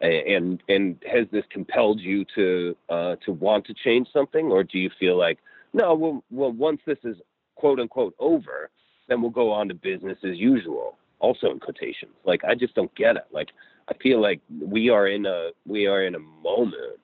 And 0.00 0.62
and 0.68 0.96
has 1.10 1.26
this 1.32 1.44
compelled 1.50 2.00
you 2.00 2.24
to 2.34 2.76
uh, 2.88 3.16
to 3.24 3.32
want 3.32 3.66
to 3.66 3.74
change 3.74 4.08
something, 4.12 4.46
or 4.46 4.62
do 4.62 4.78
you 4.78 4.90
feel 4.98 5.18
like 5.18 5.38
no, 5.72 5.94
well, 5.94 6.24
well, 6.30 6.52
once 6.52 6.80
this 6.86 6.98
is 7.04 7.16
quote 7.54 7.80
unquote 7.80 8.14
over, 8.18 8.70
then 9.08 9.20
we'll 9.20 9.30
go 9.30 9.50
on 9.52 9.68
to 9.68 9.74
business 9.74 10.18
as 10.24 10.36
usual. 10.36 10.96
Also 11.18 11.50
in 11.50 11.60
quotations, 11.60 12.12
like 12.24 12.44
I 12.44 12.54
just 12.54 12.74
don't 12.74 12.94
get 12.94 13.16
it. 13.16 13.24
Like 13.32 13.48
I 13.88 13.94
feel 14.02 14.20
like 14.20 14.40
we 14.60 14.90
are 14.90 15.08
in 15.08 15.24
a 15.24 15.50
we 15.66 15.86
are 15.86 16.04
in 16.04 16.14
a 16.14 16.18
moment 16.18 17.00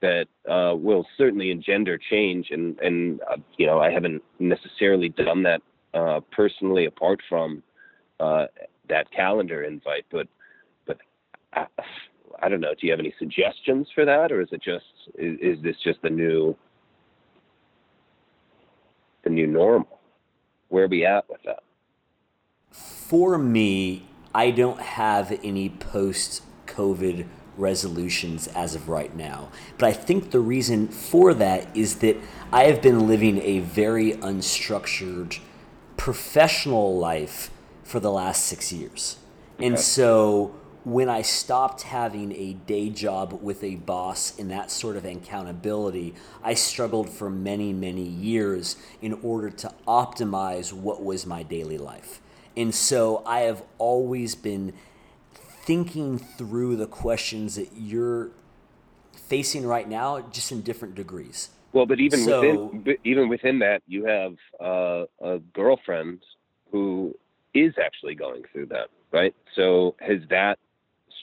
that 0.00 0.26
uh, 0.50 0.74
will 0.74 1.06
certainly 1.18 1.50
engender 1.50 1.98
change, 1.98 2.48
and 2.50 2.78
and 2.80 3.20
uh, 3.30 3.36
you 3.58 3.66
know 3.66 3.78
I 3.78 3.90
haven't 3.90 4.22
necessarily 4.38 5.10
done 5.10 5.42
that 5.42 5.60
uh, 5.92 6.20
personally 6.32 6.86
apart 6.86 7.20
from 7.28 7.62
uh, 8.20 8.46
that 8.88 9.10
calendar 9.10 9.64
invite, 9.64 10.06
but 10.10 10.28
I, 10.86 10.98
I 11.56 12.48
don't 12.48 12.60
know. 12.60 12.74
Do 12.74 12.86
you 12.86 12.92
have 12.92 13.00
any 13.00 13.14
suggestions 13.18 13.88
for 13.94 14.04
that, 14.04 14.30
or 14.30 14.40
is 14.40 14.48
it 14.52 14.62
just 14.62 14.84
is, 15.14 15.38
is 15.40 15.62
this 15.62 15.76
just 15.82 16.02
the 16.02 16.10
new 16.10 16.56
the 19.24 19.30
new 19.30 19.46
normal? 19.46 20.00
Where 20.68 20.84
are 20.84 20.88
we 20.88 21.06
at 21.06 21.28
with 21.28 21.40
that? 21.44 21.62
For 22.70 23.38
me, 23.38 24.06
I 24.34 24.50
don't 24.50 24.80
have 24.80 25.38
any 25.42 25.70
post 25.70 26.42
COVID 26.66 27.26
resolutions 27.56 28.48
as 28.48 28.74
of 28.74 28.88
right 28.88 29.14
now. 29.16 29.50
But 29.78 29.88
I 29.88 29.92
think 29.92 30.30
the 30.30 30.40
reason 30.40 30.88
for 30.88 31.32
that 31.34 31.74
is 31.74 31.96
that 32.00 32.16
I 32.52 32.64
have 32.64 32.82
been 32.82 33.06
living 33.06 33.40
a 33.40 33.60
very 33.60 34.12
unstructured 34.12 35.38
professional 35.96 36.98
life 36.98 37.50
for 37.82 38.00
the 38.00 38.10
last 38.10 38.44
six 38.44 38.72
years. 38.72 39.16
Okay. 39.56 39.68
And 39.68 39.78
so 39.78 40.54
when 40.86 41.08
I 41.08 41.22
stopped 41.22 41.82
having 41.82 42.30
a 42.30 42.52
day 42.52 42.90
job 42.90 43.40
with 43.42 43.64
a 43.64 43.74
boss 43.74 44.38
and 44.38 44.52
that 44.52 44.70
sort 44.70 44.94
of 44.94 45.04
accountability, 45.04 46.14
I 46.44 46.54
struggled 46.54 47.10
for 47.10 47.28
many, 47.28 47.72
many 47.72 48.04
years 48.04 48.76
in 49.02 49.14
order 49.14 49.50
to 49.50 49.74
optimize 49.88 50.72
what 50.72 51.02
was 51.02 51.26
my 51.26 51.42
daily 51.42 51.76
life. 51.76 52.20
And 52.56 52.72
so 52.72 53.24
I 53.26 53.40
have 53.40 53.64
always 53.78 54.36
been 54.36 54.74
thinking 55.34 56.20
through 56.20 56.76
the 56.76 56.86
questions 56.86 57.56
that 57.56 57.70
you're 57.76 58.30
facing 59.12 59.66
right 59.66 59.88
now, 59.88 60.20
just 60.30 60.52
in 60.52 60.62
different 60.62 60.94
degrees. 60.94 61.50
Well, 61.72 61.86
but 61.86 61.98
even 61.98 62.20
so, 62.20 62.66
within 62.66 62.96
even 63.02 63.28
within 63.28 63.58
that, 63.58 63.82
you 63.88 64.04
have 64.04 64.36
uh, 64.60 65.06
a 65.20 65.40
girlfriend 65.52 66.22
who 66.70 67.12
is 67.54 67.74
actually 67.76 68.14
going 68.14 68.44
through 68.52 68.66
that, 68.66 68.86
right? 69.10 69.34
So 69.56 69.96
has 70.00 70.20
that 70.30 70.60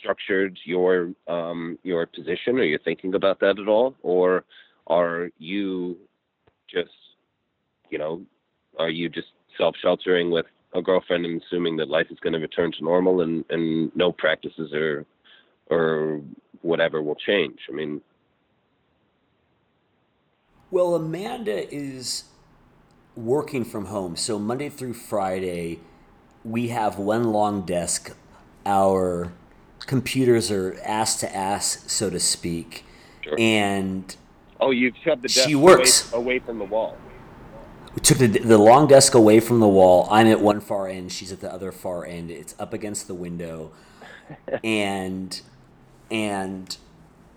structured 0.04 0.60
your 0.66 1.14
um, 1.28 1.80
your 1.84 2.06
position? 2.06 2.60
Are 2.60 2.64
you 2.64 2.78
thinking 2.84 3.16
about 3.16 3.40
that 3.40 3.58
at 3.58 3.68
all, 3.68 3.96
or 4.04 4.44
are 4.88 5.30
you 5.38 5.98
just 6.70 6.92
you 7.90 7.98
know 7.98 8.22
are 8.78 8.90
you 8.90 9.08
just 9.10 9.30
self 9.58 9.76
sheltering 9.82 10.30
with 10.30 10.46
a 10.76 10.82
girlfriend 10.82 11.26
and 11.26 11.42
assuming 11.42 11.78
that 11.78 11.88
life 11.88 12.08
is 12.10 12.20
going 12.20 12.34
to 12.34 12.40
return 12.40 12.72
to 12.74 12.84
normal 12.84 13.22
and 13.22 13.46
and 13.50 13.96
no 13.96 14.12
practices 14.12 14.74
or 14.74 15.06
or 15.70 16.22
whatever 16.62 17.02
will 17.02 17.16
change? 17.16 17.60
I 17.70 17.74
mean. 17.74 18.02
Well, 20.70 20.96
Amanda 20.96 21.72
is 21.74 22.24
working 23.16 23.64
from 23.64 23.86
home. 23.86 24.16
So 24.16 24.40
Monday 24.40 24.70
through 24.70 24.96
Friday, 24.96 25.80
we 26.44 26.70
have 26.70 26.98
one 26.98 27.32
long 27.32 27.64
desk. 27.64 28.18
Our 28.66 29.32
computers 29.86 30.52
are 30.52 30.78
ass 30.84 31.20
to 31.20 31.36
ass, 31.36 31.84
so 31.88 32.10
to 32.10 32.20
speak. 32.20 32.86
Sure. 33.22 33.36
And 33.40 34.16
oh, 34.60 34.72
you've 34.72 34.96
shoved 35.04 35.22
the 35.22 35.28
desk 35.28 35.48
she 35.48 35.56
works 35.56 36.12
away, 36.12 36.22
away 36.22 36.40
from 36.40 36.60
the 36.60 36.66
wall. 36.66 36.98
We 37.96 38.02
took 38.02 38.18
the, 38.18 38.28
the 38.28 38.58
long 38.58 38.88
desk 38.88 39.14
away 39.14 39.40
from 39.40 39.60
the 39.60 39.68
wall. 39.68 40.08
I'm 40.10 40.28
at 40.28 40.42
one 40.42 40.62
far 40.62 40.88
end. 40.88 41.12
She's 41.12 41.32
at 41.32 41.42
the 41.42 41.54
other 41.54 41.72
far 41.72 42.06
end. 42.06 42.32
It's 42.32 42.56
up 42.60 42.74
against 42.74 43.08
the 43.08 43.14
window, 43.14 43.72
and 44.64 45.40
and 46.10 46.76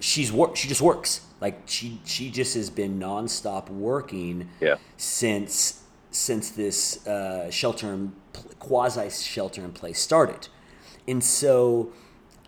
she's 0.01 0.33
work. 0.33 0.57
She 0.57 0.69
just 0.69 0.81
works. 0.81 1.21
Like 1.41 1.63
she 1.67 2.01
she 2.05 2.31
just 2.31 2.55
has 2.55 2.71
been 2.71 2.99
nonstop 2.99 3.69
working. 3.69 4.49
Yeah. 4.61 4.77
Since 4.97 5.83
since 6.11 6.51
this 6.51 7.07
uh, 7.07 7.51
shelter 7.51 7.93
in 7.93 8.15
quasi 8.59 9.11
shelter 9.11 9.63
in 9.63 9.73
place 9.73 10.01
started, 10.01 10.49
and 11.07 11.23
so 11.23 11.93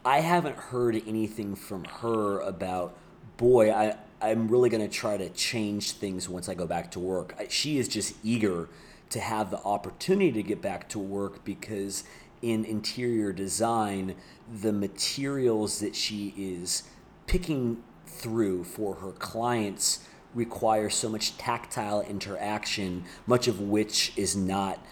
I 0.04 0.20
haven't 0.20 0.56
heard 0.56 1.00
anything 1.06 1.54
from 1.54 1.84
her 1.84 2.40
about 2.40 2.96
boy. 3.36 3.72
I 3.72 3.96
I'm 4.20 4.48
really 4.48 4.68
going 4.68 4.82
to 4.82 4.92
try 4.92 5.16
to 5.16 5.28
change 5.30 5.92
things 5.92 6.28
once 6.28 6.48
I 6.48 6.54
go 6.54 6.66
back 6.66 6.90
to 6.92 7.00
work. 7.00 7.36
She 7.50 7.78
is 7.78 7.86
just 7.86 8.14
eager 8.24 8.68
to 9.10 9.20
have 9.20 9.50
the 9.50 9.58
opportunity 9.58 10.32
to 10.32 10.42
get 10.42 10.60
back 10.60 10.88
to 10.90 10.98
work 10.98 11.44
because 11.44 12.02
in 12.42 12.64
interior 12.64 13.32
design, 13.32 14.16
the 14.60 14.72
materials 14.72 15.78
that 15.80 15.94
she 15.94 16.34
is 16.36 16.82
picking 17.26 17.82
through 18.06 18.64
for 18.64 18.96
her 18.96 19.12
clients 19.12 20.00
require 20.34 20.90
so 20.90 21.08
much 21.08 21.38
tactile 21.38 22.00
interaction, 22.02 23.04
much 23.26 23.46
of 23.46 23.60
which 23.60 24.12
is 24.16 24.36
not 24.36 24.84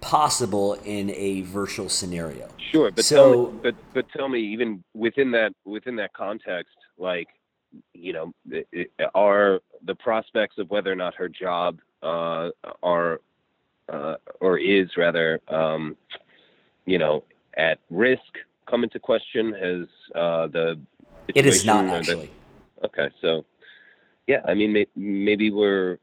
possible 0.00 0.74
in 0.84 1.10
a 1.10 1.42
virtual 1.42 1.88
scenario. 1.88 2.48
Sure, 2.72 2.90
but 2.90 3.04
so, 3.04 3.16
tell 3.16 3.52
me, 3.52 3.58
but 3.62 3.74
but 3.94 4.08
tell 4.10 4.28
me, 4.28 4.40
even 4.40 4.82
within 4.94 5.30
that 5.32 5.52
within 5.64 5.96
that 5.96 6.12
context, 6.12 6.76
like 6.98 7.28
you 7.94 8.12
know, 8.12 8.32
are 9.14 9.60
the 9.84 9.94
prospects 9.94 10.58
of 10.58 10.70
whether 10.70 10.90
or 10.90 10.96
not 10.96 11.14
her 11.14 11.28
job 11.28 11.78
uh, 12.02 12.50
are 12.82 13.20
uh, 13.88 14.16
or 14.40 14.58
is 14.58 14.88
rather, 14.96 15.40
um, 15.48 15.96
you 16.86 16.98
know, 16.98 17.24
at 17.56 17.78
risk 17.90 18.22
come 18.68 18.84
into 18.84 18.98
question? 18.98 19.52
Has 19.52 19.86
uh, 20.14 20.46
the 20.48 20.80
it 21.34 21.46
is 21.46 21.64
not 21.64 21.86
actually. 21.86 22.30
The, 22.80 22.86
okay, 22.86 23.10
so 23.20 23.44
yeah, 24.26 24.40
I 24.46 24.54
mean, 24.54 24.86
maybe 24.96 25.50
we're. 25.50 25.98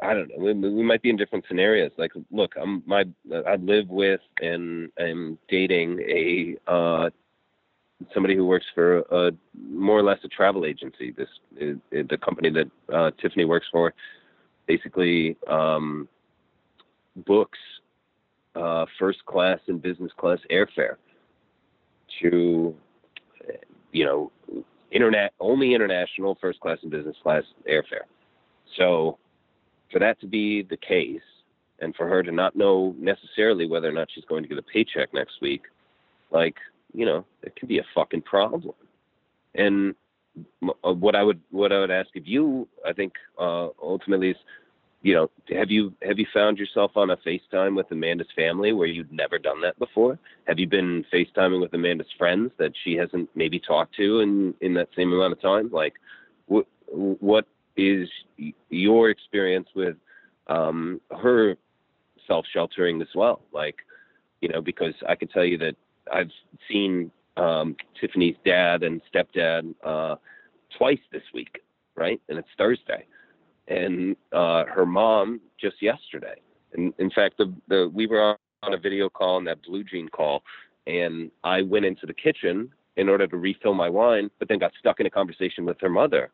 I 0.00 0.12
don't 0.12 0.28
know. 0.28 0.36
We, 0.38 0.52
we, 0.52 0.82
might 0.82 1.00
be 1.00 1.10
in 1.10 1.16
different 1.16 1.44
scenarios. 1.48 1.90
Like, 1.96 2.12
look, 2.30 2.54
I'm 2.60 2.82
my 2.86 3.04
I 3.46 3.56
live 3.56 3.88
with 3.88 4.20
and 4.42 4.90
I'm 4.98 5.38
dating 5.48 6.00
a 6.00 6.56
uh, 6.70 7.10
somebody 8.12 8.36
who 8.36 8.44
works 8.44 8.66
for 8.74 8.98
a 9.10 9.32
more 9.70 9.98
or 9.98 10.02
less 10.02 10.18
a 10.24 10.28
travel 10.28 10.66
agency. 10.66 11.12
This 11.12 11.28
is, 11.56 11.78
the 11.90 12.18
company 12.18 12.50
that 12.50 12.94
uh, 12.94 13.10
Tiffany 13.20 13.46
works 13.46 13.66
for. 13.72 13.94
Basically, 14.66 15.36
um, 15.48 16.08
books 17.24 17.58
uh, 18.54 18.86
first 18.98 19.24
class 19.26 19.60
and 19.68 19.80
business 19.80 20.12
class 20.18 20.38
airfare 20.50 20.96
to, 22.20 22.74
you 23.92 24.04
know, 24.04 24.32
internet 24.90 25.32
only 25.40 25.74
international 25.74 26.36
first 26.40 26.60
class 26.60 26.78
and 26.82 26.90
business 26.90 27.16
class 27.22 27.42
airfare. 27.68 28.06
So, 28.76 29.18
for 29.90 29.98
that 29.98 30.20
to 30.20 30.26
be 30.26 30.62
the 30.62 30.76
case, 30.76 31.20
and 31.80 31.94
for 31.94 32.08
her 32.08 32.22
to 32.22 32.32
not 32.32 32.56
know 32.56 32.94
necessarily 32.98 33.66
whether 33.66 33.88
or 33.88 33.92
not 33.92 34.08
she's 34.12 34.24
going 34.24 34.42
to 34.42 34.48
get 34.48 34.58
a 34.58 34.62
paycheck 34.62 35.12
next 35.12 35.40
week, 35.40 35.62
like 36.30 36.56
you 36.96 37.04
know, 37.04 37.24
it 37.42 37.54
can 37.56 37.68
be 37.68 37.78
a 37.78 37.84
fucking 37.94 38.22
problem. 38.22 38.74
And 39.54 39.94
uh, 40.84 40.92
what 40.92 41.14
I 41.14 41.22
would 41.22 41.40
what 41.50 41.72
I 41.72 41.80
would 41.80 41.90
ask 41.90 42.14
of 42.16 42.26
you, 42.26 42.68
I 42.86 42.92
think, 42.92 43.12
uh, 43.38 43.68
ultimately 43.82 44.30
is, 44.30 44.36
you 45.02 45.14
know, 45.14 45.30
have 45.50 45.70
you 45.70 45.94
have 46.02 46.18
you 46.18 46.26
found 46.32 46.58
yourself 46.58 46.92
on 46.96 47.10
a 47.10 47.16
FaceTime 47.18 47.76
with 47.76 47.90
Amanda's 47.90 48.28
family 48.34 48.72
where 48.72 48.86
you'd 48.86 49.12
never 49.12 49.38
done 49.38 49.60
that 49.60 49.78
before? 49.78 50.18
Have 50.46 50.58
you 50.58 50.66
been 50.66 51.04
FaceTiming 51.12 51.60
with 51.60 51.74
Amanda's 51.74 52.12
friends 52.16 52.52
that 52.58 52.72
she 52.82 52.94
hasn't 52.94 53.28
maybe 53.34 53.60
talked 53.60 53.94
to 53.96 54.20
in 54.20 54.54
in 54.60 54.74
that 54.74 54.88
same 54.96 55.12
amount 55.12 55.32
of 55.32 55.40
time? 55.40 55.70
Like, 55.70 55.94
what 56.46 56.66
what 56.86 57.46
is 57.76 58.08
your 58.70 59.10
experience 59.10 59.68
with 59.74 59.96
um, 60.48 61.00
her 61.10 61.56
self 62.26 62.46
sheltering 62.52 63.00
as 63.02 63.08
well? 63.14 63.42
Like, 63.52 63.76
you 64.40 64.48
know, 64.48 64.60
because 64.60 64.94
I 65.08 65.14
can 65.14 65.28
tell 65.28 65.44
you 65.44 65.58
that 65.58 65.76
I've 66.12 66.30
seen 66.68 67.10
um, 67.36 67.76
Tiffany's 68.00 68.36
dad 68.44 68.82
and 68.82 69.00
stepdad 69.12 69.74
uh, 69.84 70.16
twice 70.76 71.00
this 71.12 71.22
week, 71.34 71.60
right? 71.96 72.20
And 72.28 72.38
it's 72.38 72.48
Thursday, 72.56 73.06
and 73.68 74.16
uh, 74.32 74.64
her 74.64 74.86
mom 74.86 75.40
just 75.60 75.82
yesterday. 75.82 76.36
And 76.74 76.92
in 76.98 77.10
fact, 77.10 77.38
the, 77.38 77.52
the 77.68 77.90
we 77.92 78.06
were 78.06 78.36
on 78.62 78.74
a 78.74 78.78
video 78.78 79.08
call 79.08 79.38
and 79.38 79.46
that 79.46 79.62
blue 79.62 79.84
jean 79.84 80.08
call, 80.08 80.42
and 80.86 81.30
I 81.44 81.62
went 81.62 81.84
into 81.84 82.06
the 82.06 82.14
kitchen 82.14 82.70
in 82.96 83.08
order 83.10 83.26
to 83.26 83.36
refill 83.36 83.74
my 83.74 83.90
wine, 83.90 84.30
but 84.38 84.48
then 84.48 84.58
got 84.58 84.72
stuck 84.78 85.00
in 85.00 85.06
a 85.06 85.10
conversation 85.10 85.66
with 85.66 85.78
her 85.80 85.90
mother 85.90 86.30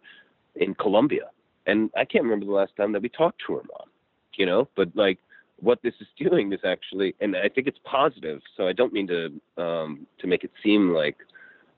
in 0.56 0.74
Colombia. 0.74 1.30
And 1.66 1.90
I 1.96 2.04
can't 2.04 2.24
remember 2.24 2.46
the 2.46 2.52
last 2.52 2.76
time 2.76 2.92
that 2.92 3.02
we 3.02 3.08
talked 3.08 3.40
to 3.46 3.54
her 3.54 3.62
mom, 3.62 3.88
you 4.36 4.46
know, 4.46 4.68
but 4.76 4.88
like 4.94 5.18
what 5.60 5.80
this 5.82 5.94
is 6.00 6.08
doing 6.18 6.52
is 6.52 6.60
actually, 6.64 7.14
and 7.20 7.36
I 7.36 7.48
think 7.48 7.66
it's 7.66 7.78
positive. 7.84 8.40
So 8.56 8.66
I 8.66 8.72
don't 8.72 8.92
mean 8.92 9.08
to 9.08 9.62
um, 9.62 10.06
to 10.18 10.26
make 10.26 10.44
it 10.44 10.50
seem 10.62 10.92
like 10.92 11.16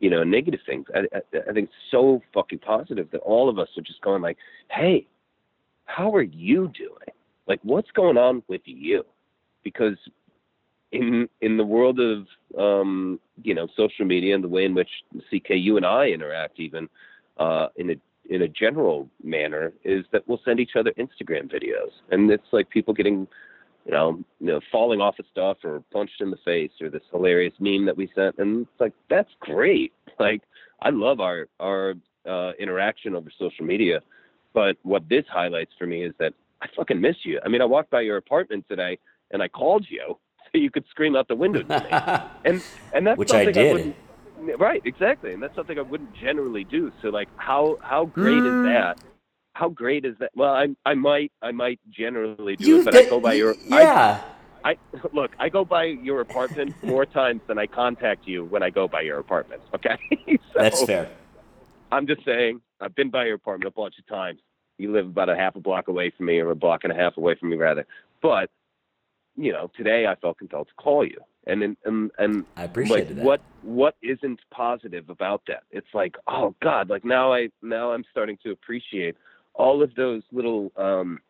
you 0.00 0.10
know 0.10 0.24
negative 0.24 0.60
things. 0.66 0.86
I, 0.94 1.00
I, 1.14 1.38
I 1.50 1.52
think 1.52 1.68
it's 1.68 1.90
so 1.90 2.22
fucking 2.32 2.60
positive 2.60 3.10
that 3.12 3.18
all 3.18 3.48
of 3.48 3.58
us 3.58 3.68
are 3.76 3.82
just 3.82 4.00
going 4.00 4.22
like, 4.22 4.38
hey, 4.70 5.06
how 5.84 6.14
are 6.14 6.22
you 6.22 6.68
doing? 6.68 7.14
Like, 7.46 7.60
what's 7.62 7.90
going 7.90 8.16
on 8.16 8.42
with 8.48 8.62
you? 8.64 9.04
Because 9.62 9.96
in 10.92 11.28
in 11.40 11.56
the 11.56 11.64
world 11.64 12.00
of 12.00 12.26
um, 12.58 13.20
you 13.42 13.54
know 13.54 13.68
social 13.76 14.04
media 14.06 14.34
and 14.34 14.42
the 14.42 14.48
way 14.48 14.64
in 14.64 14.74
which 14.74 14.90
CK 15.30 15.50
you 15.50 15.76
and 15.76 15.84
I 15.84 16.08
interact, 16.08 16.58
even 16.58 16.88
uh, 17.36 17.68
in 17.76 17.90
a 17.90 17.94
in 18.30 18.42
a 18.42 18.48
general 18.48 19.08
manner, 19.22 19.72
is 19.84 20.04
that 20.12 20.26
we'll 20.26 20.40
send 20.44 20.60
each 20.60 20.76
other 20.76 20.92
Instagram 20.92 21.52
videos, 21.52 21.90
and 22.10 22.30
it's 22.30 22.46
like 22.52 22.68
people 22.70 22.94
getting 22.94 23.26
you 23.84 23.92
know, 23.92 24.18
you 24.40 24.46
know, 24.46 24.60
falling 24.72 25.00
off 25.00 25.18
of 25.18 25.26
stuff 25.30 25.58
or 25.62 25.82
punched 25.92 26.20
in 26.20 26.30
the 26.30 26.38
face 26.44 26.70
or 26.80 26.88
this 26.88 27.02
hilarious 27.10 27.52
meme 27.60 27.84
that 27.84 27.96
we 27.96 28.10
sent. 28.14 28.38
And 28.38 28.62
it's 28.62 28.80
like, 28.80 28.92
that's 29.08 29.30
great. 29.40 29.92
Like, 30.20 30.42
I 30.80 30.90
love 30.90 31.18
our, 31.18 31.48
our 31.58 31.94
uh, 32.24 32.52
interaction 32.60 33.16
over 33.16 33.32
social 33.36 33.64
media. 33.64 34.00
But 34.52 34.76
what 34.84 35.08
this 35.08 35.24
highlights 35.28 35.72
for 35.76 35.88
me 35.88 36.04
is 36.04 36.14
that 36.20 36.34
I 36.62 36.68
fucking 36.76 37.00
miss 37.00 37.16
you. 37.24 37.40
I 37.44 37.48
mean, 37.48 37.60
I 37.60 37.64
walked 37.64 37.90
by 37.90 38.02
your 38.02 38.16
apartment 38.16 38.64
today 38.68 38.96
and 39.32 39.42
I 39.42 39.48
called 39.48 39.84
you 39.90 40.16
so 40.44 40.58
you 40.58 40.70
could 40.70 40.84
scream 40.88 41.16
out 41.16 41.26
the 41.26 41.34
window 41.34 41.64
to 41.64 41.68
me. 41.68 41.86
and, 42.44 42.62
and 42.92 43.04
that's 43.08 43.18
Which 43.18 43.32
I 43.32 43.40
I, 43.40 43.50
did. 43.50 43.72
wouldn't, 43.72 43.96
right, 44.58 44.82
exactly. 44.84 45.32
And 45.32 45.42
that's 45.42 45.54
something 45.54 45.78
I 45.78 45.82
wouldn't 45.82 46.14
generally 46.14 46.64
do. 46.64 46.92
So 47.02 47.08
like, 47.08 47.28
how, 47.36 47.78
how 47.82 48.06
great 48.06 48.44
Mm. 48.44 48.56
is 48.56 48.62
that? 48.62 48.98
How 49.54 49.68
great 49.68 50.04
is 50.04 50.16
that? 50.18 50.30
Well, 50.34 50.52
I, 50.52 50.68
I 50.84 50.94
might, 50.94 51.30
I 51.40 51.52
might 51.52 51.78
generally 51.90 52.56
do 52.56 52.66
You 52.68 52.80
it, 52.80 52.84
but 52.86 52.96
I 52.96 53.04
go 53.04 53.20
by 53.20 53.34
your, 53.34 53.54
I, 53.70 53.82
yeah. 53.82 54.20
I 54.64 54.76
look, 55.12 55.30
I 55.38 55.48
go 55.48 55.64
by 55.64 55.84
your 55.84 56.20
apartment 56.20 56.74
more 56.82 57.04
times 57.06 57.40
than 57.46 57.58
I 57.58 57.66
contact 57.66 58.26
you 58.26 58.44
when 58.46 58.62
I 58.62 58.70
go 58.70 58.88
by 58.88 59.02
your 59.02 59.18
apartment. 59.18 59.62
Okay, 59.74 59.96
so 60.26 60.38
That's 60.56 60.82
fair. 60.84 61.10
I'm 61.92 62.06
just 62.06 62.24
saying, 62.24 62.62
I've 62.80 62.94
been 62.94 63.10
by 63.10 63.26
your 63.26 63.34
apartment 63.36 63.68
a 63.68 63.78
bunch 63.78 63.94
of 63.98 64.06
times. 64.06 64.40
You 64.78 64.90
live 64.92 65.06
about 65.06 65.28
a 65.28 65.36
half 65.36 65.54
a 65.54 65.60
block 65.60 65.86
away 65.88 66.10
from 66.16 66.26
me, 66.26 66.38
or 66.40 66.50
a 66.50 66.56
block 66.56 66.80
and 66.82 66.92
a 66.92 66.96
half 66.96 67.16
away 67.16 67.36
from 67.38 67.50
me, 67.50 67.56
rather. 67.56 67.86
But 68.22 68.50
you 69.36 69.52
know, 69.52 69.70
today 69.76 70.06
I 70.06 70.14
felt 70.16 70.38
compelled 70.38 70.68
to 70.68 70.74
call 70.82 71.04
you, 71.04 71.18
and 71.46 71.62
and 71.62 71.76
and, 71.84 72.10
and 72.18 72.44
I 72.56 72.66
like 72.66 73.08
that. 73.08 73.24
what 73.24 73.40
what 73.62 73.96
isn't 74.02 74.40
positive 74.50 75.10
about 75.10 75.42
that? 75.48 75.62
It's 75.70 75.86
like, 75.94 76.16
oh 76.26 76.54
God, 76.62 76.90
like 76.90 77.04
now 77.04 77.32
I 77.32 77.48
now 77.62 77.92
I'm 77.92 78.04
starting 78.10 78.38
to 78.44 78.50
appreciate 78.50 79.16
all 79.54 79.82
of 79.82 79.94
those 79.94 80.22
little 80.32 80.72
um 80.76 81.20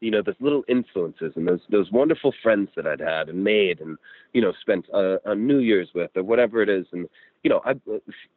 you 0.00 0.10
know 0.10 0.22
those 0.22 0.36
little 0.40 0.64
influences 0.68 1.32
and 1.36 1.46
those 1.46 1.60
those 1.70 1.90
wonderful 1.90 2.32
friends 2.42 2.68
that 2.76 2.86
I'd 2.86 3.00
had 3.00 3.28
and 3.28 3.44
made 3.44 3.80
and 3.80 3.98
you 4.32 4.40
know 4.40 4.52
spent 4.60 4.86
uh, 4.92 5.18
a 5.24 5.34
New 5.34 5.58
Year's 5.58 5.90
with 5.94 6.10
or 6.16 6.22
whatever 6.22 6.62
it 6.62 6.68
is 6.68 6.86
and 6.92 7.08
you 7.42 7.50
know 7.50 7.60
I 7.64 7.74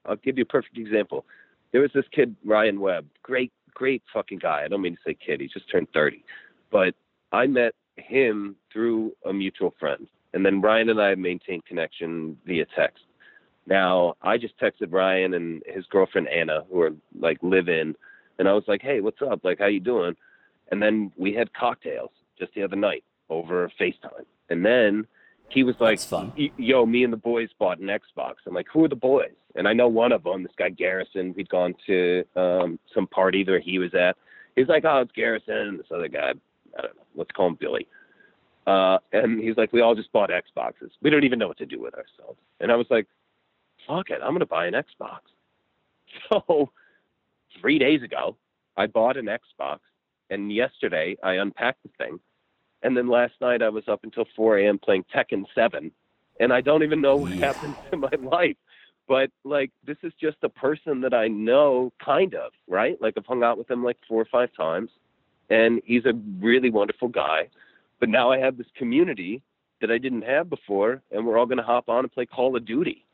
I'll 0.05 0.17
give 0.17 0.37
you 0.37 0.43
a 0.43 0.47
perfect 0.47 0.77
example. 0.77 1.25
There 1.71 1.81
was 1.81 1.91
this 1.93 2.05
kid 2.11 2.35
Ryan 2.45 2.79
Webb, 2.79 3.05
great 3.23 3.51
great 3.73 4.03
fucking 4.13 4.39
guy. 4.39 4.63
I 4.63 4.67
don't 4.67 4.81
mean 4.81 4.95
to 4.95 5.01
say 5.05 5.15
kid, 5.25 5.41
he 5.41 5.47
just 5.47 5.69
turned 5.71 5.87
30, 5.93 6.23
but 6.71 6.93
I 7.31 7.47
met 7.47 7.73
him 7.97 8.55
through 8.71 9.13
a 9.25 9.33
mutual 9.33 9.73
friend, 9.79 10.07
and 10.33 10.45
then 10.45 10.61
Ryan 10.61 10.89
and 10.89 11.01
I 11.01 11.15
maintained 11.15 11.65
connection 11.65 12.37
via 12.45 12.65
text. 12.75 13.03
Now 13.67 14.15
I 14.21 14.37
just 14.37 14.59
texted 14.59 14.91
Ryan 14.91 15.33
and 15.33 15.63
his 15.65 15.85
girlfriend 15.87 16.27
Anna, 16.27 16.63
who 16.69 16.81
are 16.81 16.91
like 17.19 17.37
live 17.41 17.69
in, 17.69 17.95
and 18.39 18.47
I 18.47 18.53
was 18.53 18.63
like, 18.67 18.81
"Hey, 18.81 18.99
what's 19.01 19.21
up? 19.21 19.43
Like, 19.43 19.59
how 19.59 19.67
you 19.67 19.79
doing?" 19.79 20.15
And 20.71 20.81
then 20.81 21.11
we 21.17 21.33
had 21.33 21.53
cocktails 21.53 22.11
just 22.37 22.53
the 22.55 22.63
other 22.63 22.75
night 22.75 23.03
over 23.29 23.71
FaceTime, 23.79 24.25
and 24.49 24.65
then 24.65 25.07
he 25.49 25.63
was 25.63 25.75
like, 25.79 25.99
fun. 25.99 26.33
"Yo, 26.57 26.85
me 26.85 27.03
and 27.03 27.13
the 27.13 27.17
boys 27.17 27.49
bought 27.59 27.79
an 27.79 27.87
Xbox." 27.87 28.35
I'm 28.45 28.53
like, 28.53 28.67
"Who 28.73 28.83
are 28.85 28.89
the 28.89 28.95
boys?" 28.95 29.31
And 29.55 29.67
I 29.67 29.73
know 29.73 29.87
one 29.87 30.11
of 30.11 30.23
them, 30.23 30.43
this 30.43 30.51
guy 30.57 30.69
Garrison. 30.69 31.33
We'd 31.37 31.49
gone 31.49 31.75
to 31.85 32.23
um, 32.35 32.79
some 32.93 33.05
party 33.07 33.43
that 33.43 33.61
he 33.63 33.77
was 33.77 33.93
at, 33.93 34.17
he's 34.55 34.67
like, 34.67 34.85
oh, 34.85 35.01
it's 35.01 35.11
Garrison 35.11 35.55
and 35.55 35.79
this 35.79 35.87
other 35.93 36.07
guy. 36.07 36.33
I 36.77 36.81
don't 36.81 36.95
know. 36.95 37.03
Let's 37.15 37.31
call 37.31 37.47
him 37.47 37.57
Billy. 37.59 37.87
Uh, 38.65 38.97
and 39.12 39.41
he's 39.41 39.58
like, 39.58 39.73
we 39.73 39.82
all 39.82 39.95
just 39.95 40.12
bought 40.13 40.30
Xboxes. 40.30 40.91
We 41.02 41.10
don't 41.10 41.23
even 41.26 41.39
know 41.39 41.47
what 41.47 41.58
to 41.58 41.65
do 41.65 41.82
with 41.82 41.93
ourselves. 41.95 42.39
And 42.60 42.71
I 42.71 42.76
was 42.76 42.88
like, 42.89 43.08
fuck 43.88 44.10
it, 44.10 44.19
I'm 44.23 44.34
gonna 44.34 44.45
buy 44.45 44.67
an 44.67 44.73
Xbox. 44.73 45.19
So 46.32 46.69
three 47.60 47.80
days 47.80 48.04
ago, 48.04 48.38
I 48.78 48.88
bought 48.88 49.17
an 49.17 49.26
Xbox, 49.26 49.80
and 50.30 50.54
yesterday 50.54 51.17
I 51.23 51.34
unpacked 51.34 51.84
the 51.84 51.89
thing, 51.97 52.19
and 52.84 52.95
then 52.95 53.08
last 53.10 53.34
night 53.41 53.62
I 53.63 53.69
was 53.69 53.84
up 53.88 54.02
until 54.04 54.26
4 54.36 54.60
a.m. 54.60 54.78
playing 54.80 55.06
Tekken 55.13 55.43
7, 55.56 55.91
and 56.39 56.54
I 56.54 56.62
don't 56.62 56.84
even 56.84 57.02
know 57.02 57.17
what 57.17 57.32
Yeah. 57.32 57.47
happened 57.47 57.76
to 57.91 57.97
my 57.97 58.12
life. 58.21 58.58
But 59.08 59.32
like, 59.43 59.71
this 59.86 59.97
is 60.04 60.13
just 60.21 60.38
a 60.43 60.49
person 60.49 61.02
that 61.02 61.13
I 61.13 61.28
know, 61.28 61.91
kind 62.04 62.36
of, 62.36 62.52
right? 62.67 62.99
Like 63.02 63.15
I've 63.17 63.26
hung 63.26 63.43
out 63.43 63.58
with 63.58 63.69
him 63.69 63.84
like 63.84 63.97
four 64.08 64.21
or 64.21 64.26
five 64.32 64.49
times, 64.56 64.91
and 65.49 65.82
he's 65.84 66.06
a 66.06 66.13
really 66.39 66.69
wonderful 66.69 67.10
guy. 67.10 67.49
But 67.99 68.10
now 68.10 68.32
I 68.32 68.38
have 68.39 68.58
this 68.58 68.67
community 68.75 69.41
that 69.82 69.91
I 69.91 69.97
didn't 69.97 70.23
have 70.23 70.49
before, 70.49 71.01
and 71.12 71.25
we're 71.25 71.38
all 71.38 71.45
going 71.45 71.58
to 71.58 71.63
hop 71.63 71.89
on 71.89 71.99
and 71.99 72.12
play 72.12 72.25
Call 72.25 72.56
of 72.56 72.65
Duty. 72.65 73.06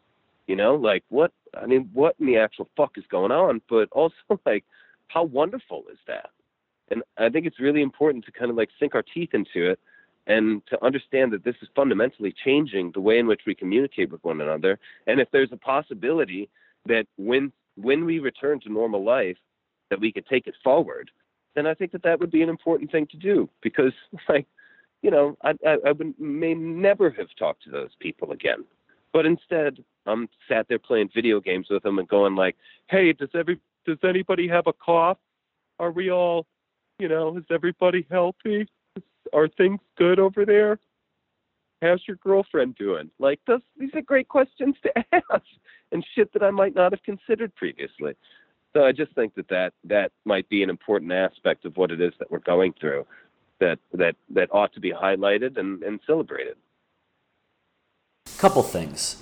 You 0.48 0.56
know, 0.56 0.76
like 0.76 1.04
what? 1.10 1.32
I 1.60 1.66
mean, 1.66 1.90
what 1.94 2.16
in 2.20 2.26
the 2.26 2.38
actual 2.38 2.68
fuck 2.76 2.98
is 2.98 3.04
going 3.10 3.32
on? 3.32 3.62
But 3.70 3.90
also, 3.92 4.16
like, 4.46 4.66
how 5.08 5.24
wonderful 5.24 5.84
is 5.92 6.00
that? 6.08 6.30
And 6.92 7.04
I 7.18 7.30
think 7.30 7.46
it's 7.46 7.60
really 7.60 7.82
important 7.82 8.26
to 8.26 8.32
kind 8.32 8.50
of 8.50 8.58
like 8.58 8.70
sink 8.80 8.96
our 8.96 9.04
teeth 9.04 9.30
into 9.34 9.70
it 9.70 9.80
and 10.26 10.62
to 10.68 10.84
understand 10.84 11.34
that 11.34 11.44
this 11.44 11.56
is 11.62 11.68
fundamentally 11.76 12.34
changing 12.44 12.92
the 12.94 13.02
way 13.02 13.20
in 13.20 13.28
which 13.28 13.42
we 13.46 13.56
communicate 13.56 14.12
with 14.12 14.24
one 14.24 14.42
another. 14.42 14.80
And 15.08 15.20
if 15.20 15.30
there's 15.32 15.52
a 15.52 15.58
possibility 15.58 16.50
that 16.86 17.06
when 17.18 17.52
when 17.76 18.06
we 18.06 18.20
return 18.20 18.60
to 18.62 18.72
normal 18.72 19.04
life, 19.04 19.38
that 19.90 20.00
we 20.00 20.12
could 20.12 20.26
take 20.28 20.48
it 20.48 20.56
forward, 20.64 21.10
then 21.56 21.66
I 21.66 21.74
think 21.74 21.92
that 21.94 22.04
that 22.04 22.20
would 22.20 22.32
be 22.32 22.42
an 22.42 22.50
important 22.50 22.92
thing 22.92 23.08
to 23.08 23.18
do 23.18 23.50
because, 23.62 23.94
like, 24.30 24.48
you 25.02 25.12
know, 25.12 25.38
I, 25.44 25.54
I, 25.66 25.78
I 25.88 25.92
would, 25.92 26.20
may 26.20 26.54
never 26.54 27.10
have 27.12 27.28
talked 27.38 27.64
to 27.64 27.72
those 27.72 27.92
people 28.00 28.32
again. 28.32 28.66
But 29.12 29.26
instead, 29.26 29.84
I'm 30.06 30.30
sat 30.48 30.68
there 30.68 30.80
playing 30.80 31.10
video 31.14 31.40
games 31.40 31.68
with 31.70 31.84
them 31.84 32.00
and 32.00 32.08
going 32.08 32.36
like, 32.36 32.56
"Hey, 32.90 33.14
does 33.14 33.30
every 33.34 33.60
does 33.86 33.98
anybody 34.04 34.48
have 34.48 34.68
a 34.68 34.74
cough? 34.74 35.18
Are 35.80 35.92
we 35.92 36.12
all, 36.12 36.46
you 37.00 37.08
know, 37.08 37.38
is 37.38 37.46
everybody 37.50 38.06
healthy? 38.12 38.68
Are 39.34 39.48
things 39.48 39.80
good 39.98 40.20
over 40.20 40.46
there? 40.46 40.80
How's 41.82 42.02
your 42.08 42.18
girlfriend 42.18 42.76
doing? 42.76 43.10
Like, 43.20 43.40
those 43.48 43.62
these 43.78 43.94
are 43.96 44.02
great 44.02 44.28
questions 44.28 44.76
to 44.84 44.92
ask 45.14 45.44
and 45.92 46.06
shit 46.16 46.32
that 46.34 46.44
I 46.44 46.52
might 46.52 46.76
not 46.76 46.92
have 46.92 47.04
considered 47.04 47.56
previously. 47.56 48.16
So 48.74 48.86
I 48.86 48.92
just 48.92 49.14
think 49.16 49.34
that 49.36 49.48
that 49.50 49.74
that 49.86 50.12
might 50.26 50.48
be 50.50 50.62
an 50.62 50.70
important 50.70 51.12
aspect 51.12 51.66
of 51.66 51.78
what 51.78 51.92
it 51.92 52.02
is 52.02 52.14
that 52.20 52.30
we're 52.30 52.40
going 52.40 52.74
through, 52.80 53.06
that 53.60 53.80
that 53.94 54.16
that 54.34 54.50
ought 54.52 54.74
to 54.74 54.80
be 54.80 54.92
highlighted 54.92 55.58
and, 55.58 55.84
and 55.84 56.00
celebrated. 56.06 56.56
Couple 58.38 58.64
things. 58.64 59.22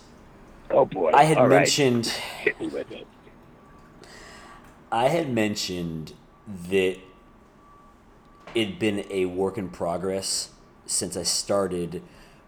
Oh 0.69 0.85
boy! 0.85 1.11
I 1.13 1.23
had 1.23 1.37
All 1.37 1.47
right. 1.47 1.59
mentioned 1.59 2.07
Hit 2.07 2.59
me 2.59 2.67
with 2.67 2.91
it. 2.91 3.07
I 4.91 5.09
had 5.09 5.31
mentioned 5.33 6.13
that 6.69 6.97
it'd 8.55 8.79
been 8.79 9.05
a 9.09 9.25
work 9.25 9.57
in 9.57 9.69
progress 9.69 10.49
since 10.85 11.17
I 11.17 11.23
started 11.23 12.01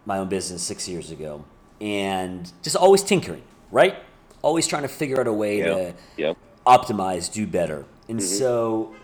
my 0.06 0.18
own 0.18 0.30
business 0.30 0.64
six 0.64 0.88
years 0.88 1.12
ago, 1.12 1.46
and 1.82 2.52
just 2.64 2.76
always 2.76 3.04
tinkering, 3.04 3.44
right? 3.72 3.98
Always 4.42 4.68
trying 4.68 4.84
to 4.84 4.88
figure 4.88 5.20
out 5.20 5.28
a 5.28 5.34
way 5.34 5.62
to 5.62 5.68
Yep. 5.68 6.00
Yep. 6.18 6.38
optimize, 6.66 7.32
do 7.32 7.46
better. 7.46 7.86
And 8.08 8.20
mm-hmm. 8.20 8.28
so, 8.28 8.94
p- 8.94 8.98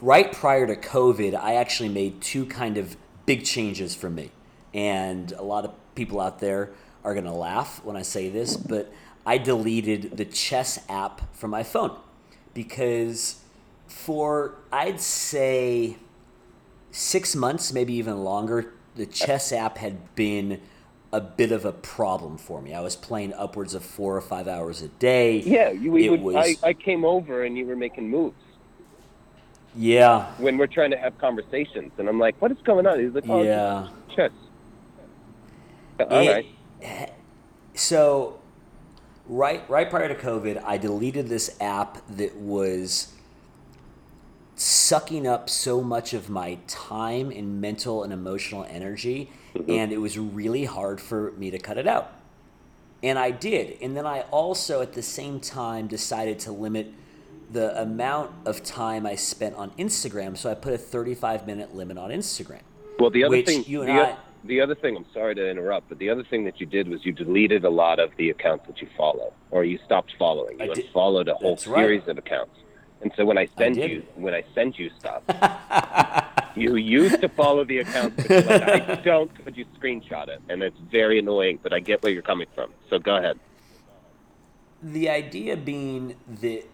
right 0.00 0.32
prior 0.32 0.66
to 0.66 0.76
COVID, 0.76 1.34
I 1.34 1.54
actually 1.54 1.88
made 1.88 2.20
two 2.20 2.46
kind 2.46 2.78
of 2.78 2.96
big 3.26 3.44
changes 3.44 3.94
for 3.94 4.10
me. 4.10 4.30
And 4.72 5.32
a 5.32 5.42
lot 5.42 5.64
of 5.64 5.72
people 5.94 6.20
out 6.20 6.38
there 6.38 6.70
are 7.04 7.14
going 7.14 7.24
to 7.26 7.32
laugh 7.32 7.84
when 7.84 7.96
I 7.96 8.02
say 8.02 8.28
this, 8.28 8.56
but 8.56 8.92
I 9.26 9.38
deleted 9.38 10.16
the 10.16 10.24
chess 10.24 10.78
app 10.88 11.34
from 11.34 11.50
my 11.50 11.62
phone 11.62 11.96
because 12.54 13.40
for, 13.86 14.54
I'd 14.72 15.00
say, 15.00 15.96
six 16.90 17.34
months, 17.34 17.72
maybe 17.72 17.94
even 17.94 18.24
longer, 18.24 18.72
the 18.96 19.06
chess 19.06 19.52
app 19.52 19.78
had 19.78 20.14
been 20.14 20.60
a 21.12 21.20
bit 21.20 21.50
of 21.50 21.64
a 21.64 21.72
problem 21.72 22.38
for 22.38 22.62
me. 22.62 22.72
I 22.72 22.80
was 22.80 22.94
playing 22.94 23.34
upwards 23.34 23.74
of 23.74 23.84
four 23.84 24.16
or 24.16 24.20
five 24.20 24.46
hours 24.46 24.80
a 24.80 24.88
day. 24.88 25.38
Yeah, 25.40 25.70
you 25.70 25.90
we 25.90 26.06
It 26.06 26.10
would, 26.10 26.20
was- 26.20 26.58
I, 26.62 26.68
I 26.68 26.72
came 26.72 27.04
over 27.04 27.44
and 27.44 27.58
you 27.58 27.66
were 27.66 27.76
making 27.76 28.08
moves 28.08 28.36
Yeah, 29.76 30.26
when 30.38 30.58
we're 30.58 30.66
trying 30.66 30.90
to 30.90 30.96
have 30.98 31.16
conversations, 31.18 31.92
and 31.98 32.08
I'm 32.08 32.18
like, 32.18 32.40
"What 32.40 32.50
is 32.50 32.58
going 32.64 32.86
on?" 32.86 32.98
He's 32.98 33.14
like, 33.14 33.28
"Oh, 33.28 33.42
yeah. 33.42 33.88
chess." 34.14 34.32
All 36.00 36.06
It- 36.18 36.46
right. 36.82 37.12
So, 37.74 38.40
right 39.28 39.62
right 39.70 39.88
prior 39.88 40.08
to 40.08 40.14
COVID, 40.14 40.62
I 40.64 40.76
deleted 40.76 41.28
this 41.28 41.56
app 41.60 41.98
that 42.08 42.36
was 42.36 43.14
sucking 44.56 45.26
up 45.26 45.48
so 45.48 45.80
much 45.80 46.12
of 46.12 46.28
my 46.28 46.58
time 46.66 47.30
and 47.30 47.60
mental 47.60 48.02
and 48.02 48.12
emotional 48.12 48.66
energy, 48.68 49.30
mm-hmm. 49.54 49.70
and 49.70 49.92
it 49.92 49.98
was 49.98 50.18
really 50.18 50.64
hard 50.64 51.00
for 51.00 51.32
me 51.32 51.50
to 51.50 51.58
cut 51.58 51.78
it 51.78 51.86
out. 51.86 52.12
And 53.02 53.18
I 53.18 53.30
did. 53.30 53.78
And 53.80 53.96
then 53.96 54.04
I 54.04 54.22
also, 54.30 54.82
at 54.82 54.92
the 54.92 55.00
same 55.02 55.40
time, 55.40 55.86
decided 55.86 56.38
to 56.40 56.52
limit 56.52 56.92
the 57.52 57.80
amount 57.80 58.30
of 58.46 58.62
time 58.62 59.06
I 59.06 59.16
spent 59.16 59.56
on 59.56 59.70
Instagram. 59.72 60.36
So 60.36 60.50
I 60.50 60.54
put 60.54 60.72
a 60.72 60.78
35 60.78 61.46
minute 61.46 61.74
limit 61.74 61.98
on 61.98 62.10
Instagram. 62.10 62.60
Well, 62.98 63.10
the 63.10 63.24
other 63.24 63.42
thing, 63.42 63.64
you 63.66 63.82
and 63.82 63.88
the, 63.90 64.02
I- 64.02 64.16
the 64.44 64.60
other 64.60 64.74
thing, 64.74 64.96
I'm 64.96 65.06
sorry 65.12 65.34
to 65.34 65.50
interrupt, 65.50 65.88
but 65.88 65.98
the 65.98 66.08
other 66.10 66.22
thing 66.24 66.44
that 66.44 66.60
you 66.60 66.66
did 66.66 66.88
was 66.88 67.04
you 67.04 67.12
deleted 67.12 67.64
a 67.64 67.70
lot 67.70 67.98
of 67.98 68.10
the 68.16 68.30
accounts 68.30 68.66
that 68.68 68.80
you 68.80 68.88
follow, 68.96 69.32
or 69.50 69.64
you 69.64 69.78
stopped 69.84 70.12
following. 70.18 70.60
I 70.60 70.64
You 70.66 70.72
unfollowed 70.72 71.28
a 71.28 71.34
whole 71.34 71.56
That's 71.56 71.66
right. 71.66 71.82
series 71.82 72.08
of 72.08 72.16
accounts. 72.18 72.56
And 73.02 73.12
so 73.16 73.24
when 73.24 73.36
I 73.38 73.48
send 73.58 73.74
did. 73.76 73.90
you, 73.90 74.02
when 74.14 74.34
I 74.34 74.44
send 74.54 74.78
you 74.78 74.90
stuff, 74.98 75.22
you 76.56 76.76
used 76.76 77.20
to 77.22 77.28
follow 77.30 77.64
the 77.64 77.78
accounts, 77.78 78.26
but 78.28 78.46
like, 78.46 78.88
I 78.88 78.94
don't, 79.04 79.30
but 79.44 79.56
you 79.56 79.64
screenshot 79.78 80.28
it, 80.28 80.40
and 80.50 80.62
it's 80.62 80.78
very 80.90 81.18
annoying. 81.18 81.58
But 81.62 81.72
I 81.72 81.80
get 81.80 82.02
where 82.02 82.12
you're 82.12 82.22
coming 82.22 82.46
from. 82.54 82.70
So 82.90 82.98
go 82.98 83.16
ahead. 83.16 83.38
The 84.82 85.08
idea 85.10 85.56
being 85.56 86.16
that 86.40 86.64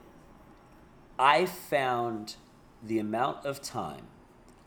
I 1.19 1.47
found 1.47 2.37
the 2.83 2.99
amount 2.99 3.45
of 3.47 3.63
time 3.63 4.03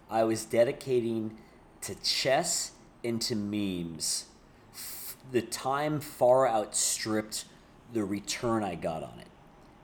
I 0.09 0.23
was 0.23 0.45
dedicating 0.45 1.37
to 1.81 1.95
chess 1.95 2.71
and 3.03 3.21
to 3.21 3.35
memes, 3.35 4.25
f- 4.73 5.15
the 5.31 5.41
time 5.41 5.99
far 5.99 6.47
outstripped 6.47 7.45
the 7.93 8.03
return 8.03 8.63
I 8.63 8.75
got 8.75 9.03
on 9.03 9.19
it. 9.19 9.27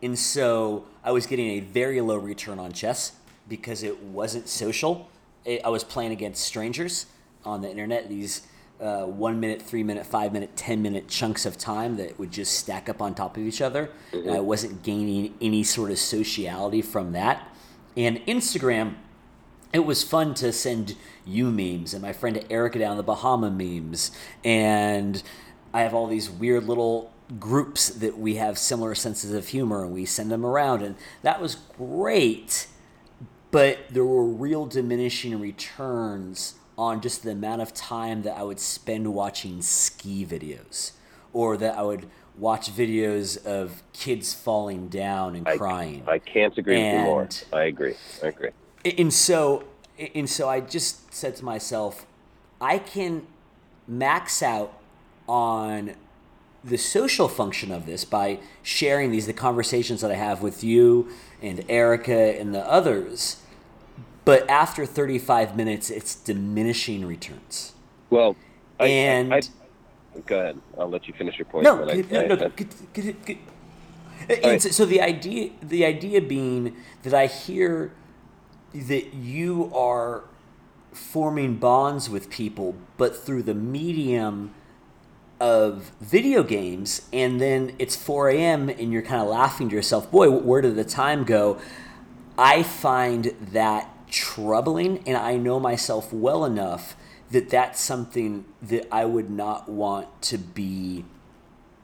And 0.02 0.18
so 0.18 0.86
I 1.04 1.12
was 1.12 1.26
getting 1.28 1.52
a 1.52 1.60
very 1.60 2.02
low 2.02 2.18
return 2.18 2.60
on 2.60 2.74
chess 2.74 3.14
because 3.48 3.84
it 3.84 4.02
wasn't 4.02 4.50
social. 4.50 5.10
I 5.46 5.62
I 5.64 5.70
was 5.70 5.84
playing 5.84 6.12
against 6.12 6.44
strangers 6.44 7.06
on 7.46 7.62
the 7.62 7.70
internet, 7.70 8.10
these 8.10 8.42
uh, 8.80 9.06
one 9.06 9.40
minute, 9.40 9.62
three 9.62 9.84
minute, 9.84 10.06
five 10.06 10.34
minute, 10.34 10.56
10 10.56 10.82
minute 10.82 11.08
chunks 11.08 11.46
of 11.46 11.58
time 11.58 11.98
that 11.98 12.20
would 12.20 12.32
just 12.32 12.58
stack 12.58 12.90
up 12.90 13.02
on 13.02 13.16
top 13.16 13.38
of 13.38 13.44
each 13.44 13.62
other. 13.62 13.90
And 14.12 14.32
I 14.32 14.40
wasn't 14.42 14.84
gaining 14.84 15.34
any 15.42 15.64
sort 15.64 15.92
of 15.92 15.98
sociality 15.98 16.82
from 16.82 17.14
that. 17.14 17.48
And 17.96 18.18
Instagram, 18.26 18.96
it 19.72 19.80
was 19.80 20.04
fun 20.04 20.34
to 20.36 20.52
send 20.52 20.96
you 21.26 21.50
memes 21.52 21.94
and 21.94 22.02
my 22.02 22.14
friend 22.14 22.46
Erica 22.50 22.80
down 22.80 22.98
the 22.98 23.04
Bahama 23.04 23.50
memes. 23.50 24.12
And 24.44 25.24
I 25.74 25.82
have 25.82 25.94
all 25.94 26.08
these 26.08 26.30
weird 26.30 26.66
little 26.66 27.12
groups 27.40 27.90
that 27.90 28.18
we 28.18 28.36
have 28.36 28.58
similar 28.58 28.94
senses 28.94 29.34
of 29.34 29.48
humor 29.48 29.84
and 29.84 29.94
we 29.94 30.06
send 30.06 30.32
them 30.32 30.46
around. 30.46 30.82
And 30.82 30.96
that 31.22 31.42
was 31.42 31.56
great. 31.56 32.68
But 33.52 33.80
there 33.90 34.06
were 34.06 34.26
real 34.26 34.66
diminishing 34.66 35.40
returns 35.40 36.56
on 36.78 37.02
just 37.02 37.24
the 37.24 37.32
amount 37.32 37.62
of 37.62 37.74
time 37.74 38.24
that 38.24 38.38
I 38.38 38.44
would 38.44 38.60
spend 38.60 39.14
watching 39.14 39.62
ski 39.62 40.26
videos 40.26 40.92
or 41.34 41.58
that 41.58 41.78
I 41.78 41.82
would 41.84 42.08
watch 42.38 42.70
videos 42.70 43.44
of 43.46 43.82
kids 43.94 44.34
falling 44.34 44.90
down 44.90 45.36
and 45.36 45.48
I- 45.48 45.58
crying. 45.58 46.04
I 46.08 46.20
can't 46.20 46.58
agree 46.58 46.76
with 46.76 46.94
you 46.94 47.00
more. 47.00 47.30
I 47.54 47.64
agree. 47.64 47.96
I 48.24 48.28
agree. 48.28 48.50
and 48.98 49.14
so 49.14 49.64
and 50.14 50.30
so 50.30 50.50
I 50.50 50.60
just 50.60 51.14
said 51.14 51.38
to 51.38 51.46
myself, 51.46 52.06
I 52.60 52.80
can 52.80 53.28
max 53.88 54.44
out 54.44 54.78
on 55.28 55.96
the 56.66 56.78
social 56.78 57.30
function 57.30 57.72
of 57.72 57.86
this 57.86 58.04
by 58.04 58.40
sharing 58.64 59.12
these 59.12 59.28
the 59.28 59.34
conversations 59.34 60.02
that 60.02 60.12
I 60.12 60.16
have 60.16 60.42
with 60.42 60.64
you 60.64 61.08
and 61.42 61.64
Erica 61.70 62.38
and 62.40 62.54
the 62.54 62.68
others. 62.70 63.38
But 64.26 64.50
after 64.50 64.86
35 64.86 65.56
minutes, 65.56 65.90
it's 65.90 66.16
diminishing 66.16 67.06
returns. 67.06 67.74
Well, 68.10 68.36
I, 68.80 68.88
And- 68.88 69.34
I, 69.34 69.38
I, 69.38 69.42
go 70.26 70.40
ahead. 70.40 70.60
I'll 70.78 70.90
let 70.90 71.08
you 71.08 71.14
finish 71.14 71.38
your 71.38 71.46
point. 71.46 71.64
No, 71.64 71.76
no, 71.76 71.86
no, 71.86 72.36
right. 74.44 74.62
so, 74.62 74.70
so 74.70 74.86
the 74.86 75.02
idea, 75.02 75.52
the 75.62 75.86
idea 75.86 76.22
being 76.22 76.76
that 77.04 77.14
I 77.14 77.28
hear 77.28 77.92
that 78.74 79.14
you 79.14 79.72
are 79.74 80.24
forming 80.92 81.58
bonds 81.58 82.10
with 82.10 82.30
people, 82.30 82.76
but 82.98 83.16
through 83.16 83.44
the 83.44 83.54
medium 83.54 84.54
of 85.40 85.92
video 86.00 86.44
games, 86.44 87.08
and 87.12 87.40
then 87.42 87.76
it's 87.78 87.96
4 87.96 88.30
a.m. 88.30 88.70
and 88.70 88.92
you're 88.92 89.02
kind 89.02 89.22
of 89.22 89.28
laughing 89.28 89.70
to 89.70 89.76
yourself, 89.76 90.10
boy, 90.10 90.30
where 90.30 90.62
did 90.62 90.76
the 90.76 90.86
time 90.86 91.24
go? 91.26 91.60
I 92.38 92.64
find 92.64 93.34
that 93.52 93.95
troubling, 94.10 95.04
and 95.08 95.18
I 95.18 95.38
know 95.38 95.60
myself 95.60 96.14
well 96.14 96.46
enough 96.46 96.96
that 97.32 97.50
that's 97.50 97.82
something 97.82 98.46
that 98.62 98.88
I 98.92 99.06
would 99.06 99.30
not 99.30 99.68
want 99.70 100.22
to 100.24 100.38
be 100.38 101.06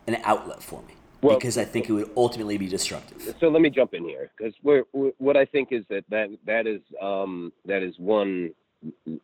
an 0.08 0.18
outlet 0.24 0.62
for 0.62 0.82
me. 0.84 0.94
Well, 1.22 1.38
because 1.38 1.58
I 1.58 1.66
think 1.66 1.88
it 1.88 1.94
would 1.94 2.10
ultimately 2.18 2.58
be 2.58 2.68
destructive. 2.68 3.36
So 3.40 3.50
let 3.50 3.62
me 3.62 3.70
jump 3.70 3.94
in 3.94 4.04
here 4.04 4.32
because 4.36 4.56
we're, 4.64 4.86
we're, 4.92 5.12
what 5.20 5.38
I 5.38 5.46
think 5.46 5.70
is 5.72 5.84
that 5.90 6.04
that 6.10 6.30
that 6.48 6.66
is 6.66 6.82
um, 7.00 7.54
that 7.66 7.84
is 7.84 7.94
one 8.00 8.52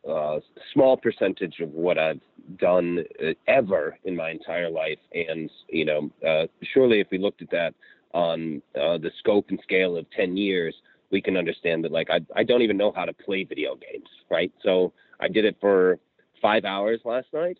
uh, 0.08 0.38
small 0.72 0.96
percentage 0.96 1.58
of 1.60 1.70
what 1.70 1.98
I've 1.98 2.20
done 2.58 3.04
uh, 3.20 3.32
ever 3.48 3.98
in 4.04 4.14
my 4.14 4.30
entire 4.30 4.70
life, 4.70 4.98
and 5.12 5.50
you 5.68 5.84
know, 5.84 6.10
uh, 6.26 6.46
surely 6.72 7.00
if 7.00 7.08
we 7.10 7.18
looked 7.18 7.42
at 7.42 7.50
that 7.50 7.74
on 8.14 8.62
uh, 8.76 8.98
the 8.98 9.10
scope 9.18 9.46
and 9.50 9.58
scale 9.62 9.96
of 9.96 10.06
ten 10.12 10.36
years, 10.36 10.74
we 11.10 11.20
can 11.22 11.36
understand 11.36 11.84
that. 11.84 11.92
Like 11.92 12.08
I 12.10 12.20
I 12.36 12.44
don't 12.44 12.62
even 12.62 12.76
know 12.76 12.92
how 12.92 13.04
to 13.04 13.12
play 13.12 13.44
video 13.44 13.74
games, 13.76 14.08
right? 14.30 14.52
So 14.62 14.92
I 15.20 15.28
did 15.28 15.44
it 15.44 15.56
for 15.60 15.98
five 16.40 16.64
hours 16.64 17.00
last 17.04 17.26
night, 17.32 17.58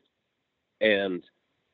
and 0.81 1.23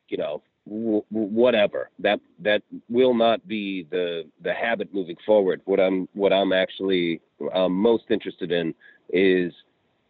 you 0.09 0.17
know 0.17 0.43
w- 0.67 1.05
whatever 1.11 1.91
that 1.99 2.21
that 2.41 2.63
will 2.89 3.15
not 3.15 3.47
be 3.47 3.87
the 3.91 4.25
the 4.43 4.53
habit 4.53 4.93
moving 4.93 5.17
forward 5.27 5.61
what 5.65 5.81
i'm 5.81 6.09
what 6.15 6.33
i'm 6.33 6.53
actually 6.53 7.21
um, 7.53 7.73
most 7.73 8.05
interested 8.11 8.53
in 8.53 8.75
is 9.11 9.53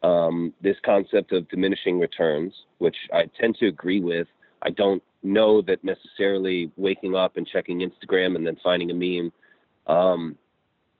um, 0.03 0.53
this 0.61 0.77
concept 0.85 1.33
of 1.33 1.48
diminishing 1.48 1.98
returns 1.98 2.53
which 2.79 2.96
i 3.12 3.24
tend 3.40 3.57
to 3.57 3.66
agree 3.66 4.00
with 4.00 4.27
i 4.62 4.70
don't 4.70 5.03
know 5.22 5.62
that 5.62 5.83
necessarily 5.83 6.70
waking 6.77 7.14
up 7.14 7.37
and 7.37 7.46
checking 7.46 7.81
instagram 7.81 8.37
and 8.37 8.46
then 8.46 8.57
finding 8.62 8.90
a 8.90 8.94
meme 8.94 9.33
um, 9.87 10.37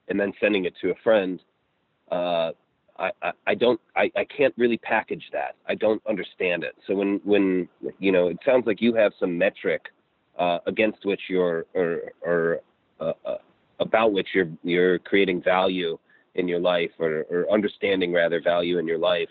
and 0.09 0.19
then 0.19 0.33
sending 0.40 0.64
it 0.64 0.75
to 0.81 0.90
a 0.90 0.95
friend 1.03 1.40
uh, 2.11 2.53
I, 2.99 3.11
I, 3.47 3.55
don't 3.55 3.81
I, 3.97 4.11
I 4.17 4.25
can't 4.25 4.55
really 4.57 4.79
package 4.79 5.25
that. 5.33 5.57
I 5.69 5.75
don't 5.75 6.03
understand 6.09 6.62
it. 6.62 6.77
So 6.87 6.95
when 6.95 7.21
when 7.25 7.69
you 7.99 8.12
know 8.12 8.29
it 8.29 8.38
sounds 8.47 8.67
like 8.67 8.81
you 8.81 8.95
have 8.95 9.12
some 9.19 9.37
metric 9.37 9.87
uh, 10.38 10.59
against 10.67 11.05
which 11.05 11.23
you're 11.29 11.67
or 11.75 12.12
or 12.23 12.61
uh, 13.01 13.12
uh, 13.25 13.38
about 13.81 14.12
which 14.12 14.29
you're 14.33 14.49
you're 14.62 15.01
creating 15.01 15.43
value 15.43 15.99
in 16.37 16.47
your 16.47 16.61
life 16.61 16.90
or, 16.99 17.25
or 17.31 17.51
understanding 17.53 18.12
rather 18.12 18.40
value 18.40 18.79
in 18.79 18.87
your 18.87 18.99
life. 18.99 19.29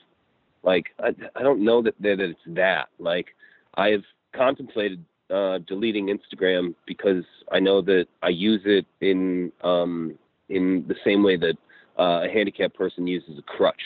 Like 0.63 0.87
I, 0.99 1.15
I 1.35 1.41
don't 1.41 1.63
know 1.63 1.81
that, 1.83 1.95
that 2.01 2.19
it's 2.19 2.39
that. 2.47 2.89
Like 2.99 3.27
I've 3.75 4.03
contemplated 4.35 5.03
uh, 5.29 5.59
deleting 5.67 6.07
Instagram 6.07 6.75
because 6.85 7.23
I 7.51 7.59
know 7.59 7.81
that 7.81 8.07
I 8.21 8.29
use 8.29 8.61
it 8.65 8.85
in 8.99 9.53
um, 9.63 10.17
in 10.49 10.85
the 10.87 10.95
same 11.03 11.23
way 11.23 11.37
that 11.37 11.57
uh, 11.99 12.23
a 12.23 12.29
handicapped 12.31 12.75
person 12.75 13.07
uses 13.07 13.37
a 13.37 13.41
crutch, 13.43 13.81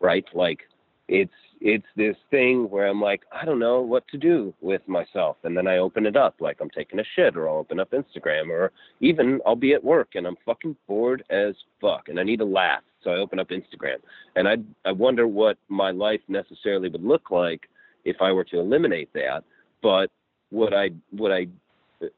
right? 0.00 0.24
Like 0.34 0.60
it's 1.08 1.32
it's 1.60 1.86
this 1.94 2.16
thing 2.30 2.70
where 2.70 2.86
I'm 2.86 3.02
like, 3.02 3.22
I 3.32 3.44
don't 3.44 3.58
know 3.58 3.82
what 3.82 4.08
to 4.08 4.16
do 4.16 4.54
with 4.60 4.80
myself, 4.88 5.36
and 5.44 5.54
then 5.54 5.66
I 5.66 5.76
open 5.76 6.06
it 6.06 6.16
up, 6.16 6.36
like 6.40 6.58
I'm 6.60 6.70
taking 6.70 7.00
a 7.00 7.04
shit, 7.14 7.36
or 7.36 7.48
I'll 7.48 7.56
open 7.58 7.78
up 7.80 7.90
Instagram, 7.90 8.48
or 8.48 8.72
even 9.00 9.40
I'll 9.44 9.56
be 9.56 9.74
at 9.74 9.84
work 9.84 10.10
and 10.14 10.26
I'm 10.26 10.36
fucking 10.46 10.76
bored 10.86 11.22
as 11.28 11.54
fuck, 11.80 12.08
and 12.08 12.18
I 12.18 12.22
need 12.22 12.40
a 12.40 12.44
laugh, 12.44 12.82
so 13.02 13.10
I 13.10 13.16
open 13.16 13.38
up 13.38 13.48
Instagram, 13.50 13.98
and 14.36 14.48
I 14.48 14.56
I 14.84 14.92
wonder 14.92 15.26
what 15.26 15.58
my 15.68 15.90
life 15.90 16.20
necessarily 16.28 16.88
would 16.88 17.04
look 17.04 17.30
like 17.30 17.68
if 18.04 18.16
I 18.22 18.32
were 18.32 18.44
to 18.44 18.58
eliminate 18.58 19.12
that, 19.14 19.44
but 19.82 20.10
what 20.50 20.72
I 20.72 20.90
what 21.10 21.32
I 21.32 21.46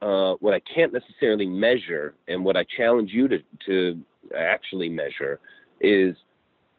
uh, 0.00 0.34
what 0.40 0.54
I 0.54 0.60
can't 0.60 0.92
necessarily 0.92 1.46
measure, 1.46 2.14
and 2.28 2.44
what 2.44 2.56
I 2.56 2.64
challenge 2.76 3.10
you 3.12 3.28
to 3.28 3.38
to 3.66 4.00
actually 4.36 4.88
measure 4.88 5.40
is, 5.80 6.14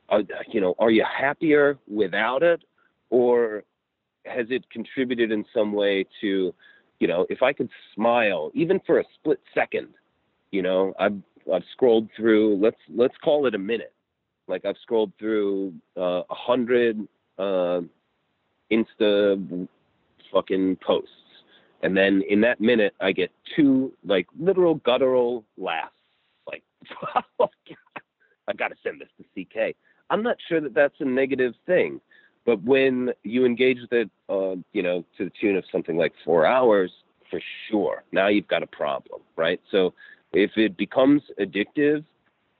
uh, 0.09 0.19
you 0.51 0.61
know, 0.61 0.75
are 0.79 0.91
you 0.91 1.03
happier 1.03 1.77
without 1.87 2.43
it, 2.43 2.63
or 3.09 3.63
has 4.25 4.47
it 4.49 4.69
contributed 4.69 5.31
in 5.31 5.43
some 5.53 5.73
way 5.73 6.05
to, 6.21 6.53
you 6.99 7.07
know, 7.07 7.25
if 7.29 7.41
I 7.41 7.51
could 7.51 7.69
smile 7.93 8.51
even 8.53 8.79
for 8.85 8.99
a 8.99 9.03
split 9.15 9.41
second, 9.53 9.89
you 10.51 10.61
know, 10.61 10.93
I've 10.99 11.17
I've 11.53 11.63
scrolled 11.73 12.07
through 12.15 12.57
let's 12.61 12.79
let's 12.95 13.15
call 13.23 13.47
it 13.47 13.55
a 13.55 13.59
minute, 13.59 13.93
like 14.47 14.65
I've 14.65 14.77
scrolled 14.81 15.11
through 15.19 15.73
uh, 15.97 16.01
a 16.01 16.21
uh, 16.21 16.23
hundred 16.29 17.05
Insta 17.39 17.89
fucking 20.31 20.77
posts. 20.85 21.22
And 21.83 21.95
then 21.95 22.23
in 22.27 22.41
that 22.41 22.59
minute, 22.59 22.95
I 22.99 23.11
get 23.11 23.31
two 23.55 23.93
like 24.05 24.25
literal 24.39 24.75
guttural 24.75 25.43
laughs 25.57 25.93
like, 26.47 26.63
I 28.47 28.53
got 28.53 28.69
to 28.69 28.75
send 28.83 29.01
this 29.01 29.09
to 29.17 29.43
CK. 29.43 29.75
I'm 30.09 30.23
not 30.23 30.37
sure 30.47 30.61
that 30.61 30.73
that's 30.73 30.95
a 30.99 31.05
negative 31.05 31.53
thing, 31.65 32.01
but 32.45 32.61
when 32.63 33.11
you 33.23 33.45
engage 33.45 33.79
with 33.81 33.93
it, 33.93 34.09
uh, 34.29 34.55
you 34.73 34.83
know, 34.83 35.05
to 35.17 35.25
the 35.25 35.31
tune 35.39 35.55
of 35.55 35.63
something 35.71 35.97
like 35.97 36.13
four 36.25 36.45
hours, 36.45 36.91
for 37.29 37.39
sure, 37.69 38.03
now 38.11 38.27
you've 38.27 38.47
got 38.47 38.63
a 38.63 38.67
problem, 38.67 39.21
right? 39.35 39.59
So 39.71 39.93
if 40.33 40.51
it 40.57 40.77
becomes 40.77 41.21
addictive 41.39 42.03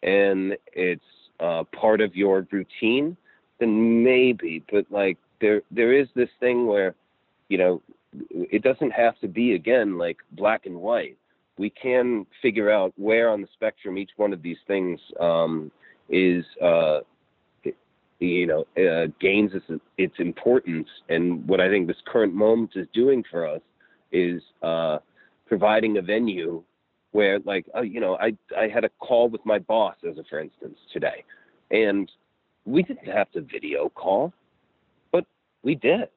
and 0.02 0.56
it's 0.74 1.02
uh, 1.40 1.64
part 1.80 2.02
of 2.02 2.16
your 2.16 2.48
routine, 2.52 3.18
then 3.60 4.04
maybe. 4.04 4.64
But 4.72 4.86
like 4.90 5.18
there, 5.42 5.62
there 5.70 5.94
is 5.94 6.08
this 6.16 6.30
thing 6.40 6.66
where, 6.66 6.96
you 7.50 7.58
know, 7.58 7.82
it 8.30 8.64
doesn't 8.64 8.92
have 8.92 9.20
to 9.20 9.28
be 9.28 9.54
again 9.54 9.98
like 9.98 10.18
black 10.32 10.66
and 10.66 10.78
white. 10.78 11.18
We 11.58 11.70
can 11.70 12.26
figure 12.42 12.72
out 12.72 12.94
where 12.98 13.30
on 13.30 13.42
the 13.42 13.48
spectrum 13.54 13.98
each 13.98 14.12
one 14.18 14.34
of 14.34 14.42
these 14.42 14.58
things 14.68 15.00
um, 15.20 15.72
is, 16.10 16.44
uh, 16.62 17.02
you 18.20 18.48
know, 18.48 18.66
uh, 18.78 19.08
gains 19.20 19.52
its, 19.54 19.82
its 19.98 20.16
importance. 20.20 20.88
And 21.10 21.48
what 21.48 21.60
I 21.60 21.70
think 21.70 21.88
this 21.88 21.98
current 22.06 22.34
moment 22.34 22.72
is 22.76 22.88
doing 22.94 23.24
for 23.30 23.46
us 23.48 23.62
is 24.12 24.42
uh, 24.62 24.98
providing 25.46 25.98
a 25.98 26.02
venue 26.02 26.64
where, 27.12 27.40
like, 27.46 27.66
uh, 27.76 27.82
you 27.82 28.00
know, 28.00 28.18
I 28.18 28.36
I 28.58 28.68
had 28.68 28.84
a 28.84 28.90
call 29.00 29.30
with 29.30 29.46
my 29.46 29.60
boss, 29.60 29.96
as 30.10 30.18
a 30.18 30.24
for 30.24 30.40
instance, 30.40 30.78
today, 30.92 31.24
and 31.70 32.12
we 32.66 32.82
didn't 32.82 33.08
have 33.08 33.32
to 33.34 33.42
video 33.42 33.90
call, 33.90 34.34
but 35.12 35.26
we 35.62 35.76
did, 35.76 36.10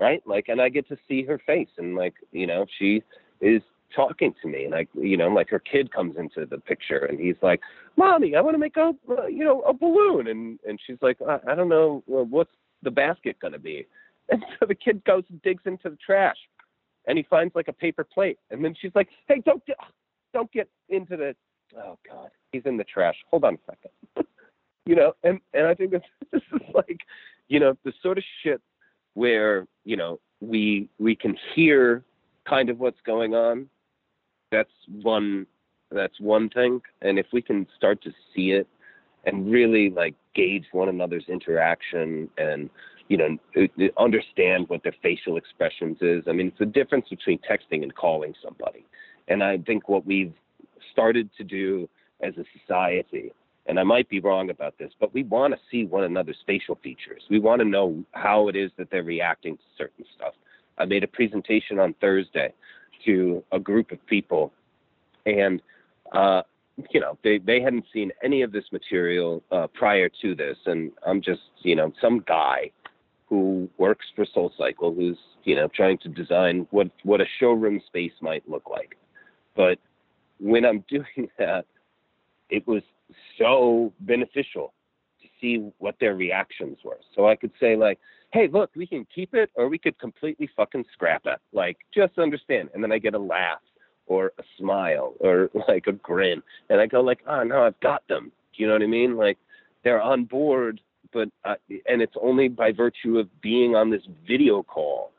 right? 0.00 0.22
Like, 0.26 0.48
and 0.48 0.60
I 0.60 0.68
get 0.68 0.88
to 0.88 0.96
see 1.06 1.22
her 1.24 1.38
face, 1.46 1.68
and 1.78 1.94
like, 1.94 2.14
you 2.32 2.46
know, 2.46 2.66
she 2.78 3.02
is 3.40 3.62
talking 3.94 4.34
to 4.42 4.48
me. 4.48 4.64
And 4.64 4.72
like 4.72 4.88
you 4.94 5.16
know 5.16 5.28
like 5.28 5.50
her 5.50 5.58
kid 5.58 5.92
comes 5.92 6.16
into 6.16 6.46
the 6.46 6.58
picture 6.58 7.06
and 7.06 7.18
he's 7.18 7.36
like 7.42 7.60
mommy 7.96 8.36
i 8.36 8.40
want 8.40 8.54
to 8.54 8.58
make 8.58 8.76
a 8.76 8.92
uh, 9.08 9.26
you 9.26 9.44
know 9.44 9.60
a 9.62 9.72
balloon. 9.72 10.28
And 10.28 10.58
and 10.66 10.78
she's 10.86 10.98
like 11.02 11.18
i, 11.26 11.38
I 11.50 11.54
don't 11.54 11.68
know 11.68 12.02
well, 12.06 12.24
what's 12.24 12.52
the 12.82 12.90
basket 12.90 13.38
going 13.40 13.52
to 13.52 13.58
be? 13.58 13.86
And 14.32 14.44
so 14.60 14.66
the 14.66 14.76
kid 14.76 15.02
goes 15.04 15.24
and 15.28 15.42
digs 15.42 15.64
into 15.66 15.90
the 15.90 15.96
trash 15.96 16.36
and 17.08 17.18
he 17.18 17.26
finds 17.28 17.52
like 17.56 17.66
a 17.66 17.72
paper 17.72 18.04
plate. 18.04 18.38
And 18.52 18.64
then 18.64 18.76
she's 18.80 18.92
like 18.94 19.08
hey 19.26 19.42
don't 19.44 19.64
get 19.66 19.76
don't 20.32 20.50
get 20.52 20.68
into 20.88 21.16
the 21.16 21.34
oh 21.76 21.98
god. 22.08 22.30
He's 22.52 22.62
in 22.64 22.76
the 22.76 22.84
trash. 22.84 23.16
Hold 23.30 23.44
on 23.44 23.54
a 23.54 23.58
second. 23.72 24.26
You 24.86 24.96
know 24.96 25.12
and 25.22 25.38
and 25.52 25.66
i 25.66 25.74
think 25.74 25.90
this, 25.92 26.00
this 26.32 26.42
is 26.52 26.62
like 26.74 27.00
you 27.48 27.60
know 27.60 27.76
the 27.84 27.92
sort 28.02 28.18
of 28.18 28.24
shit 28.42 28.60
where 29.14 29.66
you 29.84 29.96
know 29.96 30.20
we 30.40 30.88
we 30.98 31.14
can 31.14 31.36
hear 31.54 32.04
kind 32.48 32.70
of 32.70 32.80
what's 32.80 33.00
going 33.04 33.34
on. 33.34 33.68
That's 34.50 34.70
one 35.02 35.46
that's 35.90 36.20
one 36.20 36.48
thing. 36.50 36.80
And 37.02 37.18
if 37.18 37.26
we 37.32 37.42
can 37.42 37.66
start 37.76 38.02
to 38.02 38.12
see 38.34 38.52
it 38.52 38.66
and 39.24 39.50
really 39.50 39.90
like 39.90 40.14
gauge 40.34 40.64
one 40.72 40.88
another's 40.88 41.24
interaction 41.28 42.28
and 42.38 42.70
you 43.08 43.16
know 43.16 43.36
understand 43.98 44.68
what 44.68 44.82
their 44.82 44.94
facial 45.02 45.36
expressions 45.36 45.98
is 46.00 46.22
i 46.28 46.32
mean 46.32 46.46
it's 46.46 46.58
the 46.58 46.66
difference 46.66 47.08
between 47.08 47.38
texting 47.38 47.82
and 47.82 47.94
calling 47.94 48.34
somebody. 48.42 48.86
And 49.28 49.42
i 49.42 49.58
think 49.58 49.88
what 49.88 50.06
we've 50.06 50.32
started 50.92 51.28
to 51.36 51.44
do 51.44 51.88
as 52.22 52.34
a 52.36 52.44
society 52.58 53.32
and 53.70 53.80
i 53.80 53.82
might 53.82 54.08
be 54.08 54.20
wrong 54.20 54.50
about 54.50 54.76
this 54.78 54.92
but 55.00 55.14
we 55.14 55.22
want 55.22 55.54
to 55.54 55.60
see 55.70 55.86
one 55.86 56.04
another's 56.04 56.36
facial 56.46 56.76
features. 56.82 57.22
We 57.30 57.38
want 57.38 57.60
to 57.60 57.68
know 57.68 58.04
how 58.12 58.48
it 58.48 58.56
is 58.56 58.70
that 58.76 58.90
they're 58.90 59.02
reacting 59.02 59.56
to 59.56 59.62
certain 59.78 60.04
stuff. 60.16 60.34
I 60.78 60.84
made 60.84 61.04
a 61.04 61.08
presentation 61.08 61.78
on 61.78 61.94
thursday 62.00 62.52
to 63.04 63.42
a 63.52 63.58
group 63.58 63.92
of 63.92 64.04
people, 64.06 64.52
and 65.26 65.62
uh, 66.12 66.42
you 66.90 67.00
know 67.00 67.18
they 67.22 67.38
they 67.38 67.60
hadn't 67.60 67.84
seen 67.92 68.10
any 68.22 68.42
of 68.42 68.52
this 68.52 68.64
material 68.72 69.42
uh, 69.50 69.66
prior 69.68 70.08
to 70.22 70.34
this, 70.34 70.56
and 70.66 70.92
I'm 71.06 71.20
just 71.20 71.42
you 71.62 71.76
know 71.76 71.92
some 72.00 72.24
guy 72.26 72.70
who 73.28 73.68
works 73.78 74.06
for 74.16 74.26
SoulCycle 74.26 74.96
who's 74.96 75.18
you 75.44 75.54
know 75.54 75.68
trying 75.68 75.98
to 75.98 76.08
design 76.08 76.66
what 76.70 76.90
what 77.04 77.20
a 77.20 77.26
showroom 77.38 77.80
space 77.86 78.12
might 78.20 78.48
look 78.48 78.68
like, 78.70 78.96
but 79.54 79.78
when 80.38 80.64
I'm 80.64 80.84
doing 80.88 81.28
that, 81.38 81.66
it 82.50 82.66
was 82.66 82.82
so 83.38 83.92
beneficial 84.00 84.72
to 85.22 85.28
see 85.40 85.70
what 85.78 85.96
their 86.00 86.14
reactions 86.14 86.78
were. 86.84 86.98
So 87.14 87.28
I 87.28 87.36
could 87.36 87.52
say 87.60 87.76
like, 87.76 87.98
"Hey, 88.32 88.48
look, 88.48 88.70
we 88.76 88.86
can 88.86 89.06
keep 89.14 89.34
it, 89.34 89.50
or 89.54 89.68
we 89.68 89.78
could 89.78 89.98
completely 89.98 90.48
fucking 90.56 90.84
scrap 90.92 91.22
it." 91.26 91.38
Like, 91.52 91.78
just 91.94 92.18
understand. 92.18 92.70
And 92.74 92.82
then 92.82 92.92
I 92.92 92.98
get 92.98 93.14
a 93.14 93.18
laugh 93.18 93.60
or 94.06 94.32
a 94.38 94.42
smile 94.58 95.14
or 95.20 95.50
like 95.68 95.86
a 95.86 95.92
grin, 95.92 96.42
and 96.68 96.80
I 96.80 96.86
go 96.86 97.00
like, 97.00 97.20
"Oh 97.26 97.42
no, 97.42 97.64
I've 97.64 97.80
got 97.80 98.06
them." 98.08 98.32
Do 98.54 98.62
you 98.62 98.66
know 98.66 98.74
what 98.74 98.82
I 98.82 98.86
mean? 98.86 99.16
Like, 99.16 99.38
they're 99.84 100.02
on 100.02 100.24
board, 100.24 100.80
but 101.12 101.28
uh, 101.44 101.56
and 101.88 102.02
it's 102.02 102.16
only 102.20 102.48
by 102.48 102.72
virtue 102.72 103.18
of 103.18 103.28
being 103.40 103.74
on 103.74 103.90
this 103.90 104.02
video 104.26 104.62
call, 104.62 105.12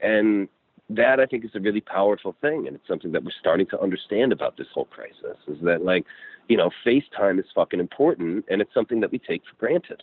and 0.00 0.48
that 0.90 1.20
I 1.20 1.26
think 1.26 1.44
is 1.44 1.50
a 1.54 1.60
really 1.60 1.80
powerful 1.80 2.36
thing, 2.40 2.66
and 2.66 2.76
it's 2.76 2.88
something 2.88 3.12
that 3.12 3.24
we're 3.24 3.30
starting 3.40 3.66
to 3.68 3.80
understand 3.80 4.32
about 4.32 4.56
this 4.56 4.66
whole 4.74 4.84
crisis. 4.86 5.36
Is 5.48 5.58
that 5.62 5.84
like, 5.84 6.04
you 6.52 6.58
know, 6.58 6.70
FaceTime 6.84 7.38
is 7.38 7.46
fucking 7.54 7.80
important, 7.80 8.44
and 8.50 8.60
it's 8.60 8.74
something 8.74 9.00
that 9.00 9.10
we 9.10 9.18
take 9.18 9.40
for 9.48 9.56
granted. 9.56 10.02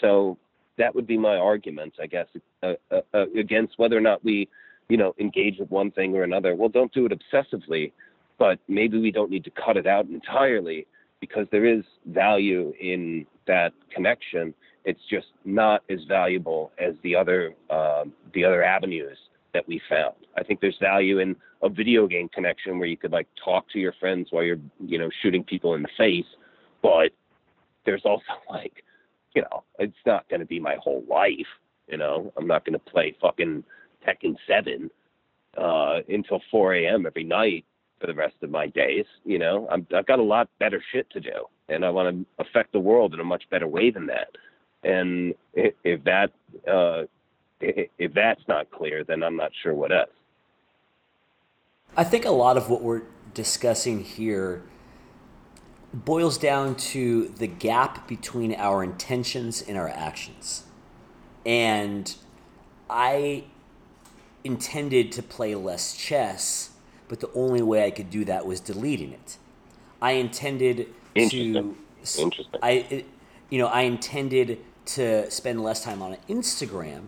So 0.00 0.38
that 0.78 0.94
would 0.94 1.08
be 1.08 1.18
my 1.18 1.34
argument, 1.38 1.94
I 2.00 2.06
guess, 2.06 2.28
uh, 2.62 2.74
uh, 2.92 3.00
uh, 3.12 3.24
against 3.36 3.76
whether 3.76 3.96
or 3.96 4.00
not 4.00 4.24
we, 4.24 4.48
you 4.88 4.96
know, 4.96 5.12
engage 5.18 5.58
with 5.58 5.68
one 5.72 5.90
thing 5.90 6.14
or 6.14 6.22
another. 6.22 6.54
Well, 6.54 6.68
don't 6.68 6.94
do 6.94 7.04
it 7.06 7.12
obsessively, 7.18 7.90
but 8.38 8.60
maybe 8.68 9.00
we 9.00 9.10
don't 9.10 9.28
need 9.28 9.42
to 9.42 9.50
cut 9.50 9.76
it 9.76 9.88
out 9.88 10.06
entirely 10.06 10.86
because 11.18 11.48
there 11.50 11.66
is 11.66 11.82
value 12.06 12.72
in 12.80 13.26
that 13.48 13.72
connection. 13.92 14.54
It's 14.84 15.00
just 15.10 15.26
not 15.44 15.82
as 15.90 15.98
valuable 16.06 16.70
as 16.78 16.94
the 17.02 17.16
other 17.16 17.54
um, 17.70 18.12
the 18.34 18.44
other 18.44 18.62
avenues 18.62 19.18
that 19.56 19.66
we 19.66 19.80
found. 19.88 20.14
I 20.36 20.44
think 20.44 20.60
there's 20.60 20.76
value 20.78 21.18
in 21.18 21.34
a 21.62 21.70
video 21.70 22.06
game 22.06 22.28
connection 22.28 22.78
where 22.78 22.86
you 22.86 22.98
could 22.98 23.10
like 23.10 23.26
talk 23.42 23.64
to 23.70 23.78
your 23.78 23.94
friends 23.98 24.28
while 24.30 24.44
you're, 24.44 24.60
you 24.84 24.98
know, 24.98 25.08
shooting 25.22 25.42
people 25.42 25.72
in 25.74 25.82
the 25.82 25.88
face, 25.96 26.26
but 26.82 27.10
there's 27.86 28.02
also 28.04 28.22
like, 28.50 28.84
you 29.34 29.40
know, 29.42 29.64
it's 29.78 29.96
not 30.04 30.28
going 30.28 30.40
to 30.40 30.46
be 30.46 30.60
my 30.60 30.76
whole 30.82 31.04
life. 31.08 31.46
You 31.88 31.96
know, 31.96 32.32
I'm 32.36 32.46
not 32.46 32.66
going 32.66 32.74
to 32.74 32.90
play 32.90 33.16
fucking 33.20 33.64
Tekken 34.06 34.36
7 34.46 34.90
uh, 35.56 36.00
until 36.08 36.42
4 36.50 36.74
a.m. 36.74 37.06
every 37.06 37.24
night 37.24 37.64
for 37.98 38.08
the 38.08 38.14
rest 38.14 38.34
of 38.42 38.50
my 38.50 38.66
days. 38.66 39.06
You 39.24 39.38
know, 39.38 39.66
I'm, 39.70 39.86
I've 39.96 40.06
got 40.06 40.18
a 40.18 40.22
lot 40.22 40.50
better 40.58 40.82
shit 40.92 41.08
to 41.10 41.20
do, 41.20 41.46
and 41.70 41.82
I 41.82 41.88
want 41.88 42.14
to 42.14 42.44
affect 42.44 42.72
the 42.72 42.80
world 42.80 43.14
in 43.14 43.20
a 43.20 43.24
much 43.24 43.44
better 43.50 43.66
way 43.66 43.90
than 43.90 44.06
that. 44.06 44.28
And 44.82 45.34
if 45.54 46.04
that 46.04 46.30
uh, 46.70 47.04
if 47.60 48.12
that's 48.14 48.40
not 48.48 48.70
clear, 48.70 49.04
then 49.04 49.22
I'm 49.22 49.36
not 49.36 49.52
sure 49.62 49.74
what 49.74 49.92
is. 49.92 50.08
I 51.96 52.04
think 52.04 52.24
a 52.24 52.30
lot 52.30 52.56
of 52.56 52.68
what 52.68 52.82
we're 52.82 53.02
discussing 53.34 54.04
here 54.04 54.62
boils 55.92 56.36
down 56.36 56.74
to 56.74 57.28
the 57.28 57.46
gap 57.46 58.06
between 58.06 58.54
our 58.54 58.84
intentions 58.84 59.62
and 59.62 59.78
our 59.78 59.88
actions. 59.88 60.64
And 61.46 62.14
I 62.90 63.44
intended 64.44 65.10
to 65.12 65.22
play 65.22 65.54
less 65.54 65.96
chess, 65.96 66.70
but 67.08 67.20
the 67.20 67.30
only 67.34 67.62
way 67.62 67.84
I 67.84 67.90
could 67.90 68.10
do 68.10 68.24
that 68.26 68.46
was 68.46 68.60
deleting 68.60 69.12
it. 69.12 69.38
I 70.02 70.12
intended 70.12 70.88
Interesting. 71.14 71.52
to 71.54 71.76
Interesting. 72.22 72.60
I 72.62 73.04
you 73.48 73.58
know, 73.58 73.68
I 73.68 73.82
intended 73.82 74.58
to 74.86 75.30
spend 75.30 75.62
less 75.62 75.84
time 75.84 76.02
on 76.02 76.16
Instagram, 76.28 77.06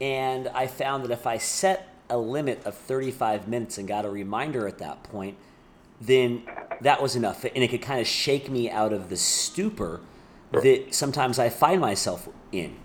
and 0.00 0.48
I 0.48 0.66
found 0.66 1.04
that 1.04 1.10
if 1.10 1.26
I 1.26 1.38
set 1.38 1.88
a 2.08 2.18
limit 2.18 2.64
of 2.64 2.74
35 2.74 3.46
minutes 3.46 3.78
and 3.78 3.86
got 3.86 4.04
a 4.04 4.10
reminder 4.10 4.66
at 4.66 4.78
that 4.78 5.02
point, 5.04 5.36
then 6.00 6.42
that 6.80 7.02
was 7.02 7.14
enough. 7.14 7.44
And 7.44 7.58
it 7.58 7.68
could 7.68 7.82
kind 7.82 8.00
of 8.00 8.06
shake 8.06 8.50
me 8.50 8.70
out 8.70 8.92
of 8.92 9.10
the 9.10 9.16
stupor 9.16 10.00
that 10.52 10.94
sometimes 10.94 11.38
I 11.38 11.50
find 11.50 11.80
myself 11.80 12.28
in. 12.50 12.76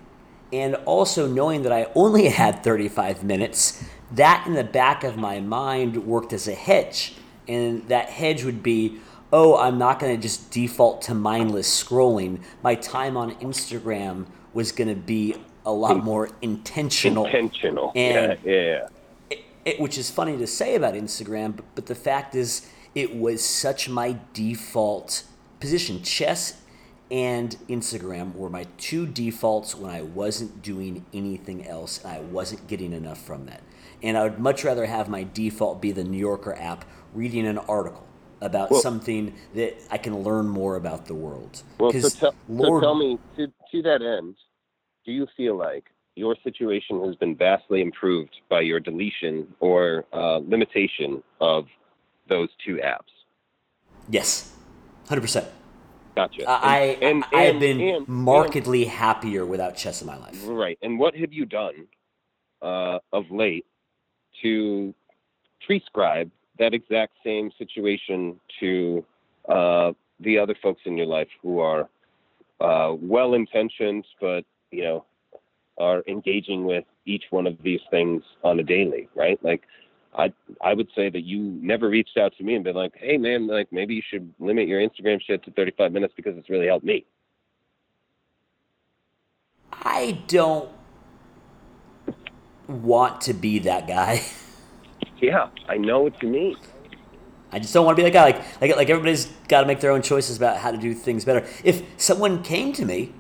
And 0.53 0.76
also 0.86 1.28
knowing 1.28 1.63
that 1.63 1.72
I 1.72 1.88
only 1.95 2.28
had 2.30 2.63
35 2.63 3.24
minutes, 3.24 3.84
that 4.11 4.45
in 4.45 4.53
the 4.53 4.63
back 4.63 5.03
of 5.03 5.18
my 5.18 5.39
mind 5.39 6.05
worked 6.05 6.34
as 6.34 6.47
a 6.47 6.55
hedge. 6.55 7.16
And 7.47 7.88
that 7.88 8.09
hedge 8.09 8.43
would 8.43 8.61
be, 8.61 8.99
oh, 9.32 9.57
I'm 9.57 9.78
not 9.78 9.99
going 9.99 10.16
to 10.16 10.22
just 10.22 10.51
default 10.51 11.01
to 11.03 11.13
mindless 11.13 11.84
scrolling. 11.84 12.41
My 12.61 12.76
time 12.76 13.18
on 13.18 13.36
Instagram 13.36 14.26
was 14.53 14.72
going 14.72 14.88
to 14.89 14.95
be 14.95 15.36
a 15.66 15.72
lot 15.72 16.03
more 16.03 16.30
intentional. 16.41 17.26
Intentional. 17.26 17.91
And 17.95 18.38
yeah, 18.43 18.51
yeah. 18.51 18.88
It, 19.30 19.45
it, 19.66 19.80
which 19.80 19.97
is 19.97 20.09
funny 20.11 20.38
to 20.38 20.47
say 20.47 20.76
about 20.76 20.93
Instagram, 20.93 21.55
but, 21.55 21.66
but 21.76 21.86
the 21.88 21.95
fact 21.95 22.36
is, 22.36 22.70
it 22.93 23.16
was 23.16 23.43
such 23.43 23.89
my 23.89 24.18
default 24.34 25.24
position. 25.59 26.01
Chess 26.01 26.61
and 27.11 27.57
Instagram 27.68 28.36
were 28.36 28.49
my 28.49 28.66
two 28.78 29.05
defaults 29.05 29.76
when 29.76 29.91
I 29.91 30.01
wasn't 30.01 30.61
doing 30.61 31.05
anything 31.13 31.68
else 31.68 32.03
and 32.03 32.13
I 32.13 32.20
wasn't 32.22 32.68
getting 32.68 32.93
enough 32.93 33.22
from 33.22 33.45
that. 33.47 33.61
And 34.01 34.18
I 34.18 34.24
would 34.24 34.39
much 34.39 34.63
rather 34.63 34.86
have 34.86 35.09
my 35.09 35.24
default 35.34 35.82
be 35.82 35.91
the 35.91 36.03
New 36.03 36.18
Yorker 36.18 36.55
app 36.55 36.86
reading 37.13 37.45
an 37.47 37.57
article 37.57 38.05
about 38.41 38.72
well, 38.72 38.82
something 38.82 39.34
that 39.53 39.76
I 39.89 39.97
can 39.97 40.24
learn 40.24 40.47
more 40.47 40.76
about 40.76 41.05
the 41.05 41.16
world. 41.16 41.63
Well, 41.80 41.91
so, 41.91 42.09
tell, 42.09 42.36
Lord, 42.47 42.82
so 42.82 42.88
tell 42.88 42.95
me, 42.95 43.18
to, 43.38 43.51
to 43.72 43.82
that 43.84 44.01
end, 44.01 44.36
do 45.06 45.12
you 45.12 45.28
feel 45.38 45.58
like 45.58 45.86
your 46.16 46.36
situation 46.43 47.03
has 47.06 47.16
been 47.16 47.36
vastly 47.36 47.82
improved 47.82 48.36
by 48.49 48.62
your 48.62 48.80
deletion 48.80 49.47
or 49.60 50.06
uh, 50.14 50.38
limitation 50.38 51.22
of 51.41 51.66
those 52.30 52.49
two 52.66 52.78
apps? 52.78 53.12
Yes, 54.10 54.53
hundred 55.08 55.22
percent. 55.22 55.47
Gotcha. 56.16 56.45
I 56.47 56.97
and, 57.01 57.26
I, 57.34 57.38
I 57.38 57.41
have 57.43 57.60
been 57.60 57.82
and, 57.82 58.08
markedly 58.08 58.84
and, 58.84 58.91
happier 58.91 59.45
without 59.45 59.76
chess 59.76 60.01
in 60.01 60.08
my 60.08 60.18
life. 60.18 60.41
Right. 60.45 60.78
And 60.82 60.97
what 60.97 61.14
have 61.16 61.34
you 61.34 61.45
done 61.45 61.88
uh, 62.62 62.99
of 63.12 63.26
late 63.30 63.66
to 64.41 64.93
prescribe 65.66 66.32
that 66.58 66.74
exact 66.74 67.14
same 67.24 67.51
situation 67.58 68.39
to 68.62 69.06
uh, 69.49 69.91
the 70.22 70.38
other 70.38 70.56
folks 70.62 70.82
in 70.86 70.97
your 70.97 71.06
life 71.06 71.28
who 71.41 71.60
are 71.60 71.89
uh, 72.62 72.95
well 73.01 73.34
intentioned 73.34 74.06
but 74.22 74.45
you 74.76 74.84
know, 74.84 75.05
are 75.78 76.03
engaging 76.07 76.65
with 76.65 76.86
each 77.05 77.26
one 77.30 77.47
of 77.47 77.57
these 77.63 77.82
things 77.91 78.23
on 78.43 78.59
a 78.59 78.63
daily, 78.63 79.09
right? 79.15 79.39
Like, 79.43 79.63
I 80.17 80.34
I 80.61 80.73
would 80.73 80.88
say 80.95 81.09
that 81.09 81.23
you 81.23 81.39
never 81.61 81.89
reached 81.89 82.17
out 82.17 82.34
to 82.38 82.43
me 82.43 82.55
and 82.55 82.63
been 82.63 82.76
like, 82.76 82.93
hey 82.95 83.17
man, 83.17 83.47
like 83.47 83.71
maybe 83.71 83.95
you 83.95 84.01
should 84.09 84.34
limit 84.39 84.67
your 84.67 84.80
Instagram 84.80 85.19
shit 85.21 85.43
to 85.43 85.51
35 85.51 85.91
minutes 85.91 86.13
because 86.15 86.38
it's 86.38 86.49
really 86.49 86.67
helped 86.67 86.86
me. 86.86 87.05
I 89.71 90.23
don't 90.28 90.69
want 92.67 93.21
to 93.21 93.34
be 93.34 93.59
that 93.59 93.88
guy. 93.88 94.23
Yeah, 95.21 95.47
I 95.69 95.78
know 95.78 96.01
what 96.01 96.21
you 96.21 96.28
mean. 96.28 96.57
I 97.51 97.59
just 97.59 97.73
don't 97.73 97.86
want 97.86 97.97
to 97.97 98.03
be 98.03 98.09
that 98.09 98.13
guy. 98.13 98.32
Like, 98.32 98.61
like, 98.61 98.76
like 98.76 98.89
everybody's 98.89 99.28
got 99.47 99.61
to 99.61 99.67
make 99.67 99.80
their 99.80 99.91
own 99.91 100.01
choices 100.01 100.36
about 100.36 100.57
how 100.57 100.71
to 100.71 100.78
do 100.78 100.93
things 100.93 101.23
better. 101.23 101.47
If 101.63 101.84
someone 101.95 102.43
came 102.43 102.73
to 102.73 102.86
me 102.86 103.13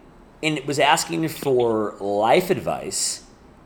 and 0.45 0.59
it 0.59 0.67
was 0.67 0.77
asking 0.77 1.27
for 1.27 1.95
life 1.99 2.51
advice 2.51 3.23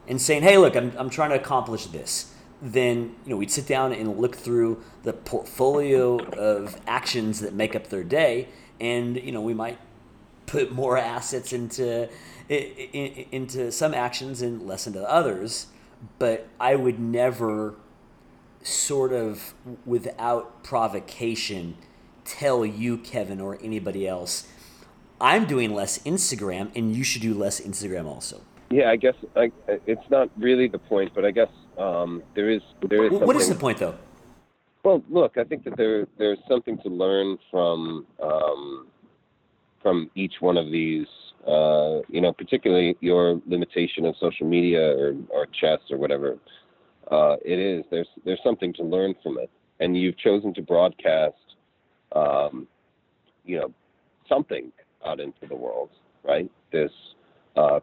and 0.08 0.20
saying, 0.20 0.44
hey, 0.44 0.58
look, 0.58 0.78
I'm, 0.78 0.94
I'm 0.98 1.10
trying 1.10 1.32
to 1.32 1.36
accomplish 1.36 1.88
this, 1.88 2.34
then 2.62 3.16
you 3.26 3.32
know 3.32 3.36
we'd 3.36 3.52
sit 3.52 3.68
down 3.68 3.92
and 3.92 4.18
look 4.18 4.36
through 4.36 4.82
the 5.04 5.12
portfolio 5.12 6.18
of 6.18 6.80
actions 6.88 7.42
that 7.42 7.54
make 7.54 7.76
up 7.76 7.88
their 7.88 8.04
day, 8.04 8.48
and 8.80 9.18
you 9.18 9.32
know 9.32 9.42
we 9.42 9.54
might 9.54 9.78
put 10.46 10.72
more 10.72 10.98
assets 10.98 11.54
into 11.54 12.10
into 12.50 13.72
some 13.72 13.94
actions 13.94 14.42
and 14.42 14.66
less 14.66 14.88
into 14.88 15.02
others. 15.04 15.68
But 16.18 16.48
I 16.60 16.76
would 16.76 17.00
never 17.00 17.76
sort 18.64 19.12
of 19.12 19.54
without 19.86 20.64
provocation 20.64 21.76
tell 22.24 22.66
you, 22.66 22.98
Kevin, 22.98 23.42
or 23.42 23.58
anybody 23.62 24.08
else 24.08 24.48
I'm 25.22 25.46
doing 25.46 25.74
less 25.74 26.00
Instagram, 26.00 26.72
and 26.76 26.96
you 26.96 27.04
should 27.04 27.22
do 27.22 27.34
less 27.34 27.60
Instagram 27.60 28.06
also. 28.06 28.42
Yeah, 28.70 28.90
I 28.92 28.96
guess 28.96 29.16
I, 29.36 29.52
it's 29.68 30.10
not 30.10 30.30
really 30.38 30.68
the 30.68 30.78
point, 30.78 31.12
but 31.16 31.26
I 31.26 31.32
guess 31.32 31.50
um, 31.78 32.22
there 32.36 32.50
is 32.50 32.62
there 32.88 33.06
is. 33.06 33.12
What 33.12 33.36
is 33.36 33.50
the 33.50 33.56
point, 33.56 33.80
though? 33.80 33.96
Well, 34.84 35.04
look, 35.10 35.38
I 35.38 35.44
think 35.44 35.64
that 35.66 35.76
there 35.76 36.08
there's 36.18 36.40
something 36.48 36.78
to 36.80 36.90
learn 36.90 37.38
from 37.50 38.06
um, 38.22 38.88
from 39.82 40.10
each 40.16 40.36
one 40.40 40.58
of 40.58 40.72
these. 40.72 41.08
Uh, 41.48 42.02
you 42.10 42.20
know, 42.22 42.34
particularly 42.34 42.96
your 43.00 43.42
limitation 43.48 44.06
of 44.06 44.14
social 44.20 44.46
media 44.46 44.92
or, 44.92 45.16
or 45.30 45.48
chess 45.48 45.80
or 45.90 45.98
whatever 45.98 46.38
uh, 47.10 47.38
it 47.44 47.58
is. 47.58 47.86
There's 47.90 48.08
there's 48.26 48.42
something 48.44 48.74
to 48.74 48.84
learn 48.84 49.16
from 49.24 49.40
it, 49.40 49.50
and 49.80 49.98
you've 49.98 50.18
chosen 50.18 50.54
to 50.56 50.62
broadcast, 50.62 51.56
um, 52.12 52.68
you 53.46 53.58
know, 53.58 53.74
something 54.28 54.72
out 55.06 55.20
into 55.20 55.46
the 55.48 55.56
world, 55.56 55.90
right? 56.24 56.50
This 56.72 56.92
uh, 57.56 57.80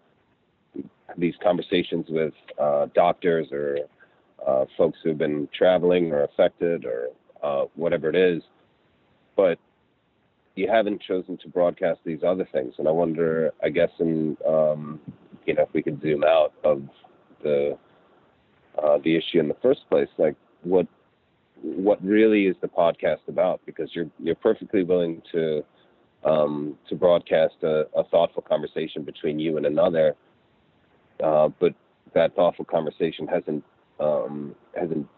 these 1.17 1.35
conversations 1.43 2.07
with 2.09 2.35
uh, 2.61 2.87
doctors 2.95 3.47
or 3.53 3.79
uh, 4.47 4.65
folks 4.77 4.99
who've 5.03 5.19
been 5.19 5.49
traveling 5.57 6.13
or 6.13 6.25
affected 6.25 6.85
or 6.85 7.09
uh, 7.43 7.67
whatever 7.75 8.09
it 8.09 8.17
is. 8.17 8.43
But 9.37 9.59
you 10.55 10.69
haven't 10.71 11.03
chosen 11.03 11.37
to 11.39 11.49
broadcast 11.49 12.01
these 12.05 12.21
other 12.27 12.49
things, 12.53 12.75
and 12.79 12.89
I 12.89 12.91
wonder, 12.91 13.53
I 13.63 13.69
guess, 13.69 13.91
in 14.01 14.37
um, 14.49 15.01
you 15.45 15.55
know, 15.55 15.63
if 15.63 15.69
we 15.73 15.83
could 15.83 16.01
zoom 16.03 16.25
out 16.25 16.53
of 16.65 16.83
the 17.43 17.79
uh, 18.83 18.99
the 19.05 19.17
issue 19.17 19.41
in 19.41 19.49
the 19.49 19.57
first 19.63 19.81
place, 19.89 20.09
like 20.19 20.35
what 20.63 20.87
what 21.63 22.03
really 22.05 22.47
is 22.47 22.57
the 22.61 22.69
podcast 22.69 23.29
about? 23.29 23.61
Because 23.67 23.91
you're 23.95 24.11
you're 24.19 24.35
perfectly 24.35 24.83
willing 24.83 25.23
to 25.33 25.63
um, 26.27 26.77
to 26.89 26.97
broadcast 26.97 27.55
a, 27.63 27.87
a, 27.95 28.05
thoughtful 28.05 28.43
conversation 28.43 29.03
between 29.03 29.39
you 29.39 29.57
and 29.57 29.65
another, 29.65 30.17
uh, 31.23 31.49
but 31.61 31.73
that 32.15 32.35
thoughtful 32.35 32.65
conversation 32.65 33.27
hasn't 33.29 33.65
um, 34.01 34.55
hasn't 34.79 35.09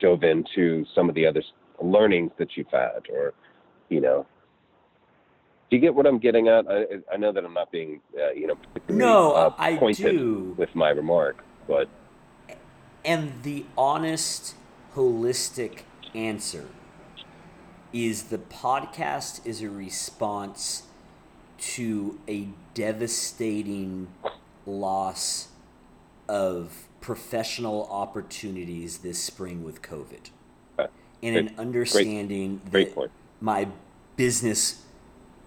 dove 0.00 0.24
into 0.24 0.84
some 0.94 1.08
of 1.08 1.14
the 1.14 1.26
other 1.26 1.42
learnings 1.80 2.32
that 2.38 2.56
you've 2.56 2.70
had, 2.72 3.02
or 3.12 3.34
you 3.90 4.00
know. 4.00 4.26
Do 5.68 5.76
you 5.76 5.82
get 5.82 5.94
what 5.94 6.06
I'm 6.06 6.18
getting 6.18 6.48
at? 6.48 6.66
I, 6.68 6.84
I 7.12 7.16
know 7.16 7.30
that 7.30 7.44
I'm 7.44 7.54
not 7.54 7.70
being, 7.70 8.00
uh, 8.18 8.32
you 8.32 8.48
know, 8.48 8.56
no, 8.88 9.32
uh, 9.32 9.54
I 9.56 9.76
do 9.92 10.54
with 10.56 10.74
my 10.74 10.88
remark, 10.88 11.44
but 11.68 11.88
and 13.04 13.42
the 13.42 13.66
honest, 13.76 14.56
holistic 14.94 15.82
answer 16.14 16.66
is 17.92 18.24
the 18.24 18.38
podcast 18.38 19.44
is 19.46 19.62
a 19.62 19.70
response 19.70 20.84
to 21.58 22.18
a 22.28 22.48
devastating 22.74 24.08
loss 24.66 25.48
of 26.28 26.88
professional 27.00 27.88
opportunities 27.90 28.98
this 28.98 29.18
spring 29.18 29.64
with 29.64 29.82
COVID. 29.82 30.30
And 31.22 31.36
an 31.36 31.54
understanding 31.58 32.62
great, 32.70 32.94
great 32.94 33.08
that 33.08 33.10
my 33.42 33.68
business 34.16 34.86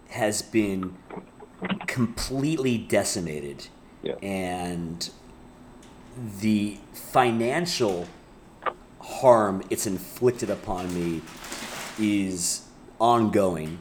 has 0.10 0.44
been 0.44 0.96
completely 1.88 2.78
decimated. 2.78 3.68
Yeah. 4.04 4.16
And 4.22 5.10
the 6.40 6.78
financial 6.94 8.08
harm 9.00 9.64
it's 9.70 9.86
inflicted 9.86 10.50
upon 10.50 10.94
me 10.94 11.22
is 12.00 12.64
ongoing. 13.00 13.80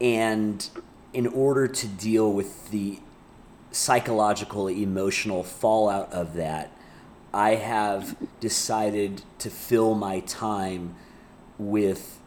And 0.00 0.68
in 1.12 1.26
order 1.26 1.66
to 1.66 1.88
deal 1.88 2.32
with 2.32 2.70
the 2.70 3.00
psychological, 3.70 4.68
emotional 4.68 5.42
fallout 5.42 6.12
of 6.12 6.34
that, 6.34 6.70
I 7.32 7.56
have 7.56 8.16
decided 8.40 9.22
to 9.38 9.50
fill 9.50 9.94
my 9.94 10.20
time 10.20 10.94
with 11.58 12.18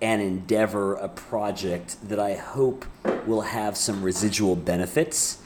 an 0.00 0.20
endeavor, 0.20 0.94
a 0.94 1.08
project 1.08 1.96
that 2.08 2.18
I 2.18 2.34
hope 2.34 2.86
will 3.26 3.42
have 3.42 3.76
some 3.76 4.02
residual 4.02 4.56
benefits. 4.56 5.42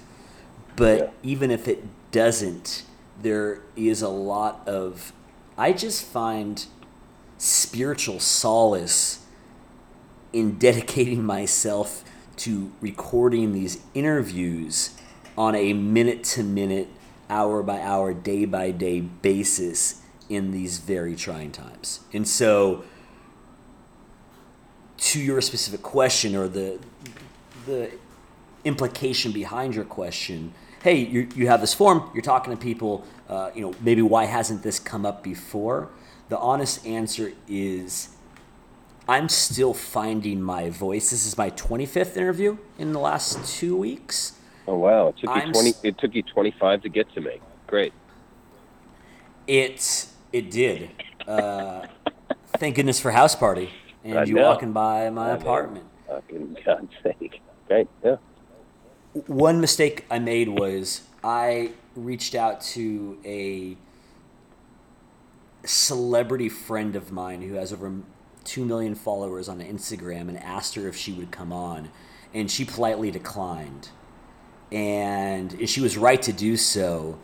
But 0.76 0.98
yeah. 0.98 1.11
even 1.22 1.50
if 1.50 1.66
it 1.66 1.84
doesn't, 2.12 2.84
there 3.20 3.61
is 3.76 4.02
a 4.02 4.09
lot 4.09 4.66
of, 4.66 5.12
I 5.59 5.72
just 5.72 6.05
find 6.05 6.64
spiritual 7.39 8.20
solace 8.20 9.24
in 10.32 10.59
dedicating 10.59 11.22
myself 11.22 12.05
to 12.37 12.72
recording 12.80 13.53
these 13.53 13.80
interviews 13.95 14.91
on 15.37 15.55
a 15.55 15.72
minute 15.72 16.24
to 16.24 16.43
minute, 16.43 16.89
hour 17.30 17.62
by 17.62 17.80
hour, 17.80 18.12
day 18.12 18.45
by 18.45 18.70
day 18.70 19.01
basis 19.01 20.03
in 20.28 20.51
these 20.51 20.78
very 20.78 21.14
trying 21.14 21.53
times. 21.53 22.01
And 22.12 22.26
so, 22.26 22.85
to 24.97 25.20
your 25.20 25.41
specific 25.41 25.82
question 25.82 26.35
or 26.35 26.49
the 26.49 26.78
the 27.66 27.91
implication 28.64 29.32
behind 29.32 29.74
your 29.74 29.85
question, 29.85 30.53
hey, 30.82 30.97
you, 30.97 31.28
you 31.35 31.47
have 31.47 31.61
this 31.61 31.74
form, 31.74 32.11
you're 32.12 32.22
talking 32.22 32.55
to 32.55 32.61
people, 32.61 33.05
uh, 33.28 33.51
you 33.55 33.62
know, 33.62 33.74
maybe 33.80 34.03
why 34.03 34.24
hasn't 34.24 34.62
this 34.62 34.78
come 34.78 35.07
up 35.07 35.22
before? 35.22 35.89
The 36.28 36.38
honest 36.38 36.86
answer 36.86 37.32
is 37.48 38.10
I'm 39.08 39.28
still 39.28 39.74
finding 39.74 40.40
my 40.40 40.70
voice. 40.70 41.10
This 41.10 41.26
is 41.26 41.36
my 41.36 41.50
25th 41.50 42.16
interview 42.16 42.56
in 42.78 42.92
the 42.92 43.00
last 43.00 43.58
two 43.58 43.76
weeks. 43.76 44.38
Oh 44.66 44.76
wow! 44.76 45.08
It 45.08 45.18
took 45.18 45.36
you 45.36 45.52
20. 45.52 45.72
It 45.82 45.98
took 45.98 46.14
you 46.14 46.22
25 46.22 46.82
to 46.82 46.88
get 46.88 47.12
to 47.14 47.20
me. 47.20 47.40
Great. 47.66 47.92
It 49.46 50.06
it 50.32 50.50
did. 50.50 50.90
Uh, 51.28 51.86
thank 52.56 52.76
goodness 52.76 52.98
for 52.98 53.12
Houseparty 53.12 53.68
and 54.02 54.18
I 54.18 54.24
you 54.24 54.34
know. 54.34 54.42
walking 54.42 54.72
by 54.72 55.10
my 55.10 55.30
I 55.32 55.34
apartment. 55.34 55.84
Fucking 56.08 56.56
God's 56.64 56.92
sake! 57.02 57.42
Great. 57.68 57.88
Yeah. 58.02 58.16
One 59.26 59.60
mistake 59.60 60.06
I 60.10 60.18
made 60.18 60.48
was 60.48 61.02
I 61.22 61.72
reached 61.94 62.34
out 62.34 62.60
to 62.62 63.18
a 63.24 63.76
celebrity 65.64 66.48
friend 66.48 66.96
of 66.96 67.12
mine 67.12 67.42
who 67.42 67.54
has 67.54 67.72
over 67.72 67.92
2 68.44 68.64
million 68.64 68.94
followers 68.94 69.48
on 69.48 69.60
Instagram 69.60 70.28
and 70.28 70.38
asked 70.38 70.74
her 70.74 70.86
if 70.88 70.96
she 70.96 71.12
would 71.12 71.30
come 71.30 71.52
on. 71.52 71.90
And 72.32 72.50
she 72.50 72.64
politely 72.64 73.10
declined. 73.10 73.90
And 74.72 75.68
she 75.68 75.80
was 75.80 75.96
right 75.96 76.20
to 76.22 76.32
do 76.32 76.56
so. 76.56 77.18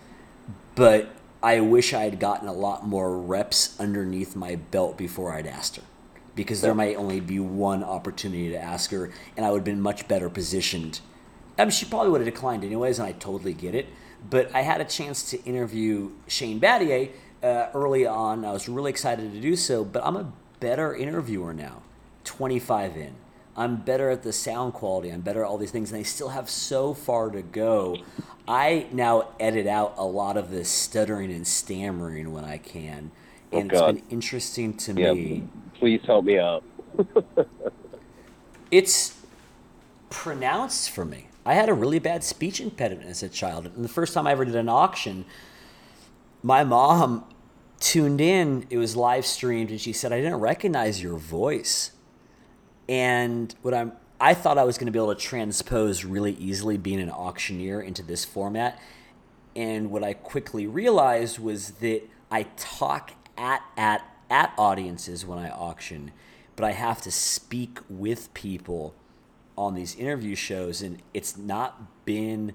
But 0.74 1.10
I 1.42 1.60
wish 1.60 1.92
I 1.92 2.02
had 2.02 2.20
gotten 2.20 2.48
a 2.48 2.52
lot 2.52 2.86
more 2.86 3.18
reps 3.18 3.78
underneath 3.80 4.36
my 4.36 4.56
belt 4.56 4.96
before 4.96 5.32
I'd 5.32 5.46
asked 5.46 5.76
her. 5.76 5.82
Because 6.34 6.60
there 6.60 6.74
might 6.74 6.96
only 6.96 7.20
be 7.20 7.40
one 7.40 7.82
opportunity 7.82 8.50
to 8.50 8.58
ask 8.58 8.90
her, 8.92 9.10
and 9.36 9.44
I 9.44 9.50
would 9.50 9.58
have 9.58 9.64
been 9.64 9.80
much 9.80 10.06
better 10.06 10.30
positioned. 10.30 11.00
I 11.58 11.64
mean, 11.64 11.72
she 11.72 11.84
probably 11.86 12.10
would 12.10 12.20
have 12.20 12.32
declined 12.32 12.64
anyways, 12.64 12.98
and 12.98 13.08
I 13.08 13.12
totally 13.12 13.52
get 13.52 13.74
it. 13.74 13.88
But 14.28 14.54
I 14.54 14.60
had 14.60 14.80
a 14.80 14.84
chance 14.84 15.28
to 15.30 15.42
interview 15.44 16.12
Shane 16.28 16.60
Battier 16.60 17.10
uh, 17.42 17.66
early 17.74 18.06
on. 18.06 18.44
I 18.44 18.52
was 18.52 18.68
really 18.68 18.90
excited 18.90 19.32
to 19.32 19.40
do 19.40 19.56
so, 19.56 19.84
but 19.84 20.04
I'm 20.04 20.16
a 20.16 20.32
better 20.60 20.94
interviewer 20.94 21.52
now, 21.52 21.82
25 22.24 22.96
in. 22.96 23.14
I'm 23.56 23.76
better 23.76 24.10
at 24.10 24.22
the 24.22 24.32
sound 24.32 24.74
quality. 24.74 25.10
I'm 25.10 25.20
better 25.20 25.44
at 25.44 25.48
all 25.48 25.58
these 25.58 25.70
things, 25.70 25.90
and 25.92 26.00
I 26.00 26.02
still 26.02 26.30
have 26.30 26.48
so 26.48 26.94
far 26.94 27.30
to 27.30 27.42
go. 27.42 27.98
I 28.46 28.86
now 28.92 29.28
edit 29.38 29.66
out 29.66 29.94
a 29.96 30.04
lot 30.04 30.36
of 30.36 30.50
the 30.50 30.64
stuttering 30.64 31.32
and 31.32 31.46
stammering 31.46 32.32
when 32.32 32.44
I 32.44 32.58
can, 32.58 33.10
oh, 33.52 33.58
and 33.58 33.72
oh, 33.72 33.88
it's 33.88 34.00
been 34.00 34.08
interesting 34.10 34.76
to 34.78 34.92
yeah, 34.94 35.12
me. 35.12 35.44
Please 35.74 36.00
help 36.06 36.24
me 36.24 36.38
out. 36.38 36.64
it's 38.70 39.20
pronounced 40.10 40.90
for 40.90 41.04
me. 41.04 41.26
I 41.44 41.54
had 41.54 41.68
a 41.68 41.74
really 41.74 41.98
bad 41.98 42.22
speech 42.22 42.60
impediment 42.60 43.08
as 43.08 43.22
a 43.22 43.28
child, 43.28 43.66
and 43.66 43.84
the 43.84 43.88
first 43.88 44.14
time 44.14 44.26
I 44.26 44.32
ever 44.32 44.44
did 44.44 44.56
an 44.56 44.68
auction, 44.68 45.24
my 46.42 46.64
mom 46.64 47.24
tuned 47.78 48.20
in. 48.20 48.66
It 48.70 48.78
was 48.78 48.96
live 48.96 49.26
streamed, 49.26 49.70
and 49.70 49.80
she 49.80 49.92
said, 49.92 50.12
"I 50.12 50.20
didn't 50.20 50.40
recognize 50.40 51.02
your 51.02 51.16
voice." 51.16 51.92
And 52.88 53.54
what 53.62 53.74
I'm, 53.74 53.92
I 54.20 54.34
thought 54.34 54.58
I 54.58 54.64
was 54.64 54.76
going 54.76 54.86
to 54.86 54.92
be 54.92 54.98
able 54.98 55.14
to 55.14 55.20
transpose 55.20 56.04
really 56.04 56.32
easily 56.32 56.76
being 56.76 57.00
an 57.00 57.10
auctioneer 57.10 57.80
into 57.80 58.02
this 58.02 58.24
format. 58.24 58.80
And 59.54 59.90
what 59.90 60.02
I 60.04 60.12
quickly 60.12 60.66
realized 60.66 61.38
was 61.38 61.72
that 61.72 62.02
I 62.30 62.44
talk 62.56 63.12
at 63.36 63.62
at 63.76 64.02
at 64.28 64.52
audiences 64.56 65.26
when 65.26 65.38
I 65.38 65.50
auction, 65.50 66.12
but 66.56 66.64
I 66.64 66.72
have 66.72 67.00
to 67.02 67.10
speak 67.10 67.80
with 67.88 68.32
people 68.34 68.94
on 69.58 69.74
these 69.74 69.94
interview 69.96 70.34
shows, 70.34 70.80
and 70.82 71.02
it's 71.12 71.36
not 71.36 72.04
been 72.04 72.54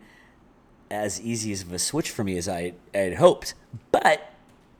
as 0.89 1.21
easy 1.21 1.51
as 1.51 1.61
of 1.61 1.71
a 1.73 1.79
switch 1.79 2.11
for 2.11 2.23
me 2.23 2.37
as 2.37 2.47
I 2.47 2.73
had 2.93 3.15
hoped. 3.15 3.53
But 3.91 4.31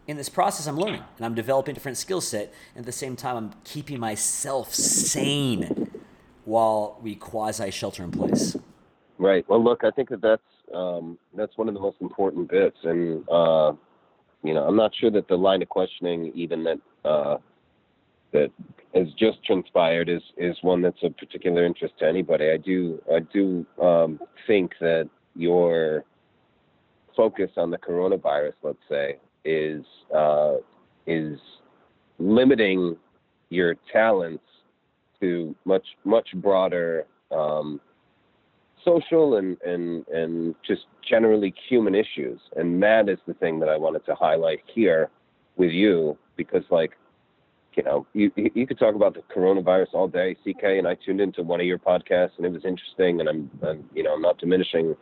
in 0.07 0.17
this 0.17 0.29
process, 0.29 0.67
I'm 0.67 0.77
learning 0.77 1.03
and 1.17 1.25
I'm 1.25 1.35
developing 1.35 1.73
different 1.73 1.97
skill 1.97 2.21
set. 2.21 2.53
And 2.75 2.83
at 2.83 2.85
the 2.85 2.91
same 2.91 3.15
time, 3.15 3.37
I'm 3.37 3.51
keeping 3.63 3.99
myself 3.99 4.73
sane 4.73 5.89
while 6.45 6.99
we 7.01 7.15
quasi 7.15 7.71
shelter 7.71 8.03
in 8.03 8.11
place. 8.11 8.55
Right. 9.17 9.47
Well, 9.49 9.63
look, 9.63 9.83
I 9.83 9.91
think 9.91 10.09
that 10.09 10.21
that's 10.21 10.41
um, 10.73 11.17
that's 11.35 11.57
one 11.57 11.67
of 11.67 11.73
the 11.73 11.79
most 11.79 11.97
important 12.01 12.49
bits, 12.49 12.77
and 12.83 13.27
uh, 13.29 13.73
you 14.43 14.53
know, 14.53 14.65
I'm 14.67 14.75
not 14.75 14.91
sure 14.99 15.11
that 15.11 15.27
the 15.27 15.37
line 15.37 15.61
of 15.61 15.69
questioning, 15.69 16.31
even 16.35 16.63
that 16.63 16.79
uh, 17.05 17.37
that 18.33 18.51
has 18.93 19.07
just 19.17 19.43
transpired, 19.45 20.09
is 20.09 20.21
is 20.37 20.57
one 20.61 20.81
that's 20.81 21.01
of 21.03 21.15
particular 21.17 21.65
interest 21.65 21.93
to 21.99 22.07
anybody. 22.07 22.49
I 22.49 22.57
do 22.57 23.01
I 23.13 23.19
do 23.19 23.65
um, 23.81 24.19
think 24.47 24.73
that 24.81 25.09
your 25.35 26.03
focus 27.15 27.51
on 27.57 27.71
the 27.71 27.77
coronavirus, 27.77 28.53
let's 28.63 28.77
say, 28.89 29.17
is 29.43 29.83
uh, 30.15 30.55
is 31.07 31.37
limiting 32.17 32.95
your 33.49 33.75
talents 33.91 34.43
to 35.19 35.55
much 35.65 35.85
much 36.03 36.29
broader 36.35 37.05
um, 37.31 37.79
social 38.83 39.37
and, 39.37 39.57
and 39.61 40.07
and 40.07 40.55
just 40.65 40.85
generally 41.07 41.53
human 41.69 41.95
issues. 41.95 42.39
And 42.55 42.81
that 42.83 43.09
is 43.09 43.19
the 43.27 43.33
thing 43.35 43.59
that 43.59 43.69
i 43.69 43.77
wanted 43.77 44.05
to 44.05 44.15
highlight 44.15 44.61
here 44.73 45.09
with 45.57 45.71
you 45.71 46.17
because 46.35 46.63
like 46.69 46.91
you 47.75 47.83
know, 47.83 48.07
you 48.13 48.31
you 48.35 48.65
could 48.65 48.79
talk 48.79 48.95
about 48.95 49.13
the 49.13 49.21
coronavirus 49.35 49.93
all 49.93 50.07
day, 50.07 50.35
CK, 50.43 50.63
and 50.63 50.87
I 50.87 50.95
tuned 50.95 51.21
into 51.21 51.43
one 51.43 51.59
of 51.59 51.65
your 51.65 51.79
podcasts 51.79 52.31
and 52.37 52.45
it 52.45 52.51
was 52.51 52.63
interesting, 52.65 53.19
and 53.19 53.29
I'm, 53.29 53.51
I'm 53.65 53.89
you 53.93 54.03
know 54.03 54.13
I'm 54.13 54.21
not 54.21 54.37
diminishing 54.37 54.95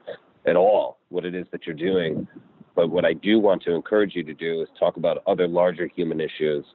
at 0.46 0.56
all 0.56 0.98
what 1.10 1.26
it 1.26 1.36
is 1.36 1.46
that 1.52 1.66
you're 1.66 1.76
doing, 1.76 2.28
but 2.76 2.90
what 2.90 3.06
I 3.06 3.14
do 3.14 3.40
want 3.40 3.64
to 3.64 3.74
encourage 3.74 4.16
you 4.16 4.24
to 4.24 4.34
do 4.34 4.62
is 4.62 4.68
talk 4.80 4.98
about 4.98 5.24
other 5.28 5.48
larger 5.48 5.88
human 5.88 6.20
issues 6.20 6.66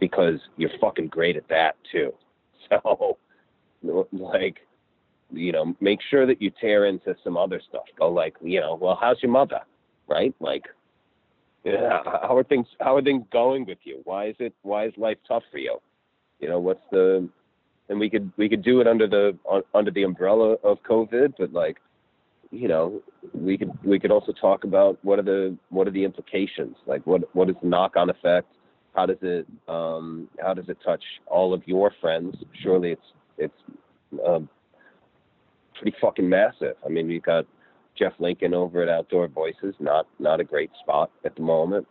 because 0.00 0.38
you're 0.56 0.70
fucking 0.80 1.08
great 1.08 1.36
at 1.36 1.48
that 1.48 1.76
too. 1.90 2.12
So, 3.84 4.08
like, 4.10 4.56
you 5.30 5.52
know, 5.52 5.76
make 5.80 6.00
sure 6.10 6.26
that 6.26 6.42
you 6.42 6.50
tear 6.60 6.86
into 6.86 7.14
some 7.22 7.36
other 7.36 7.60
stuff. 7.68 7.84
Go 7.96 8.10
like, 8.10 8.34
you 8.40 8.58
know, 8.58 8.74
well, 8.74 8.98
how's 9.00 9.22
your 9.22 9.30
mother, 9.30 9.60
right? 10.08 10.34
Like, 10.40 10.64
yeah, 11.66 11.98
how 12.04 12.36
are 12.36 12.44
things? 12.44 12.66
How 12.80 12.96
are 12.96 13.02
things 13.02 13.24
going 13.32 13.66
with 13.66 13.78
you? 13.82 14.00
Why 14.04 14.28
is 14.28 14.36
it? 14.38 14.54
Why 14.62 14.86
is 14.86 14.92
life 14.96 15.18
tough 15.26 15.42
for 15.50 15.58
you? 15.58 15.78
You 16.38 16.48
know, 16.48 16.60
what's 16.60 16.80
the? 16.92 17.28
And 17.88 17.98
we 17.98 18.08
could 18.08 18.30
we 18.36 18.48
could 18.48 18.62
do 18.62 18.80
it 18.80 18.86
under 18.86 19.08
the 19.08 19.36
under 19.74 19.90
the 19.90 20.04
umbrella 20.04 20.54
of 20.62 20.78
COVID, 20.88 21.34
but 21.38 21.52
like, 21.52 21.78
you 22.50 22.68
know, 22.68 23.02
we 23.34 23.58
could 23.58 23.72
we 23.84 23.98
could 23.98 24.12
also 24.12 24.32
talk 24.32 24.64
about 24.64 24.98
what 25.02 25.18
are 25.18 25.22
the 25.22 25.56
what 25.70 25.88
are 25.88 25.92
the 25.92 26.04
implications? 26.04 26.76
Like, 26.86 27.04
what 27.06 27.22
what 27.34 27.50
is 27.50 27.56
the 27.60 27.68
knock 27.68 27.96
on 27.96 28.10
effect? 28.10 28.48
How 28.94 29.06
does 29.06 29.18
it 29.22 29.46
um, 29.68 30.28
how 30.40 30.54
does 30.54 30.68
it 30.68 30.78
touch 30.84 31.02
all 31.26 31.52
of 31.52 31.62
your 31.66 31.92
friends? 32.00 32.36
Surely 32.62 32.92
it's 32.92 33.12
it's 33.38 33.60
um, 34.24 34.48
pretty 35.74 35.96
fucking 36.00 36.28
massive. 36.28 36.76
I 36.84 36.88
mean, 36.88 37.10
you've 37.10 37.24
got 37.24 37.44
Jeff 37.98 38.12
Lincoln 38.18 38.54
over 38.54 38.82
at 38.82 38.88
Outdoor 38.88 39.28
Voices, 39.28 39.74
not 39.80 40.06
not 40.18 40.40
a 40.40 40.44
great 40.44 40.70
spot 40.80 41.10
at 41.24 41.34
the 41.36 41.42
moment. 41.42 41.86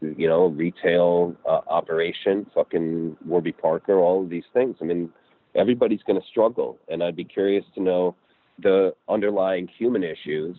You 0.00 0.28
know, 0.28 0.46
retail 0.46 1.36
uh, 1.46 1.60
operation, 1.68 2.46
fucking 2.54 3.18
Warby 3.26 3.52
Parker, 3.52 3.98
all 3.98 4.22
of 4.22 4.30
these 4.30 4.44
things. 4.54 4.76
I 4.80 4.84
mean, 4.84 5.10
everybody's 5.54 6.02
going 6.06 6.18
to 6.20 6.26
struggle, 6.26 6.78
and 6.88 7.02
I'd 7.02 7.16
be 7.16 7.24
curious 7.24 7.64
to 7.74 7.82
know 7.82 8.16
the 8.62 8.94
underlying 9.08 9.68
human 9.78 10.02
issues 10.02 10.56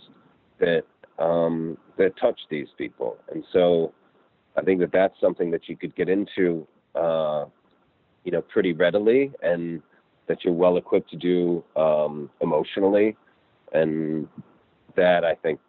that 0.60 0.84
um, 1.18 1.78
that 1.98 2.18
touch 2.20 2.40
these 2.50 2.68
people. 2.78 3.18
And 3.32 3.44
so, 3.52 3.94
I 4.56 4.62
think 4.62 4.80
that 4.82 4.92
that's 4.92 5.20
something 5.20 5.52
that 5.52 5.68
you 5.68 5.76
could 5.76 5.96
get 5.96 6.08
into, 6.08 6.68
uh, 6.96 7.46
you 8.24 8.32
know, 8.32 8.42
pretty 8.42 8.74
readily, 8.74 9.32
and 9.42 9.82
that 10.28 10.44
you're 10.44 10.54
well 10.54 10.78
equipped 10.78 11.10
to 11.12 11.18
do 11.18 11.64
um, 11.76 12.30
emotionally, 12.42 13.18
and 13.74 14.28
that 14.96 15.24
I 15.24 15.36
think 15.36 15.60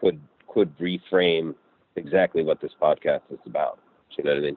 could 0.00 0.20
could 0.48 0.76
reframe 0.78 1.54
exactly 1.96 2.42
what 2.42 2.60
this 2.60 2.72
podcast 2.80 3.22
is 3.30 3.38
about. 3.46 3.78
You 4.16 4.24
know 4.24 4.30
what 4.30 4.38
I 4.38 4.40
mean? 4.40 4.56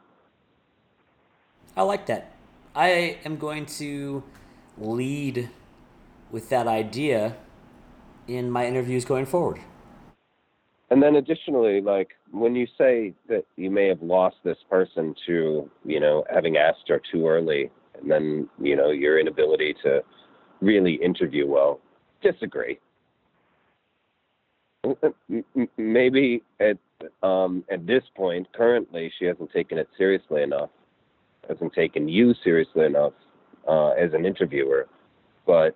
I 1.78 1.82
like 1.84 2.06
that. 2.08 2.36
I 2.76 3.20
am 3.24 3.38
going 3.38 3.66
to 3.78 4.24
lead 4.78 5.50
with 6.32 6.50
that 6.50 6.68
idea 6.68 7.36
in 8.28 8.50
my 8.50 8.66
interviews 8.66 9.06
going 9.06 9.26
forward. 9.26 9.60
And 10.90 11.02
then 11.02 11.16
additionally, 11.16 11.82
like 11.82 12.10
when 12.32 12.56
you 12.56 12.68
say 12.78 13.14
that 13.28 13.46
you 13.56 13.70
may 13.70 13.88
have 13.88 14.02
lost 14.02 14.38
this 14.44 14.58
person 14.70 15.16
to, 15.28 15.70
you 15.86 16.00
know, 16.00 16.24
having 16.32 16.58
asked 16.58 16.88
her 16.88 17.02
too 17.12 17.28
early, 17.28 17.70
and 18.00 18.10
then, 18.10 18.50
you 18.60 18.76
know, 18.76 18.92
your 18.92 19.20
inability 19.20 19.76
to 19.84 20.04
really 20.62 20.96
interview 20.96 21.48
well, 21.48 21.80
disagree. 22.22 22.80
Maybe 25.78 26.44
at 26.60 26.78
um, 27.22 27.64
at 27.70 27.86
this 27.86 28.04
point, 28.16 28.48
currently, 28.54 29.12
she 29.18 29.26
hasn't 29.26 29.52
taken 29.52 29.78
it 29.78 29.88
seriously 29.98 30.44
enough, 30.44 30.70
hasn't 31.48 31.74
taken 31.74 32.08
you 32.08 32.34
seriously 32.44 32.86
enough 32.86 33.14
uh, 33.68 33.90
as 33.90 34.14
an 34.14 34.26
interviewer. 34.26 34.88
But 35.46 35.76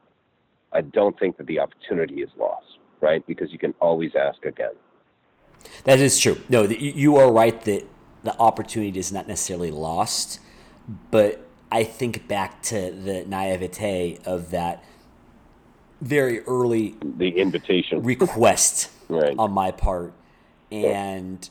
I 0.73 0.81
don't 0.81 1.17
think 1.19 1.37
that 1.37 1.47
the 1.47 1.59
opportunity 1.59 2.21
is 2.21 2.29
lost, 2.37 2.79
right? 3.01 3.25
Because 3.27 3.51
you 3.51 3.59
can 3.59 3.73
always 3.79 4.11
ask 4.15 4.43
again. 4.45 4.73
That 5.85 5.99
is 5.99 6.19
true. 6.19 6.41
No, 6.49 6.63
you 6.63 7.17
are 7.17 7.31
right 7.31 7.59
that 7.61 7.85
the 8.23 8.37
opportunity 8.39 8.99
is 8.99 9.11
not 9.11 9.27
necessarily 9.27 9.71
lost, 9.71 10.39
but 11.11 11.47
I 11.71 11.83
think 11.83 12.27
back 12.27 12.61
to 12.63 12.91
the 12.91 13.25
naivete 13.25 14.19
of 14.25 14.51
that 14.51 14.83
very 15.99 16.41
early 16.41 16.95
the 17.01 17.29
invitation 17.29 18.03
request 18.03 18.91
right. 19.09 19.35
on 19.37 19.51
my 19.51 19.71
part, 19.71 20.13
and 20.71 21.49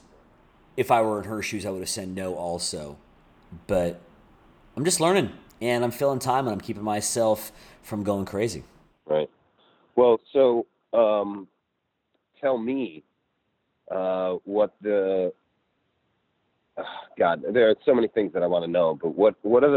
if 0.76 0.90
I 0.90 1.00
were 1.02 1.18
in 1.18 1.28
her 1.28 1.42
shoes, 1.42 1.64
I 1.64 1.70
would 1.70 1.80
have 1.80 1.88
said 1.88 2.08
no 2.08 2.34
also. 2.34 2.96
But 3.66 4.00
I'm 4.76 4.84
just 4.84 5.00
learning, 5.00 5.32
and 5.60 5.84
I'm 5.84 5.90
filling 5.90 6.18
time, 6.18 6.46
and 6.46 6.52
I'm 6.52 6.60
keeping 6.60 6.82
myself 6.82 7.52
from 7.82 8.02
going 8.02 8.26
crazy. 8.26 8.64
Right. 9.06 9.30
Well, 9.94 10.20
so 10.32 10.66
um, 10.92 11.48
tell 12.40 12.58
me 12.58 13.02
uh, 13.90 14.34
what 14.44 14.74
the 14.82 15.32
oh, 16.76 16.84
God. 17.18 17.44
There 17.52 17.70
are 17.70 17.76
so 17.84 17.94
many 17.94 18.08
things 18.08 18.32
that 18.34 18.42
I 18.42 18.46
want 18.46 18.64
to 18.64 18.70
know, 18.70 18.98
but 19.00 19.14
what 19.14 19.36
what 19.42 19.64
are 19.64 19.70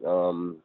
the 0.00 0.08
um, 0.08 0.58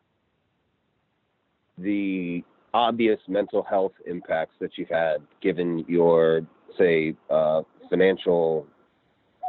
the 1.78 2.44
obvious 2.74 3.20
mental 3.28 3.64
health 3.64 3.94
impacts 4.06 4.56
that 4.60 4.78
you've 4.78 4.90
had 4.90 5.18
given 5.42 5.86
your 5.88 6.42
say 6.78 7.16
uh, 7.30 7.62
financial 7.90 8.66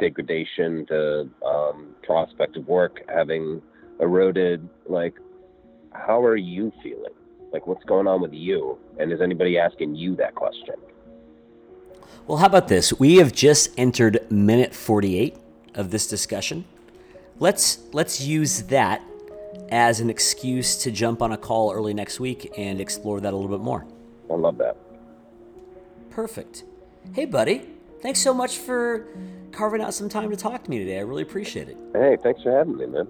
degradation, 0.01 0.87
the 0.89 1.29
um, 1.47 1.95
prospect 2.03 2.57
of 2.57 2.67
work 2.67 3.01
having 3.09 3.63
eroded? 4.01 4.69
Like, 4.87 5.15
how 5.93 6.23
are 6.23 6.37
you 6.37 6.73
feeling? 6.83 7.13
Like, 7.53 7.67
what's 7.67 7.85
going 7.85 8.07
on 8.07 8.21
with 8.21 8.33
you? 8.33 8.79
And 8.99 9.13
is 9.13 9.21
anybody 9.21 9.59
asking 9.59 9.95
you 9.95 10.17
that 10.17 10.35
question? 10.35 10.75
Well, 12.27 12.39
how 12.39 12.47
about 12.47 12.69
this? 12.69 12.93
We 12.99 13.17
have 13.17 13.33
just 13.33 13.71
entered 13.79 14.27
minute 14.31 14.75
48 14.75 15.37
of 15.75 15.91
this 15.91 16.07
discussion. 16.07 16.65
Let's 17.39 17.81
let's 17.93 18.21
use 18.21 18.63
that 18.65 19.03
as 19.71 20.01
an 20.01 20.11
excuse 20.11 20.77
to 20.83 20.91
jump 20.91 21.23
on 21.23 21.33
a 21.33 21.37
call 21.37 21.73
early 21.73 21.95
next 21.95 22.21
week 22.21 22.53
and 22.57 22.81
explore 22.81 23.21
that 23.21 23.33
a 23.33 23.37
little 23.37 23.57
bit 23.57 23.65
more. 23.65 23.87
I 24.31 24.35
love 24.35 24.59
that. 24.59 24.77
Perfect. 26.11 26.65
Hey, 27.13 27.25
buddy. 27.25 27.69
Thanks 28.01 28.21
so 28.21 28.35
much 28.35 28.59
for 28.59 29.07
carving 29.53 29.81
out 29.81 29.95
some 29.95 30.09
time 30.09 30.31
to 30.31 30.37
talk 30.37 30.65
to 30.65 30.71
me 30.71 30.79
today. 30.79 30.99
I 30.99 31.03
really 31.03 31.23
appreciate 31.23 31.69
it. 31.69 31.77
Hey, 31.95 32.17
thanks 32.23 32.43
for 32.43 32.53
having 32.53 32.77
me, 32.77 32.87
man. 32.87 33.09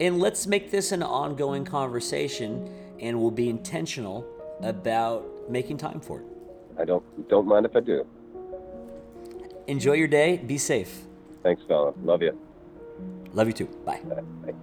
And 0.00 0.18
let's 0.18 0.46
make 0.46 0.70
this 0.70 0.92
an 0.92 1.02
ongoing 1.02 1.64
conversation 1.64 2.68
and 3.00 3.20
we'll 3.20 3.30
be 3.30 3.48
intentional 3.48 4.26
about 4.62 5.24
making 5.48 5.76
time 5.76 6.00
for 6.00 6.20
it. 6.20 6.26
I 6.78 6.84
don't 6.84 7.04
don't 7.28 7.46
mind 7.46 7.66
if 7.66 7.76
I 7.76 7.80
do. 7.80 8.06
Enjoy 9.66 9.92
your 9.92 10.08
day. 10.08 10.38
Be 10.38 10.58
safe. 10.58 11.02
Thanks, 11.42 11.62
fella. 11.68 11.92
Love 12.02 12.22
you. 12.22 12.38
Love 13.32 13.46
you 13.46 13.52
too. 13.52 13.66
Bye. 13.84 14.00
Bye. 14.04 14.54